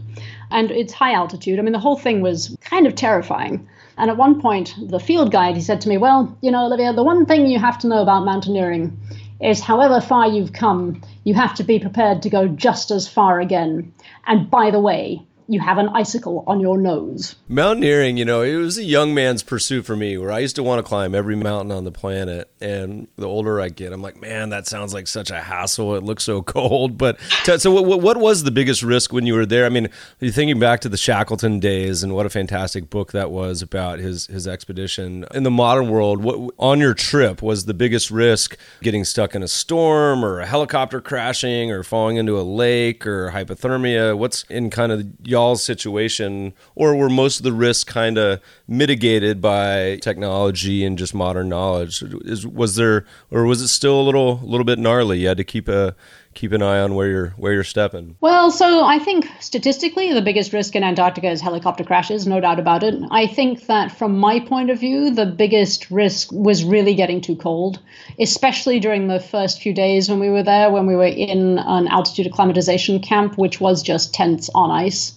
And 0.51 0.71
it's 0.71 0.93
high 0.93 1.15
altitude. 1.15 1.59
I 1.59 1.63
mean 1.63 1.73
the 1.73 1.79
whole 1.81 1.99
thing 1.99 2.21
was 2.21 2.57
kind 2.61 2.87
of 2.87 2.95
terrifying. 2.95 3.69
And 3.99 4.11
at 4.11 4.17
one 4.17 4.41
point 4.41 4.75
the 4.89 5.01
field 5.01 5.33
guide 5.33 5.57
he 5.57 5.63
said 5.63 5.81
to 5.83 5.89
me 5.89 5.99
well 5.99 6.37
you 6.41 6.51
know 6.51 6.65
olivia 6.65 6.93
the 6.93 7.05
one 7.05 7.27
thing 7.27 7.47
you 7.47 7.59
have 7.59 7.79
to 7.81 7.89
know 7.89 8.03
about 8.03 8.25
mountaineering 8.25 8.99
is 9.43 9.61
however 9.61 10.01
far 10.01 10.29
you've 10.29 10.53
come, 10.53 11.03
you 11.25 11.35
have 11.35 11.55
to 11.57 11.65
be 11.65 11.79
prepared 11.79 12.23
to 12.23 12.31
go 12.31 12.47
just 12.49 12.91
as 12.91 13.09
far 13.09 13.41
again. 13.41 13.93
And 14.27 14.51
by 14.51 14.71
the 14.71 14.81
way, 14.81 15.27
you 15.49 15.61
have 15.61 15.79
an 15.79 15.89
icicle 15.89 16.45
on 16.47 16.61
your 16.61 16.79
nose. 16.79 17.37
Mountaineering, 17.49 18.17
you 18.17 18.25
know, 18.25 18.43
it 18.43 18.57
was 18.57 18.79
a 18.79 18.85
young 18.85 19.15
man's 19.15 19.43
pursuit 19.43 19.85
for 19.85 19.97
me 19.97 20.17
where 20.17 20.33
I 20.33 20.39
used 20.39 20.57
to 20.57 20.63
want 20.63 20.79
to 20.79 20.83
climb 20.83 21.15
every 21.15 21.37
mountain 21.37 21.73
on 21.73 21.85
the 21.85 21.93
planet. 21.93 22.51
And 22.61 23.09
the 23.17 23.27
older 23.27 23.61
I 23.61 23.69
get, 23.69 23.93
I'm 23.93 24.03
like, 24.03 24.21
man, 24.21 24.51
that 24.51 24.67
sounds 24.67 24.95
like 24.95 25.07
such 25.07 25.31
a 25.31 25.41
hassle. 25.41 25.97
It 25.97 26.03
looks 26.03 26.25
so 26.25 26.43
cold. 26.53 26.97
But 26.97 27.19
t- 27.45 27.59
so, 27.59 27.81
what, 27.81 28.01
what 28.01 28.17
was 28.17 28.45
the 28.45 28.51
biggest 28.51 28.83
risk 28.83 29.13
when 29.13 29.27
you 29.27 29.35
were 29.35 29.47
there? 29.47 29.67
I 29.67 29.69
mean, 29.69 29.89
you're 30.21 30.33
thinking 30.33 30.59
back 30.59 30.81
to 30.81 30.89
the 30.89 30.97
Shackleton 30.97 31.61
days 31.61 32.03
and 32.03 32.15
what 32.15 32.27
a 32.27 32.31
fantastic 32.31 32.91
book 32.91 33.13
that 33.13 33.31
was 33.31 33.63
about 33.63 33.99
his, 33.99 34.27
his 34.27 34.47
expedition. 34.47 35.25
In 35.35 35.43
the 35.43 35.51
modern 35.51 35.89
world, 35.89 36.23
what 36.23 36.55
on 36.59 36.81
your 36.81 36.95
trip 36.95 37.43
was 37.43 37.65
the 37.65 37.75
biggest 37.75 38.11
risk 38.11 38.57
getting 38.83 39.05
stuck 39.05 39.35
in 39.35 39.43
a 39.43 39.49
storm 39.49 40.25
or 40.25 40.41
a 40.41 40.47
helicopter 40.47 41.01
crashing 41.01 41.71
or 41.71 41.83
falling 41.83 42.17
into 42.17 42.39
a 42.39 42.43
lake 42.43 43.07
or 43.07 43.31
hypothermia? 43.31 44.17
What's 44.17 44.45
in 44.45 44.71
kind 44.71 44.93
of 44.93 45.29
y'all's 45.33 45.65
situation, 45.65 46.55
or 46.77 46.95
were 46.95 47.11
most 47.11 47.39
of 47.39 47.43
the 47.43 47.53
risks 47.53 47.85
kind 47.85 48.17
of 48.19 48.41
mitigated 48.69 49.41
by 49.41 49.99
technology 50.03 50.85
and 50.85 50.97
just 50.97 51.15
modern 51.15 51.49
knowledge? 51.49 52.03
Is, 52.25 52.47
was 52.47 52.77
there, 52.77 53.05
or 53.31 53.45
was 53.45 53.61
it 53.61 53.69
still 53.69 54.01
a 54.01 54.05
little, 54.05 54.39
little 54.45 54.65
bit 54.65 54.79
gnarly? 54.79 55.21
You 55.21 55.29
had 55.29 55.39
to 55.39 55.45
keep 55.45 55.69
a 55.69 55.97
keep 56.35 56.53
an 56.53 56.63
eye 56.63 56.81
on 56.81 56.95
where 56.95 57.09
you're 57.09 57.29
where 57.37 57.53
you're 57.53 57.65
stepping. 57.65 58.17
Well, 58.21 58.51
so 58.51 58.85
I 58.85 58.99
think 58.99 59.29
statistically 59.41 60.13
the 60.13 60.23
biggest 60.23 60.53
risk 60.53 60.75
in 60.75 60.83
Antarctica 60.83 61.31
is 61.31 61.41
helicopter 61.41 61.85
crashes, 61.85 62.27
no 62.27 62.41
doubt 62.41 62.59
about 62.59 62.83
it. 62.83 62.95
I 63.11 63.27
think 63.27 63.67
that 63.67 63.93
from 63.93 64.19
my 64.19 64.41
point 64.41 64.71
of 64.71 64.81
view, 64.81 65.11
the 65.11 65.27
biggest 65.27 65.91
risk 65.91 66.33
was 66.33 66.65
really 66.65 66.95
getting 66.95 67.21
too 67.21 67.37
cold, 67.37 67.81
especially 68.19 68.81
during 68.81 69.09
the 69.09 69.21
first 69.21 69.61
few 69.61 69.75
days 69.75 70.09
when 70.09 70.21
we 70.21 70.31
were 70.31 70.43
there, 70.43 70.71
when 70.71 70.87
we 70.87 70.97
were 70.97 71.05
in 71.05 71.59
an 71.59 71.89
altitude 71.89 72.27
acclimatization 72.27 73.01
camp, 73.01 73.37
which 73.37 73.61
was 73.61 73.83
just 73.83 74.15
tents 74.15 74.49
on 74.55 74.71
ice. 74.71 75.13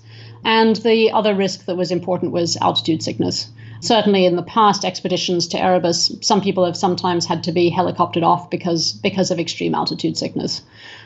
And 0.46 0.76
the 0.78 1.12
other 1.12 1.34
risk 1.34 1.66
that 1.66 1.76
was 1.76 1.92
important 1.92 2.32
was 2.32 2.56
altitude 2.58 3.02
sickness. 3.02 3.48
Certainly, 3.82 4.26
in 4.26 4.36
the 4.36 4.44
past 4.44 4.86
expeditions 4.86 5.48
to 5.48 5.60
Erebus, 5.60 6.12
some 6.22 6.40
people 6.40 6.66
have 6.66 6.78
sometimes 6.78 7.26
had 7.26 7.44
to 7.44 7.52
be 7.52 7.72
helicoptered 7.72 8.24
off 8.24 8.50
because 8.50 8.94
because 8.94 9.32
of 9.32 9.40
extreme 9.40 9.76
altitude 9.76 10.18
sickness. 10.18 10.62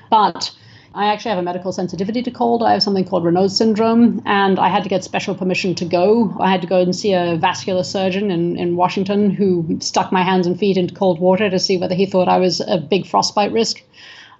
But 0.09 0.51
I 0.93 1.05
actually 1.05 1.29
have 1.29 1.39
a 1.39 1.43
medical 1.43 1.71
sensitivity 1.71 2.21
to 2.23 2.31
cold. 2.31 2.63
I 2.63 2.73
have 2.73 2.83
something 2.83 3.05
called 3.05 3.23
Raynaud's 3.23 3.55
syndrome, 3.55 4.21
and 4.25 4.59
I 4.59 4.67
had 4.67 4.83
to 4.83 4.89
get 4.89 5.03
special 5.03 5.35
permission 5.35 5.73
to 5.75 5.85
go. 5.85 6.35
I 6.39 6.49
had 6.49 6.61
to 6.61 6.67
go 6.67 6.81
and 6.81 6.95
see 6.95 7.13
a 7.13 7.37
vascular 7.39 7.83
surgeon 7.83 8.31
in, 8.31 8.57
in 8.57 8.75
Washington 8.75 9.29
who 9.29 9.77
stuck 9.79 10.11
my 10.11 10.23
hands 10.23 10.47
and 10.47 10.59
feet 10.59 10.77
into 10.77 10.93
cold 10.93 11.19
water 11.19 11.49
to 11.49 11.59
see 11.59 11.77
whether 11.77 11.95
he 11.95 12.05
thought 12.05 12.27
I 12.27 12.39
was 12.39 12.59
a 12.59 12.77
big 12.77 13.05
frostbite 13.05 13.53
risk. 13.53 13.83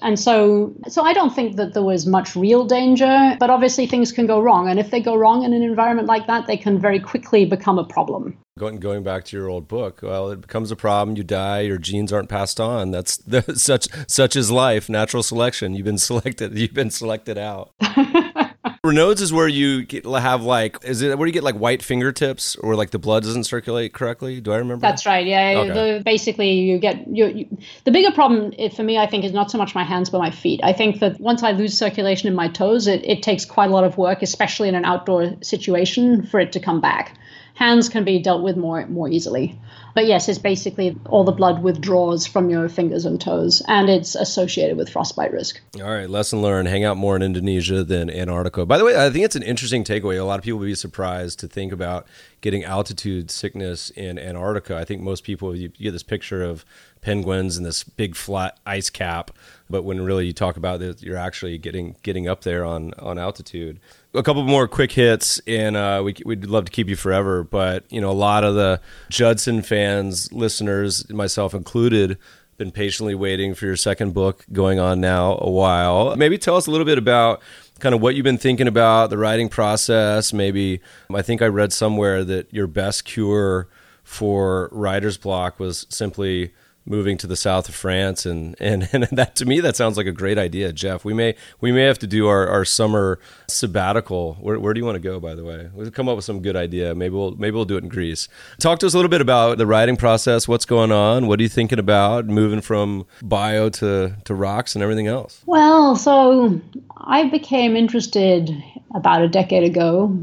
And 0.01 0.19
so, 0.19 0.73
so 0.87 1.03
I 1.03 1.13
don't 1.13 1.33
think 1.33 1.55
that 1.57 1.73
there 1.73 1.83
was 1.83 2.05
much 2.05 2.35
real 2.35 2.65
danger, 2.65 3.35
but 3.39 3.49
obviously 3.49 3.85
things 3.85 4.11
can 4.11 4.27
go 4.27 4.41
wrong. 4.41 4.69
And 4.69 4.79
if 4.79 4.91
they 4.91 5.01
go 5.01 5.15
wrong 5.15 5.43
in 5.43 5.53
an 5.53 5.61
environment 5.61 6.07
like 6.07 6.27
that, 6.27 6.47
they 6.47 6.57
can 6.57 6.79
very 6.79 6.99
quickly 6.99 7.45
become 7.45 7.77
a 7.77 7.83
problem. 7.83 8.37
Going, 8.57 8.79
going 8.79 9.03
back 9.03 9.25
to 9.25 9.37
your 9.37 9.49
old 9.49 9.67
book, 9.67 9.99
well, 10.01 10.31
it 10.31 10.41
becomes 10.41 10.71
a 10.71 10.75
problem. 10.75 11.17
You 11.17 11.23
die. 11.23 11.61
Your 11.61 11.77
genes 11.77 12.11
aren't 12.11 12.29
passed 12.29 12.59
on. 12.59 12.91
That's 12.91 13.17
the, 13.17 13.41
such 13.55 13.87
such 14.07 14.35
is 14.35 14.51
life. 14.51 14.89
Natural 14.89 15.23
selection. 15.23 15.73
You've 15.75 15.85
been 15.85 15.97
selected. 15.97 16.57
You've 16.57 16.73
been 16.73 16.91
selected 16.91 17.37
out. 17.37 17.71
Raynaud's 18.83 19.21
is 19.21 19.33
where 19.33 19.47
you 19.47 19.83
get, 19.83 20.05
have 20.05 20.43
like 20.43 20.77
is 20.83 21.01
it 21.01 21.17
where 21.17 21.27
you 21.27 21.33
get 21.33 21.43
like 21.43 21.55
white 21.55 21.83
fingertips 21.83 22.55
or 22.55 22.75
like 22.75 22.91
the 22.91 22.99
blood 22.99 23.23
doesn't 23.23 23.43
circulate 23.43 23.93
correctly? 23.93 24.39
Do 24.39 24.53
I 24.53 24.57
remember? 24.57 24.81
That's 24.81 25.05
right. 25.05 25.25
Yeah. 25.25 25.53
Okay. 25.57 25.73
The, 25.73 26.03
basically, 26.03 26.51
you 26.51 26.79
get 26.79 27.05
you, 27.07 27.27
you, 27.27 27.57
the 27.83 27.91
bigger 27.91 28.11
problem 28.11 28.53
eh, 28.57 28.69
for 28.69 28.83
me. 28.83 28.97
I 28.97 29.05
think 29.05 29.25
is 29.25 29.33
not 29.33 29.51
so 29.51 29.57
much 29.57 29.75
my 29.75 29.83
hands 29.83 30.09
but 30.09 30.19
my 30.19 30.31
feet. 30.31 30.61
I 30.63 30.71
think 30.71 30.99
that 30.99 31.19
once 31.19 31.43
I 31.43 31.51
lose 31.51 31.77
circulation 31.77 32.29
in 32.29 32.35
my 32.35 32.47
toes, 32.47 32.87
it, 32.87 33.03
it 33.03 33.21
takes 33.21 33.43
quite 33.43 33.69
a 33.69 33.73
lot 33.73 33.83
of 33.83 33.97
work, 33.97 34.21
especially 34.21 34.69
in 34.69 34.75
an 34.75 34.85
outdoor 34.85 35.35
situation, 35.41 36.25
for 36.25 36.39
it 36.39 36.53
to 36.53 36.59
come 36.61 36.79
back. 36.79 37.17
Hands 37.59 37.89
can 37.89 38.05
be 38.05 38.19
dealt 38.19 38.41
with 38.41 38.55
more 38.55 38.87
more 38.87 39.09
easily. 39.09 39.59
But 39.93 40.05
yes, 40.05 40.29
it's 40.29 40.39
basically 40.39 40.95
all 41.09 41.25
the 41.25 41.33
blood 41.33 41.61
withdraws 41.61 42.25
from 42.25 42.49
your 42.49 42.69
fingers 42.69 43.03
and 43.03 43.19
toes, 43.19 43.61
and 43.67 43.89
it's 43.89 44.15
associated 44.15 44.77
with 44.77 44.87
frostbite 44.87 45.33
risk. 45.33 45.59
All 45.75 45.91
right, 45.91 46.09
lesson 46.09 46.41
learned. 46.41 46.69
Hang 46.69 46.85
out 46.85 46.95
more 46.95 47.17
in 47.17 47.21
Indonesia 47.21 47.83
than 47.83 48.09
Antarctica. 48.09 48.65
By 48.65 48.77
the 48.77 48.85
way, 48.85 48.95
I 48.95 49.09
think 49.09 49.25
it's 49.25 49.35
an 49.35 49.43
interesting 49.43 49.83
takeaway. 49.83 50.17
A 50.17 50.23
lot 50.23 50.39
of 50.39 50.45
people 50.45 50.59
would 50.59 50.67
be 50.67 50.75
surprised 50.75 51.39
to 51.39 51.49
think 51.49 51.73
about 51.73 52.07
getting 52.39 52.63
altitude 52.63 53.29
sickness 53.29 53.89
in 53.89 54.17
Antarctica. 54.17 54.77
I 54.77 54.85
think 54.85 55.01
most 55.01 55.25
people, 55.25 55.53
you, 55.53 55.67
get 55.67 55.91
this 55.91 56.01
picture 56.01 56.41
of 56.41 56.63
penguins 57.01 57.57
and 57.57 57.65
this 57.65 57.83
big 57.83 58.15
flat 58.15 58.57
ice 58.65 58.89
cap, 58.89 59.31
but 59.69 59.83
when 59.83 60.01
really 60.01 60.25
you 60.25 60.33
talk 60.33 60.57
about 60.57 60.81
it, 60.81 61.01
you're 61.01 61.17
actually 61.17 61.57
getting 61.57 61.95
getting 62.03 62.27
up 62.27 62.41
there 62.41 62.65
on 62.65 62.93
on 62.99 63.17
altitude 63.17 63.79
a 64.13 64.23
couple 64.23 64.43
more 64.43 64.67
quick 64.67 64.91
hits, 64.91 65.39
and 65.45 65.77
uh, 65.77 66.01
we, 66.03 66.15
would 66.25 66.49
love 66.49 66.65
to 66.65 66.71
keep 66.71 66.89
you 66.89 66.95
forever. 66.95 67.43
But 67.43 67.83
you 67.89 68.01
know, 68.01 68.09
a 68.09 68.13
lot 68.13 68.43
of 68.43 68.55
the 68.55 68.81
Judson 69.09 69.61
fans, 69.61 70.31
listeners, 70.33 71.09
myself 71.09 71.53
included, 71.53 72.17
been 72.57 72.71
patiently 72.71 73.15
waiting 73.15 73.53
for 73.53 73.65
your 73.65 73.75
second 73.75 74.13
book 74.13 74.45
going 74.51 74.79
on 74.79 74.99
now 74.99 75.37
a 75.39 75.49
while. 75.49 76.15
Maybe 76.15 76.37
tell 76.37 76.55
us 76.57 76.67
a 76.67 76.71
little 76.71 76.85
bit 76.85 76.97
about 76.97 77.41
kind 77.79 77.95
of 77.95 78.01
what 78.01 78.15
you've 78.15 78.23
been 78.23 78.37
thinking 78.37 78.67
about, 78.67 79.09
the 79.09 79.17
writing 79.17 79.47
process. 79.47 80.33
Maybe 80.33 80.81
I 81.13 81.21
think 81.21 81.41
I 81.41 81.47
read 81.47 81.71
somewhere 81.71 82.23
that 82.25 82.53
your 82.53 82.67
best 82.67 83.05
cure 83.05 83.69
for 84.03 84.69
writer's 84.71 85.17
block 85.17 85.59
was 85.59 85.85
simply 85.89 86.51
moving 86.89 87.17
to 87.19 87.27
the 87.27 87.35
south 87.35 87.69
of 87.69 87.75
France, 87.75 88.25
and, 88.25 88.55
and 88.59 88.89
and 88.93 89.03
that 89.11 89.35
to 89.37 89.45
me 89.45 89.59
that 89.61 89.75
sounds 89.75 89.95
like 89.95 90.07
a 90.07 90.11
great 90.11 90.37
idea, 90.37 90.73
Jeff. 90.73 91.05
We 91.05 91.13
may 91.13 91.35
we 91.61 91.71
may 91.71 91.83
have 91.83 91.99
to 91.99 92.07
do 92.07 92.27
our, 92.27 92.47
our 92.47 92.65
summer 92.65 93.19
sabbatical. 93.47 94.35
Where, 94.41 94.59
where 94.59 94.73
do 94.73 94.79
you 94.79 94.85
want 94.85 94.95
to 94.95 94.99
go? 94.99 95.19
By 95.19 95.35
the 95.35 95.45
way, 95.45 95.69
we'll 95.73 95.91
come 95.91 96.09
up 96.09 96.15
with 96.15 96.25
some 96.25 96.41
good 96.41 96.55
idea. 96.55 96.95
Maybe 96.95 97.15
we'll 97.15 97.35
maybe 97.35 97.55
we'll 97.55 97.65
do 97.65 97.77
it 97.77 97.83
in 97.83 97.89
Greece. 97.89 98.27
Talk 98.59 98.79
to 98.79 98.87
us 98.87 98.93
a 98.93 98.97
little 98.97 99.09
bit 99.09 99.21
about 99.21 99.57
the 99.57 99.67
writing 99.67 99.95
process. 99.95 100.47
What's 100.47 100.65
going 100.65 100.91
on? 100.91 101.27
What 101.27 101.39
are 101.39 101.43
you 101.43 101.49
thinking 101.49 101.79
about 101.79 102.25
moving 102.25 102.61
from 102.61 103.05
bio 103.21 103.69
to 103.69 104.15
to 104.25 104.33
rocks 104.33 104.75
and 104.75 104.83
everything 104.83 105.07
else? 105.07 105.41
Well, 105.45 105.95
so 105.95 106.59
I 106.97 107.29
became 107.29 107.75
interested 107.75 108.51
about 108.95 109.21
a 109.21 109.27
decade 109.27 109.63
ago 109.63 110.17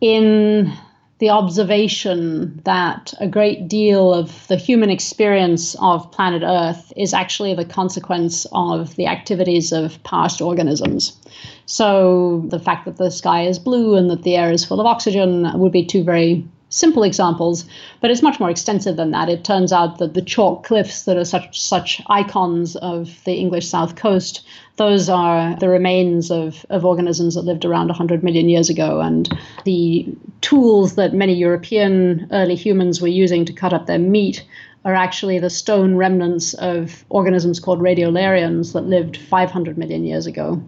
in 0.00 0.72
the 1.18 1.30
observation 1.30 2.60
that 2.64 3.14
a 3.20 3.26
great 3.26 3.68
deal 3.68 4.12
of 4.12 4.46
the 4.48 4.56
human 4.56 4.90
experience 4.90 5.74
of 5.80 6.10
planet 6.12 6.42
Earth 6.44 6.92
is 6.96 7.14
actually 7.14 7.54
the 7.54 7.64
consequence 7.64 8.46
of 8.52 8.94
the 8.96 9.06
activities 9.06 9.72
of 9.72 10.02
past 10.04 10.42
organisms. 10.42 11.16
So, 11.64 12.44
the 12.48 12.60
fact 12.60 12.84
that 12.84 12.98
the 12.98 13.10
sky 13.10 13.46
is 13.46 13.58
blue 13.58 13.96
and 13.96 14.10
that 14.10 14.22
the 14.24 14.36
air 14.36 14.52
is 14.52 14.64
full 14.64 14.80
of 14.80 14.86
oxygen 14.86 15.50
would 15.58 15.72
be 15.72 15.84
two 15.84 16.04
very 16.04 16.46
simple 16.76 17.02
examples, 17.02 17.64
but 18.00 18.10
it's 18.10 18.22
much 18.22 18.38
more 18.38 18.50
extensive 18.50 18.96
than 18.96 19.10
that. 19.10 19.28
It 19.28 19.44
turns 19.44 19.72
out 19.72 19.98
that 19.98 20.14
the 20.14 20.22
chalk 20.22 20.64
cliffs 20.64 21.04
that 21.04 21.16
are 21.16 21.24
such 21.24 21.58
such 21.58 22.02
icons 22.08 22.76
of 22.76 23.22
the 23.24 23.34
English 23.34 23.66
south 23.66 23.96
coast, 23.96 24.46
those 24.76 25.08
are 25.08 25.56
the 25.56 25.68
remains 25.68 26.30
of, 26.30 26.66
of 26.68 26.84
organisms 26.84 27.34
that 27.34 27.46
lived 27.46 27.64
around 27.64 27.88
100 27.88 28.22
million 28.22 28.48
years 28.48 28.68
ago. 28.68 29.00
And 29.00 29.28
the 29.64 30.06
tools 30.42 30.96
that 30.96 31.14
many 31.14 31.34
European 31.34 32.28
early 32.30 32.54
humans 32.54 33.00
were 33.00 33.08
using 33.08 33.44
to 33.46 33.52
cut 33.52 33.72
up 33.72 33.86
their 33.86 33.98
meat 33.98 34.46
are 34.86 34.94
actually 34.94 35.40
the 35.40 35.50
stone 35.50 35.96
remnants 35.96 36.54
of 36.54 37.04
organisms 37.08 37.58
called 37.58 37.80
radiolarians 37.80 38.72
that 38.72 38.82
lived 38.82 39.16
500 39.16 39.76
million 39.76 40.04
years 40.04 40.26
ago. 40.26 40.62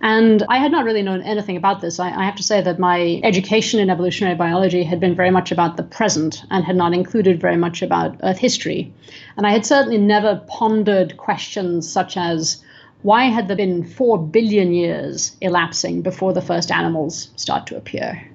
And 0.00 0.42
I 0.48 0.58
had 0.58 0.72
not 0.72 0.84
really 0.84 1.02
known 1.02 1.22
anything 1.22 1.56
about 1.56 1.80
this. 1.80 2.00
I, 2.00 2.10
I, 2.10 2.24
have 2.24 2.34
to 2.34 2.42
say 2.42 2.60
that 2.60 2.80
my 2.80 3.20
education 3.22 3.78
in 3.78 3.88
evolutionary 3.88 4.34
biology 4.34 4.82
had 4.82 4.98
been 4.98 5.14
very 5.14 5.30
much 5.30 5.52
about 5.52 5.76
the 5.76 5.84
present 5.84 6.42
and 6.50 6.64
had 6.64 6.74
not 6.74 6.92
included 6.92 7.40
very 7.40 7.56
much 7.56 7.80
about 7.80 8.18
Earth 8.24 8.38
history. 8.38 8.92
And 9.36 9.46
I 9.46 9.52
had 9.52 9.64
certainly 9.64 9.98
never 9.98 10.42
pondered 10.48 11.16
questions 11.16 11.88
such 11.88 12.16
as 12.16 12.64
why 13.02 13.26
had 13.26 13.46
there 13.46 13.56
been 13.56 13.84
4 13.84 14.18
billion 14.18 14.74
years 14.74 15.36
elapsing 15.40 16.02
before 16.02 16.32
the 16.32 16.42
first 16.42 16.72
animals 16.72 17.30
start 17.36 17.68
to 17.68 17.76
appear? 17.76 18.29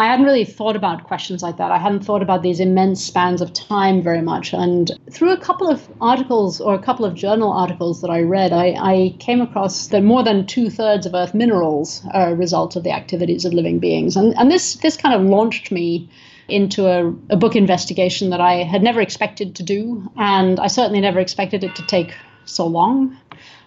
I 0.00 0.06
hadn't 0.06 0.24
really 0.24 0.46
thought 0.46 0.76
about 0.76 1.04
questions 1.04 1.42
like 1.42 1.58
that. 1.58 1.70
I 1.70 1.76
hadn't 1.76 2.06
thought 2.06 2.22
about 2.22 2.42
these 2.42 2.58
immense 2.58 3.04
spans 3.04 3.42
of 3.42 3.52
time 3.52 4.02
very 4.02 4.22
much. 4.22 4.54
And 4.54 4.90
through 5.10 5.30
a 5.30 5.36
couple 5.36 5.68
of 5.68 5.86
articles 6.00 6.58
or 6.58 6.74
a 6.74 6.78
couple 6.78 7.04
of 7.04 7.14
journal 7.14 7.52
articles 7.52 8.00
that 8.00 8.08
I 8.08 8.22
read, 8.22 8.50
I, 8.50 8.68
I 8.80 9.14
came 9.18 9.42
across 9.42 9.88
that 9.88 10.02
more 10.02 10.22
than 10.22 10.46
two 10.46 10.70
thirds 10.70 11.04
of 11.04 11.14
Earth 11.14 11.34
minerals 11.34 12.00
are 12.14 12.30
a 12.30 12.34
result 12.34 12.76
of 12.76 12.82
the 12.82 12.92
activities 12.92 13.44
of 13.44 13.52
living 13.52 13.78
beings. 13.78 14.16
And, 14.16 14.34
and 14.38 14.50
this, 14.50 14.76
this 14.76 14.96
kind 14.96 15.14
of 15.14 15.20
launched 15.20 15.70
me 15.70 16.08
into 16.48 16.86
a, 16.86 17.08
a 17.28 17.36
book 17.36 17.54
investigation 17.54 18.30
that 18.30 18.40
I 18.40 18.62
had 18.62 18.82
never 18.82 19.02
expected 19.02 19.54
to 19.56 19.62
do. 19.62 20.10
And 20.16 20.58
I 20.58 20.68
certainly 20.68 21.02
never 21.02 21.20
expected 21.20 21.62
it 21.62 21.76
to 21.76 21.86
take 21.86 22.14
so 22.46 22.66
long. 22.66 23.18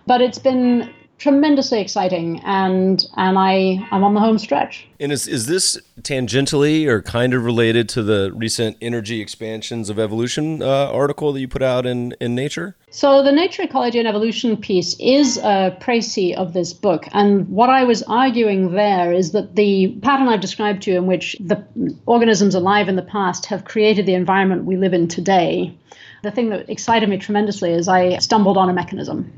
But 0.08 0.20
it's 0.22 0.40
been 0.40 0.92
tremendously 1.18 1.80
exciting 1.80 2.42
and 2.44 3.06
and 3.16 3.38
I 3.38 3.88
I'm 3.92 4.04
on 4.04 4.14
the 4.14 4.20
home 4.20 4.38
stretch. 4.38 4.88
And 5.00 5.12
is 5.12 5.28
is 5.28 5.46
this 5.46 5.80
tangentially 6.02 6.86
or 6.88 7.02
kind 7.02 7.34
of 7.34 7.46
related 7.46 7.88
to 7.90 8.04
the 8.04 8.32
recent 8.36 8.78
energy 8.82 9.22
expansions 9.22 9.90
of 9.90 10.00
evolution 10.00 10.62
uh, 10.62 10.92
article 10.92 11.32
that 11.34 11.40
you 11.40 11.48
put 11.48 11.62
out 11.62 11.86
in 11.86 12.14
in 12.20 12.36
Nature? 12.36 12.76
So 12.90 13.24
the 13.24 13.32
Nature 13.32 13.64
Ecology 13.64 14.00
and 14.00 14.08
Evolution 14.08 14.58
piece 14.58 14.96
is 15.00 15.38
a 15.38 15.78
précis 15.80 16.36
of 16.36 16.54
this 16.54 16.74
book 16.74 17.08
and 17.14 17.48
what 17.48 17.70
I 17.70 17.84
was 17.84 18.04
arguing 18.04 18.72
there 18.72 19.14
is 19.14 19.32
that 19.32 19.56
the 19.56 19.96
pattern 20.02 20.28
I've 20.28 20.42
described 20.42 20.84
to 20.84 20.92
you 20.92 20.98
in 20.98 21.06
which 21.06 21.36
the 21.40 21.66
organisms 22.06 22.56
alive 22.56 22.90
in 22.90 22.96
the 22.96 23.02
past 23.02 23.46
have 23.46 23.66
created 23.66 24.06
the 24.06 24.14
environment 24.14 24.66
we 24.66 24.78
live 24.78 24.94
in 24.94 25.08
today 25.08 25.78
the 26.24 26.32
thing 26.32 26.50
that 26.50 26.70
excited 26.70 27.10
me 27.10 27.18
tremendously 27.18 27.72
is 27.72 27.88
I 27.88 28.18
stumbled 28.18 28.58
on 28.58 28.70
a 28.70 28.74
mechanism 28.74 29.32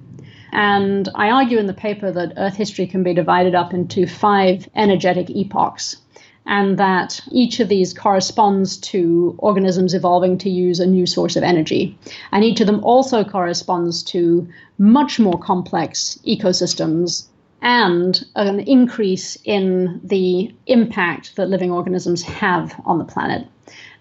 and 0.56 1.10
I 1.16 1.32
argue 1.32 1.58
in 1.58 1.68
the 1.68 1.74
paper 1.74 2.14
that 2.14 2.32
Earth 2.38 2.56
history 2.56 2.88
can 2.88 3.04
be 3.04 3.14
divided 3.14 3.56
up 3.56 3.74
into 3.74 4.08
five 4.08 4.70
energetic 4.74 5.30
epochs, 5.30 5.98
and 6.46 6.80
that 6.80 7.20
each 7.30 7.60
of 7.60 7.68
these 7.68 7.94
corresponds 7.94 8.78
to 8.78 9.36
organisms 9.40 9.94
evolving 9.94 10.38
to 10.38 10.50
use 10.50 10.80
a 10.80 10.86
new 10.86 11.06
source 11.06 11.36
of 11.36 11.44
energy. 11.44 11.98
And 12.32 12.46
each 12.46 12.62
of 12.62 12.68
them 12.68 12.82
also 12.86 13.26
corresponds 13.26 14.02
to 14.04 14.48
much 14.78 15.20
more 15.20 15.38
complex 15.38 16.18
ecosystems 16.26 17.28
and 17.62 18.24
an 18.38 18.62
increase 18.62 19.38
in 19.44 20.00
the 20.06 20.56
impact 20.68 21.36
that 21.36 21.50
living 21.50 21.72
organisms 21.72 22.24
have 22.24 22.80
on 22.86 22.98
the 22.98 23.04
planet. 23.04 23.46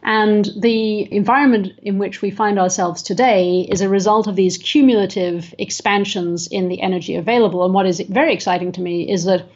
And 0.05 0.50
the 0.57 1.11
environment 1.12 1.72
in 1.82 1.98
which 1.98 2.20
we 2.20 2.30
find 2.30 2.59
ourselves 2.59 3.02
today 3.02 3.66
is 3.70 3.80
a 3.80 3.88
result 3.88 4.26
of 4.26 4.36
these 4.36 4.59
cumulative 4.59 5.55
expansions 5.59 6.46
in 6.46 6.68
the 6.68 6.82
energy 6.82 7.16
available. 7.16 7.64
And 7.64 7.72
what 7.72 7.86
is 7.86 8.00
very 8.00 8.34
exciting 8.34 8.72
to 8.72 8.82
me 8.82 9.11
is 9.11 9.24
that 9.24 9.46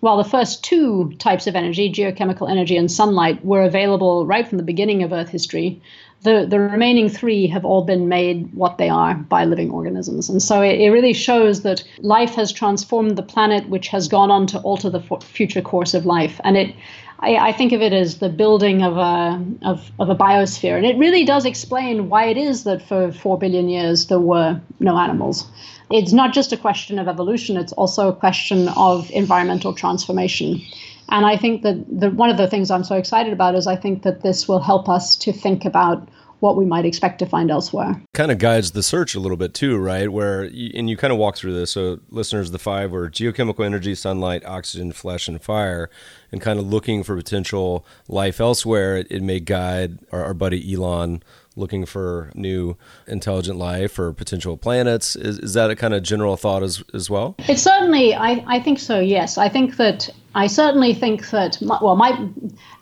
while 0.00 0.16
the 0.16 0.24
first 0.24 0.64
two 0.64 1.12
types 1.18 1.46
of 1.46 1.56
energy, 1.56 1.92
geochemical 1.92 2.50
energy 2.50 2.76
and 2.76 2.90
sunlight, 2.90 3.44
were 3.44 3.62
available 3.62 4.24
right 4.24 4.46
from 4.46 4.56
the 4.56 4.64
beginning 4.64 5.02
of 5.02 5.12
Earth 5.12 5.28
history, 5.28 5.82
the, 6.22 6.46
the 6.48 6.58
remaining 6.58 7.08
three 7.08 7.46
have 7.48 7.64
all 7.64 7.84
been 7.84 8.08
made 8.08 8.52
what 8.54 8.78
they 8.78 8.88
are 8.88 9.14
by 9.14 9.44
living 9.44 9.70
organisms. 9.70 10.28
And 10.28 10.42
so 10.42 10.62
it, 10.62 10.80
it 10.80 10.90
really 10.90 11.12
shows 11.12 11.62
that 11.62 11.84
life 11.98 12.34
has 12.34 12.50
transformed 12.52 13.16
the 13.16 13.22
planet, 13.22 13.68
which 13.68 13.88
has 13.88 14.08
gone 14.08 14.30
on 14.30 14.46
to 14.48 14.60
alter 14.60 14.88
the 14.88 15.00
future 15.20 15.62
course 15.62 15.94
of 15.94 16.06
life. 16.06 16.40
And 16.44 16.56
it 16.56 16.74
I, 17.20 17.48
I, 17.48 17.52
think 17.52 17.72
of 17.72 17.82
it 17.82 17.92
as 17.92 18.18
the 18.18 18.28
building 18.28 18.82
of 18.82 18.96
a 18.96 19.44
of, 19.62 19.90
of 19.98 20.08
a 20.08 20.14
biosphere, 20.14 20.76
and 20.76 20.86
it 20.86 20.96
really 20.96 21.24
does 21.24 21.44
explain 21.44 22.08
why 22.08 22.26
it 22.26 22.36
is 22.36 22.64
that 22.64 22.80
for 22.80 23.10
four 23.10 23.36
billion 23.38 23.68
years 23.68 24.06
there 24.06 24.20
were 24.20 24.60
no 24.78 24.96
animals. 24.96 25.46
It's 25.90 26.12
not 26.12 26.32
just 26.32 26.52
a 26.52 26.56
question 26.56 26.98
of 26.98 27.08
evolution; 27.08 27.56
it's 27.56 27.72
also 27.72 28.08
a 28.08 28.14
question 28.14 28.68
of 28.68 29.10
environmental 29.10 29.72
transformation. 29.74 30.60
And 31.08 31.24
I 31.24 31.36
think 31.36 31.62
that 31.62 31.84
the, 31.88 32.10
one 32.10 32.30
of 32.30 32.36
the 32.36 32.46
things 32.46 32.70
I'm 32.70 32.84
so 32.84 32.96
excited 32.96 33.32
about 33.32 33.54
is 33.54 33.66
I 33.66 33.76
think 33.76 34.02
that 34.02 34.22
this 34.22 34.46
will 34.46 34.60
help 34.60 34.88
us 34.88 35.16
to 35.16 35.32
think 35.32 35.64
about 35.64 36.06
what 36.40 36.56
we 36.56 36.64
might 36.64 36.84
expect 36.84 37.18
to 37.18 37.26
find 37.26 37.50
elsewhere. 37.50 38.00
Kind 38.14 38.30
of 38.30 38.38
guides 38.38 38.72
the 38.72 38.82
search 38.82 39.14
a 39.14 39.20
little 39.20 39.36
bit 39.36 39.54
too, 39.54 39.76
right? 39.76 40.10
Where 40.10 40.42
and 40.42 40.88
you 40.88 40.96
kind 40.96 41.12
of 41.12 41.18
walk 41.18 41.36
through 41.36 41.54
this. 41.54 41.72
So 41.72 42.00
listeners, 42.10 42.50
the 42.50 42.58
five 42.58 42.92
were 42.92 43.08
geochemical 43.10 43.64
energy, 43.64 43.94
sunlight, 43.94 44.44
oxygen, 44.44 44.92
flesh, 44.92 45.28
and 45.28 45.42
fire, 45.42 45.90
and 46.30 46.40
kind 46.40 46.58
of 46.58 46.66
looking 46.66 47.02
for 47.02 47.16
potential 47.16 47.84
life 48.08 48.40
elsewhere. 48.40 48.96
It, 48.96 49.06
it 49.10 49.22
may 49.22 49.40
guide 49.40 49.98
our, 50.12 50.24
our 50.24 50.34
buddy 50.34 50.72
Elon 50.72 51.22
looking 51.58 51.84
for 51.84 52.30
new 52.34 52.76
intelligent 53.06 53.58
life 53.58 53.98
or 53.98 54.12
potential 54.12 54.56
planets. 54.56 55.16
Is, 55.16 55.38
is 55.40 55.52
that 55.54 55.70
a 55.70 55.76
kind 55.76 55.92
of 55.92 56.02
general 56.02 56.36
thought 56.36 56.62
as, 56.62 56.82
as 56.94 57.10
well? 57.10 57.34
It's 57.40 57.62
certainly, 57.62 58.14
I, 58.14 58.44
I 58.46 58.60
think 58.60 58.78
so, 58.78 59.00
yes. 59.00 59.36
I 59.36 59.48
think 59.48 59.76
that, 59.76 60.08
I 60.34 60.46
certainly 60.46 60.94
think 60.94 61.30
that, 61.30 61.60
my, 61.60 61.78
well, 61.82 61.96
my, 61.96 62.28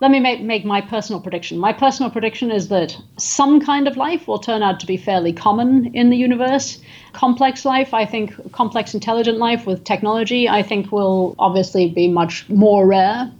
let 0.01 0.11
me 0.11 0.21
make, 0.21 0.43
make 0.43 0.65
my 0.65 0.81
personal 0.81 1.21
prediction. 1.21 1.59
My 1.59 1.73
personal 1.73 2.11
prediction 2.11 2.51
is 2.51 2.69
that 2.69 2.97
some 3.17 3.61
kind 3.61 3.89
of 3.89 3.97
life 3.97 4.29
will 4.29 4.39
turn 4.39 4.63
out 4.63 4.79
to 4.81 4.87
be 4.87 4.97
fairly 4.97 5.33
common 5.33 5.95
in 5.95 6.11
the 6.11 6.17
universe. 6.17 6.79
Complex 7.13 7.65
life, 7.65 7.95
I 7.95 8.05
think, 8.05 8.53
complex 8.53 8.93
intelligent 8.93 9.39
life 9.39 9.65
with 9.65 9.85
technology, 9.85 10.49
I 10.49 10.63
think 10.63 10.93
will 10.93 11.35
obviously 11.39 11.89
be 11.89 12.09
much 12.09 12.47
more 12.51 12.87
rare 12.87 13.33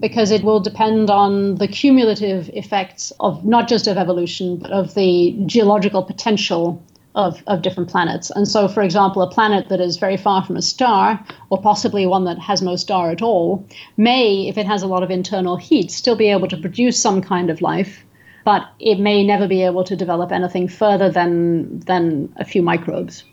because 0.00 0.30
it 0.30 0.42
will 0.42 0.60
depend 0.60 1.10
on 1.10 1.56
the 1.56 1.68
cumulative 1.68 2.50
effects 2.52 3.12
of 3.20 3.44
not 3.44 3.68
just 3.68 3.86
of 3.86 3.96
evolution, 3.96 4.56
but 4.56 4.70
of 4.70 4.94
the 4.94 5.36
geological 5.46 6.02
potential 6.02 6.82
of, 7.14 7.42
of 7.46 7.62
different 7.62 7.88
planets. 7.88 8.30
And 8.30 8.46
so, 8.48 8.66
for 8.66 8.82
example, 8.82 9.22
a 9.22 9.30
planet 9.30 9.68
that 9.68 9.80
is 9.80 9.96
very 9.96 10.16
far 10.16 10.44
from 10.44 10.56
a 10.56 10.62
star, 10.62 11.24
or 11.50 11.62
possibly 11.62 12.06
one 12.06 12.24
that 12.24 12.38
has 12.38 12.60
no 12.60 12.76
star 12.76 13.10
at 13.10 13.22
all, 13.22 13.64
may, 13.96 14.48
if 14.48 14.58
it 14.58 14.66
has 14.66 14.82
a 14.82 14.88
lot 14.88 15.02
of 15.02 15.10
internal 15.10 15.56
heat, 15.56 15.90
still 15.90 16.16
be 16.16 16.30
able 16.30 16.48
to 16.48 16.56
produce 16.56 17.00
some 17.00 17.22
kind 17.22 17.50
of 17.50 17.62
life, 17.62 18.04
but 18.44 18.68
it 18.80 18.98
may 18.98 19.24
never 19.24 19.46
be 19.46 19.62
able 19.62 19.84
to 19.84 19.96
develop 19.96 20.32
anything 20.32 20.68
further 20.68 21.08
than, 21.08 21.78
than 21.80 22.32
a 22.36 22.44
few 22.44 22.62
microbes. 22.62 23.24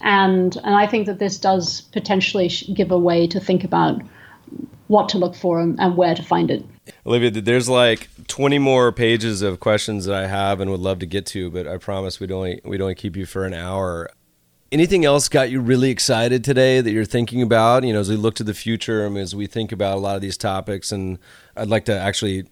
And, 0.00 0.56
and 0.62 0.74
I 0.74 0.86
think 0.86 1.06
that 1.06 1.18
this 1.18 1.38
does 1.38 1.80
potentially 1.80 2.48
give 2.72 2.90
a 2.90 2.98
way 2.98 3.26
to 3.26 3.40
think 3.40 3.64
about 3.64 4.02
what 4.88 5.08
to 5.10 5.18
look 5.18 5.34
for 5.34 5.60
and, 5.60 5.78
and 5.80 5.96
where 5.96 6.14
to 6.14 6.22
find 6.22 6.50
it. 6.50 6.64
Olivia, 7.06 7.30
there's 7.30 7.68
like 7.68 8.08
20 8.28 8.58
more 8.58 8.92
pages 8.92 9.42
of 9.42 9.60
questions 9.60 10.04
that 10.04 10.14
I 10.14 10.26
have 10.26 10.60
and 10.60 10.70
would 10.70 10.80
love 10.80 10.98
to 10.98 11.06
get 11.06 11.26
to, 11.26 11.50
but 11.50 11.66
I 11.66 11.78
promise 11.78 12.20
we'd 12.20 12.32
only 12.32 12.60
we'd 12.64 12.80
only 12.80 12.94
keep 12.94 13.16
you 13.16 13.26
for 13.26 13.44
an 13.44 13.54
hour. 13.54 14.10
Anything 14.70 15.04
else 15.04 15.28
got 15.28 15.50
you 15.50 15.60
really 15.60 15.90
excited 15.90 16.42
today 16.42 16.80
that 16.80 16.90
you're 16.90 17.04
thinking 17.04 17.42
about? 17.42 17.84
You 17.84 17.92
know, 17.92 18.00
as 18.00 18.10
we 18.10 18.16
look 18.16 18.34
to 18.36 18.44
the 18.44 18.54
future, 18.54 19.08
mean, 19.08 19.18
as 19.18 19.34
we 19.34 19.46
think 19.46 19.72
about 19.72 19.96
a 19.96 20.00
lot 20.00 20.16
of 20.16 20.22
these 20.22 20.36
topics, 20.36 20.90
and 20.90 21.18
I'd 21.56 21.68
like 21.68 21.84
to 21.84 21.98
actually 21.98 22.44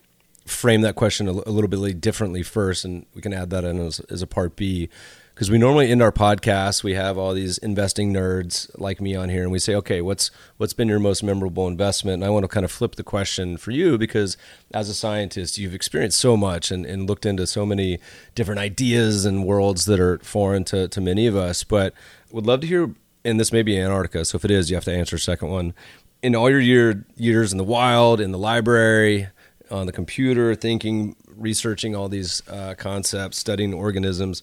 frame 0.46 0.82
that 0.82 0.94
question 0.94 1.28
a, 1.28 1.32
little 1.32 1.68
bit 1.68 2.00
differently 2.00 2.42
first, 2.42 2.84
and 2.84 3.06
we 3.14 3.20
can 3.22 3.32
add 3.32 3.50
that 3.50 3.64
in 3.64 3.78
as, 3.80 4.00
as 4.00 4.22
a 4.22 4.26
part 4.26 4.56
B 4.56 4.88
because 5.34 5.50
we 5.50 5.58
normally 5.58 5.90
end 5.90 6.02
our 6.02 6.12
podcast 6.12 6.82
we 6.82 6.94
have 6.94 7.16
all 7.16 7.32
these 7.32 7.58
investing 7.58 8.12
nerds 8.12 8.70
like 8.78 9.00
me 9.00 9.14
on 9.14 9.28
here 9.28 9.42
and 9.42 9.50
we 9.50 9.58
say 9.58 9.74
okay 9.74 10.00
what's 10.00 10.30
what's 10.56 10.72
been 10.72 10.88
your 10.88 10.98
most 10.98 11.22
memorable 11.22 11.66
investment? 11.66 12.14
And 12.14 12.24
i 12.24 12.30
want 12.30 12.44
to 12.44 12.48
kind 12.48 12.64
of 12.64 12.70
flip 12.70 12.96
the 12.96 13.02
question 13.02 13.56
for 13.56 13.70
you 13.70 13.98
because 13.98 14.36
as 14.72 14.88
a 14.88 14.94
scientist 14.94 15.58
you've 15.58 15.74
experienced 15.74 16.18
so 16.18 16.36
much 16.36 16.70
and, 16.70 16.84
and 16.84 17.08
looked 17.08 17.26
into 17.26 17.46
so 17.46 17.64
many 17.64 17.98
different 18.34 18.60
ideas 18.60 19.24
and 19.24 19.44
worlds 19.44 19.84
that 19.86 20.00
are 20.00 20.18
foreign 20.18 20.64
to, 20.64 20.88
to 20.88 21.00
many 21.00 21.26
of 21.26 21.36
us 21.36 21.64
but 21.64 21.94
would 22.30 22.46
love 22.46 22.60
to 22.60 22.66
hear 22.66 22.94
and 23.24 23.38
this 23.38 23.52
may 23.52 23.62
be 23.62 23.78
antarctica 23.78 24.24
so 24.24 24.36
if 24.36 24.44
it 24.44 24.50
is 24.50 24.70
you 24.70 24.76
have 24.76 24.84
to 24.84 24.92
answer 24.92 25.18
second 25.18 25.48
one. 25.48 25.74
In 26.22 26.36
all 26.36 26.48
your 26.48 26.60
year, 26.60 27.04
years 27.16 27.50
in 27.50 27.58
the 27.58 27.64
wild 27.64 28.20
in 28.20 28.30
the 28.30 28.38
library 28.38 29.28
on 29.70 29.86
the 29.86 29.92
computer 29.92 30.54
thinking 30.54 31.16
researching 31.26 31.96
all 31.96 32.08
these 32.08 32.42
uh, 32.48 32.74
concepts 32.76 33.38
studying 33.38 33.72
organisms 33.72 34.42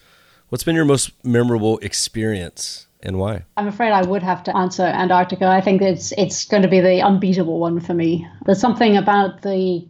What's 0.49 0.63
been 0.63 0.75
your 0.75 0.85
most 0.85 1.11
memorable 1.23 1.77
experience 1.79 2.87
and 3.03 3.19
why? 3.19 3.45
I'm 3.55 3.67
afraid 3.67 3.91
I 3.91 4.01
would 4.01 4.23
have 4.23 4.43
to 4.45 4.57
answer 4.57 4.83
Antarctica. 4.83 5.45
I 5.45 5.61
think 5.61 5.81
it's 5.81 6.11
it's 6.13 6.45
going 6.45 6.63
to 6.63 6.69
be 6.69 6.79
the 6.79 7.01
unbeatable 7.01 7.59
one 7.59 7.79
for 7.79 7.93
me. 7.93 8.27
There's 8.45 8.59
something 8.59 8.97
about 8.97 9.43
the 9.43 9.87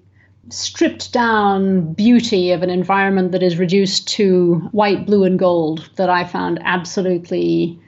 stripped 0.49 1.13
down 1.13 1.93
beauty 1.93 2.51
of 2.51 2.61
an 2.61 2.69
environment 2.69 3.31
that 3.31 3.43
is 3.43 3.57
reduced 3.57 4.07
to 4.09 4.55
white, 4.71 5.05
blue, 5.05 5.23
and 5.23 5.39
gold 5.39 5.89
that 5.95 6.09
I 6.09 6.25
found 6.25 6.59
absolutely 6.65 7.79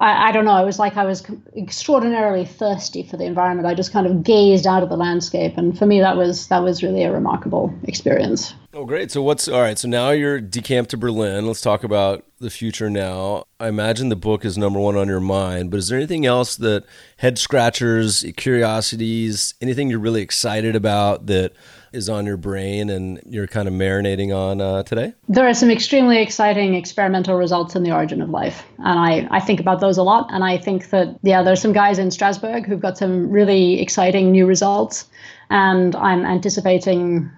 I, 0.00 0.28
I, 0.28 0.32
don't 0.32 0.46
know. 0.46 0.56
It 0.56 0.64
was 0.64 0.78
like 0.78 0.96
I 0.96 1.04
was 1.04 1.22
extraordinarily 1.54 2.46
thirsty 2.46 3.02
for 3.02 3.18
the 3.18 3.24
environment. 3.24 3.68
I 3.68 3.74
just 3.74 3.92
kind 3.92 4.06
of 4.06 4.22
gazed 4.24 4.66
out 4.66 4.82
of 4.82 4.88
the 4.88 4.96
landscape, 4.96 5.58
and 5.58 5.78
for 5.78 5.84
me, 5.84 6.00
that 6.00 6.16
was 6.16 6.48
that 6.48 6.62
was 6.62 6.82
really 6.82 7.02
a 7.02 7.12
remarkable 7.12 7.72
experience. 7.84 8.54
Oh, 8.72 8.86
great! 8.86 9.10
So 9.10 9.22
what's 9.22 9.46
all 9.46 9.60
right? 9.60 9.78
So 9.78 9.88
now 9.88 10.10
you're 10.10 10.40
decamped 10.40 10.90
to 10.92 10.96
Berlin. 10.96 11.46
Let's 11.46 11.60
talk 11.60 11.84
about 11.84 12.24
the 12.38 12.48
future 12.48 12.88
now. 12.88 13.44
I 13.60 13.68
imagine 13.68 14.08
the 14.08 14.16
book 14.16 14.44
is 14.44 14.56
number 14.56 14.80
one 14.80 14.96
on 14.96 15.06
your 15.06 15.20
mind, 15.20 15.70
but 15.70 15.76
is 15.76 15.88
there 15.88 15.98
anything 15.98 16.24
else 16.24 16.56
that 16.56 16.84
head 17.18 17.38
scratchers, 17.38 18.24
curiosities, 18.38 19.52
anything 19.60 19.90
you're 19.90 19.98
really 19.98 20.22
excited 20.22 20.74
about 20.74 21.26
that? 21.26 21.52
Is 21.92 22.08
on 22.08 22.26
your 22.26 22.36
brain 22.36 22.90
and 22.90 23.20
you're 23.26 23.46
kind 23.46 23.68
of 23.68 23.74
marinating 23.74 24.34
on 24.34 24.60
uh, 24.60 24.82
today? 24.82 25.12
There 25.28 25.46
are 25.46 25.54
some 25.54 25.70
extremely 25.70 26.18
exciting 26.18 26.74
experimental 26.74 27.36
results 27.36 27.74
in 27.74 27.82
the 27.82 27.92
origin 27.92 28.22
of 28.22 28.30
life. 28.30 28.64
And 28.78 28.98
I, 28.98 29.28
I 29.30 29.40
think 29.40 29.60
about 29.60 29.80
those 29.80 29.98
a 29.98 30.02
lot. 30.02 30.28
And 30.32 30.44
I 30.44 30.58
think 30.58 30.90
that, 30.90 31.18
yeah, 31.22 31.42
there's 31.42 31.60
some 31.60 31.72
guys 31.72 31.98
in 31.98 32.10
Strasbourg 32.10 32.66
who've 32.66 32.80
got 32.80 32.98
some 32.98 33.30
really 33.30 33.80
exciting 33.80 34.30
new 34.30 34.46
results. 34.46 35.08
And 35.50 35.96
I'm 35.96 36.24
anticipating 36.24 37.30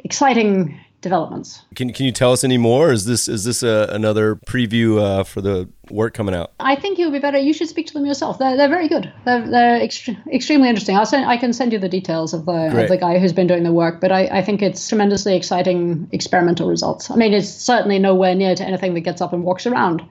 exciting 0.00 0.80
developments. 1.00 1.62
Can 1.74 1.92
Can 1.92 2.06
you 2.06 2.12
tell 2.12 2.32
us 2.32 2.44
any 2.44 2.58
more? 2.58 2.92
Is 2.92 3.04
this 3.04 3.28
is 3.28 3.44
this 3.44 3.62
a, 3.62 3.88
another 3.90 4.36
preview 4.36 5.00
uh, 5.00 5.24
for 5.24 5.40
the 5.40 5.68
work 5.90 6.14
coming 6.14 6.34
out? 6.34 6.52
I 6.60 6.76
think 6.76 6.98
it 6.98 7.04
would 7.04 7.12
be 7.12 7.18
better. 7.18 7.38
You 7.38 7.52
should 7.52 7.68
speak 7.68 7.86
to 7.88 7.92
them 7.92 8.06
yourself. 8.06 8.38
They're, 8.38 8.56
they're 8.56 8.68
very 8.68 8.88
good. 8.88 9.12
They're, 9.24 9.48
they're 9.48 9.80
ext- 9.80 10.16
extremely 10.32 10.68
interesting. 10.68 10.96
I'll 10.96 11.06
send. 11.06 11.26
I 11.26 11.36
can 11.36 11.52
send 11.52 11.72
you 11.72 11.78
the 11.78 11.88
details 11.88 12.34
of 12.34 12.46
the 12.46 12.82
of 12.82 12.88
the 12.88 12.96
guy 12.96 13.18
who's 13.18 13.32
been 13.32 13.46
doing 13.46 13.64
the 13.64 13.72
work. 13.72 14.00
But 14.00 14.12
I, 14.12 14.26
I 14.26 14.42
think 14.42 14.62
it's 14.62 14.88
tremendously 14.88 15.36
exciting 15.36 16.08
experimental 16.12 16.68
results. 16.68 17.10
I 17.10 17.16
mean, 17.16 17.32
it's 17.32 17.48
certainly 17.48 17.98
nowhere 17.98 18.34
near 18.34 18.54
to 18.54 18.64
anything 18.64 18.94
that 18.94 19.00
gets 19.00 19.20
up 19.20 19.32
and 19.32 19.44
walks 19.44 19.66
around 19.66 20.02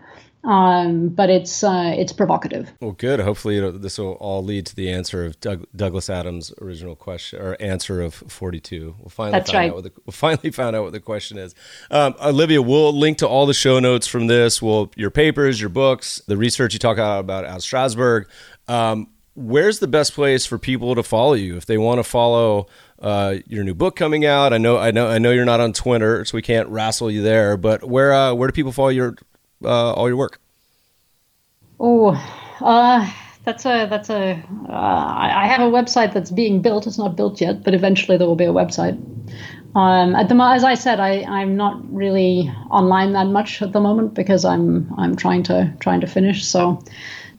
um, 0.43 1.09
but 1.09 1.29
it's 1.29 1.63
uh, 1.63 1.93
it's 1.95 2.13
provocative. 2.13 2.71
Well, 2.79 2.93
good. 2.93 3.19
Hopefully, 3.19 3.59
this 3.77 3.97
will 3.97 4.13
all 4.13 4.43
lead 4.43 4.65
to 4.67 4.75
the 4.75 4.89
answer 4.91 5.25
of 5.25 5.39
Doug, 5.39 5.65
Douglas 5.75 6.09
Adams' 6.09 6.53
original 6.61 6.95
question 6.95 7.41
or 7.41 7.57
answer 7.59 8.01
of 8.01 8.13
forty-two. 8.13 8.95
We'll 8.99 9.09
finally 9.09 9.39
That's 9.39 9.51
find 9.51 9.59
right. 9.59 9.69
out 9.69 9.75
what 9.75 9.83
the, 9.83 9.91
we'll 10.05 10.13
finally 10.13 10.51
find 10.51 10.75
out 10.75 10.83
what 10.83 10.91
the 10.93 10.99
question 10.99 11.37
is. 11.37 11.55
Um, 11.91 12.15
Olivia, 12.23 12.61
we'll 12.61 12.97
link 12.97 13.17
to 13.19 13.27
all 13.27 13.45
the 13.45 13.53
show 13.53 13.79
notes 13.79 14.07
from 14.07 14.27
this. 14.27 14.61
Well, 14.61 14.91
your 14.95 15.11
papers, 15.11 15.59
your 15.59 15.69
books, 15.69 16.21
the 16.27 16.37
research 16.37 16.73
you 16.73 16.79
talk 16.79 16.97
about 16.97 17.45
at 17.45 17.61
Strasbourg. 17.61 18.29
Um, 18.67 19.09
where's 19.35 19.79
the 19.79 19.87
best 19.87 20.13
place 20.13 20.45
for 20.45 20.57
people 20.57 20.95
to 20.95 21.03
follow 21.03 21.33
you 21.33 21.57
if 21.57 21.65
they 21.65 21.77
want 21.77 21.99
to 21.99 22.03
follow? 22.03 22.67
Uh, 23.01 23.37
your 23.47 23.63
new 23.63 23.73
book 23.73 23.95
coming 23.95 24.25
out. 24.25 24.51
I 24.51 24.57
know, 24.57 24.77
I 24.77 24.91
know, 24.91 25.07
I 25.07 25.19
know 25.19 25.31
you're 25.31 25.45
not 25.45 25.61
on 25.61 25.71
Twitter, 25.71 26.25
so 26.25 26.35
we 26.35 26.41
can't 26.41 26.67
wrestle 26.67 27.09
you 27.09 27.21
there. 27.21 27.55
But 27.55 27.85
where, 27.85 28.13
uh, 28.13 28.33
where 28.33 28.49
do 28.49 28.51
people 28.51 28.73
follow 28.73 28.89
your 28.89 29.15
uh, 29.63 29.93
all 29.93 30.07
your 30.07 30.17
work? 30.17 30.39
Oh, 31.79 32.11
uh, 32.61 33.09
that's 33.45 33.65
a 33.65 33.87
that's 33.89 34.09
a. 34.09 34.43
Uh, 34.67 34.71
I 34.71 35.47
have 35.47 35.61
a 35.61 35.71
website 35.71 36.13
that's 36.13 36.31
being 36.31 36.61
built. 36.61 36.87
It's 36.87 36.97
not 36.97 37.15
built 37.15 37.39
yet, 37.41 37.63
but 37.63 37.73
eventually 37.73 38.17
there 38.17 38.27
will 38.27 38.35
be 38.35 38.45
a 38.45 38.53
website. 38.53 38.97
Um, 39.75 40.15
at 40.15 40.29
the 40.29 40.35
as 40.35 40.63
I 40.63 40.73
said, 40.73 40.99
I 40.99 41.23
I'm 41.23 41.55
not 41.55 41.81
really 41.93 42.51
online 42.69 43.13
that 43.13 43.27
much 43.27 43.61
at 43.61 43.71
the 43.71 43.79
moment 43.79 44.13
because 44.13 44.43
I'm 44.43 44.91
I'm 44.97 45.15
trying 45.15 45.43
to 45.43 45.73
trying 45.79 46.01
to 46.01 46.07
finish. 46.07 46.45
So, 46.45 46.83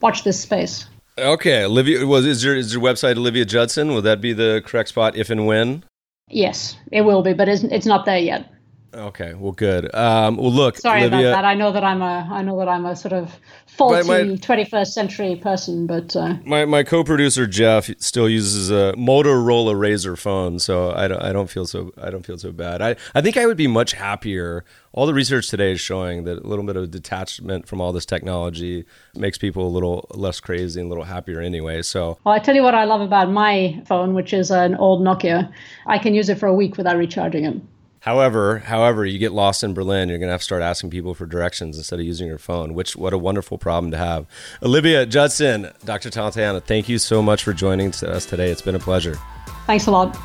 watch 0.01 0.23
this 0.23 0.39
space. 0.39 0.87
Okay, 1.17 1.63
Olivia. 1.65 2.05
Was 2.07 2.25
is 2.25 2.43
your 2.43 2.55
is 2.55 2.73
your 2.73 2.81
website 2.81 3.17
Olivia 3.17 3.45
Judson? 3.45 3.93
Would 3.93 4.05
that 4.05 4.21
be 4.21 4.33
the 4.33 4.61
correct 4.65 4.89
spot 4.89 5.15
if 5.15 5.29
and 5.29 5.45
when? 5.45 5.83
Yes, 6.29 6.77
it 6.91 7.01
will 7.01 7.21
be, 7.21 7.33
but 7.33 7.49
it's 7.49 7.63
it's 7.63 7.85
not 7.85 8.05
there 8.05 8.17
yet. 8.17 8.49
Okay, 8.93 9.33
well, 9.35 9.53
good. 9.53 9.93
Um, 9.95 10.35
well, 10.35 10.51
look, 10.51 10.77
sorry 10.77 11.01
Olivia, 11.01 11.29
about 11.29 11.41
that. 11.41 11.45
I 11.45 11.53
know 11.53 11.71
that 11.71 11.83
I'm 11.83 12.01
a 12.01 12.27
I 12.29 12.41
know 12.41 12.57
that 12.59 12.67
I'm 12.67 12.85
a 12.85 12.93
sort 12.93 13.13
of 13.13 13.33
faulty 13.65 14.05
my, 14.05 14.23
my, 14.23 14.35
21st 14.35 14.87
century 14.87 15.35
person, 15.37 15.87
but 15.87 16.13
uh, 16.13 16.35
my 16.43 16.65
my 16.65 16.83
co-producer 16.83 17.47
Jeff 17.47 17.89
still 17.99 18.27
uses 18.27 18.69
a 18.69 18.93
Motorola 18.97 19.75
Razr 19.75 20.17
phone, 20.17 20.59
so 20.59 20.91
I 20.91 21.07
don't 21.07 21.21
I 21.21 21.31
don't 21.31 21.49
feel 21.49 21.65
so 21.65 21.93
I 22.01 22.09
don't 22.09 22.25
feel 22.25 22.37
so 22.37 22.51
bad. 22.51 22.81
I 22.81 22.97
I 23.15 23.21
think 23.21 23.37
I 23.37 23.45
would 23.45 23.55
be 23.55 23.67
much 23.67 23.93
happier. 23.93 24.65
All 24.91 25.05
the 25.05 25.13
research 25.13 25.47
today 25.47 25.71
is 25.71 25.79
showing 25.79 26.25
that 26.25 26.39
a 26.39 26.47
little 26.47 26.65
bit 26.65 26.75
of 26.75 26.91
detachment 26.91 27.69
from 27.69 27.79
all 27.79 27.93
this 27.93 28.05
technology 28.05 28.83
makes 29.15 29.37
people 29.37 29.65
a 29.65 29.71
little 29.71 30.05
less 30.13 30.41
crazy 30.41 30.81
and 30.81 30.87
a 30.87 30.89
little 30.89 31.05
happier 31.05 31.39
anyway. 31.39 31.81
So, 31.81 32.17
well, 32.25 32.35
I 32.35 32.39
tell 32.39 32.55
you 32.55 32.63
what 32.63 32.75
I 32.75 32.83
love 32.83 32.99
about 32.99 33.31
my 33.31 33.81
phone, 33.87 34.13
which 34.13 34.33
is 34.33 34.51
an 34.51 34.75
old 34.75 35.01
Nokia. 35.01 35.49
I 35.87 35.97
can 35.97 36.13
use 36.13 36.27
it 36.27 36.39
for 36.39 36.47
a 36.47 36.53
week 36.53 36.75
without 36.75 36.97
recharging 36.97 37.45
it. 37.45 37.55
However, 38.01 38.57
however, 38.59 39.05
you 39.05 39.19
get 39.19 39.31
lost 39.31 39.63
in 39.63 39.75
Berlin, 39.75 40.09
you're 40.09 40.17
going 40.17 40.27
to 40.27 40.33
have 40.33 40.41
to 40.41 40.45
start 40.45 40.63
asking 40.63 40.89
people 40.89 41.13
for 41.13 41.27
directions 41.27 41.77
instead 41.77 41.99
of 41.99 42.05
using 42.05 42.27
your 42.27 42.39
phone, 42.39 42.73
which 42.73 42.95
what 42.95 43.13
a 43.13 43.17
wonderful 43.17 43.59
problem 43.59 43.91
to 43.91 43.97
have. 43.97 44.25
Olivia 44.63 45.05
Judson, 45.05 45.69
Dr. 45.85 46.09
Tatiana, 46.09 46.61
thank 46.61 46.89
you 46.89 46.97
so 46.97 47.21
much 47.21 47.43
for 47.43 47.53
joining 47.53 47.89
us 47.89 48.25
today. 48.25 48.49
It's 48.49 48.63
been 48.63 48.75
a 48.75 48.79
pleasure. 48.79 49.19
Thanks 49.67 49.85
a 49.85 49.91
lot. 49.91 50.17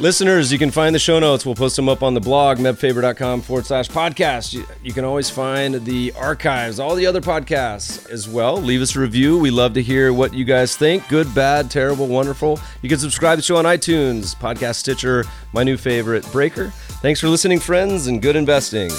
Listeners, 0.00 0.50
you 0.50 0.58
can 0.58 0.70
find 0.70 0.94
the 0.94 0.98
show 0.98 1.18
notes. 1.18 1.44
We'll 1.44 1.54
post 1.54 1.76
them 1.76 1.86
up 1.86 2.02
on 2.02 2.14
the 2.14 2.22
blog, 2.22 2.56
mebfaber.com 2.56 3.42
forward 3.42 3.66
slash 3.66 3.86
podcast. 3.90 4.54
You, 4.54 4.66
you, 4.82 4.94
can 4.94 5.04
always 5.04 5.28
find 5.28 5.74
the 5.84 6.10
archives, 6.16 6.80
all 6.80 6.94
the 6.94 7.04
other 7.04 7.20
podcasts 7.20 8.08
as 8.08 8.26
well. 8.26 8.56
Leave 8.56 8.80
us 8.80 8.96
a 8.96 9.00
review. 9.00 9.36
We 9.38 9.50
love 9.50 9.74
to 9.74 9.82
hear 9.82 10.14
what 10.14 10.32
you 10.32 10.46
guys 10.46 10.74
think 10.74 11.06
good, 11.08 11.34
bad, 11.34 11.70
terrible, 11.70 12.06
wonderful. 12.06 12.58
You 12.80 12.88
can 12.88 12.98
subscribe 12.98 13.34
to 13.34 13.42
the 13.42 13.42
show 13.42 13.58
on 13.58 13.66
iTunes, 13.66 14.34
Podcast 14.34 14.76
Stitcher, 14.76 15.26
my 15.52 15.64
new 15.64 15.76
favorite, 15.76 16.24
Breaker. 16.32 16.70
Thanks 17.02 17.20
for 17.20 17.28
listening, 17.28 17.60
friends, 17.60 18.06
and 18.06 18.22
good 18.22 18.36
investing. 18.36 18.90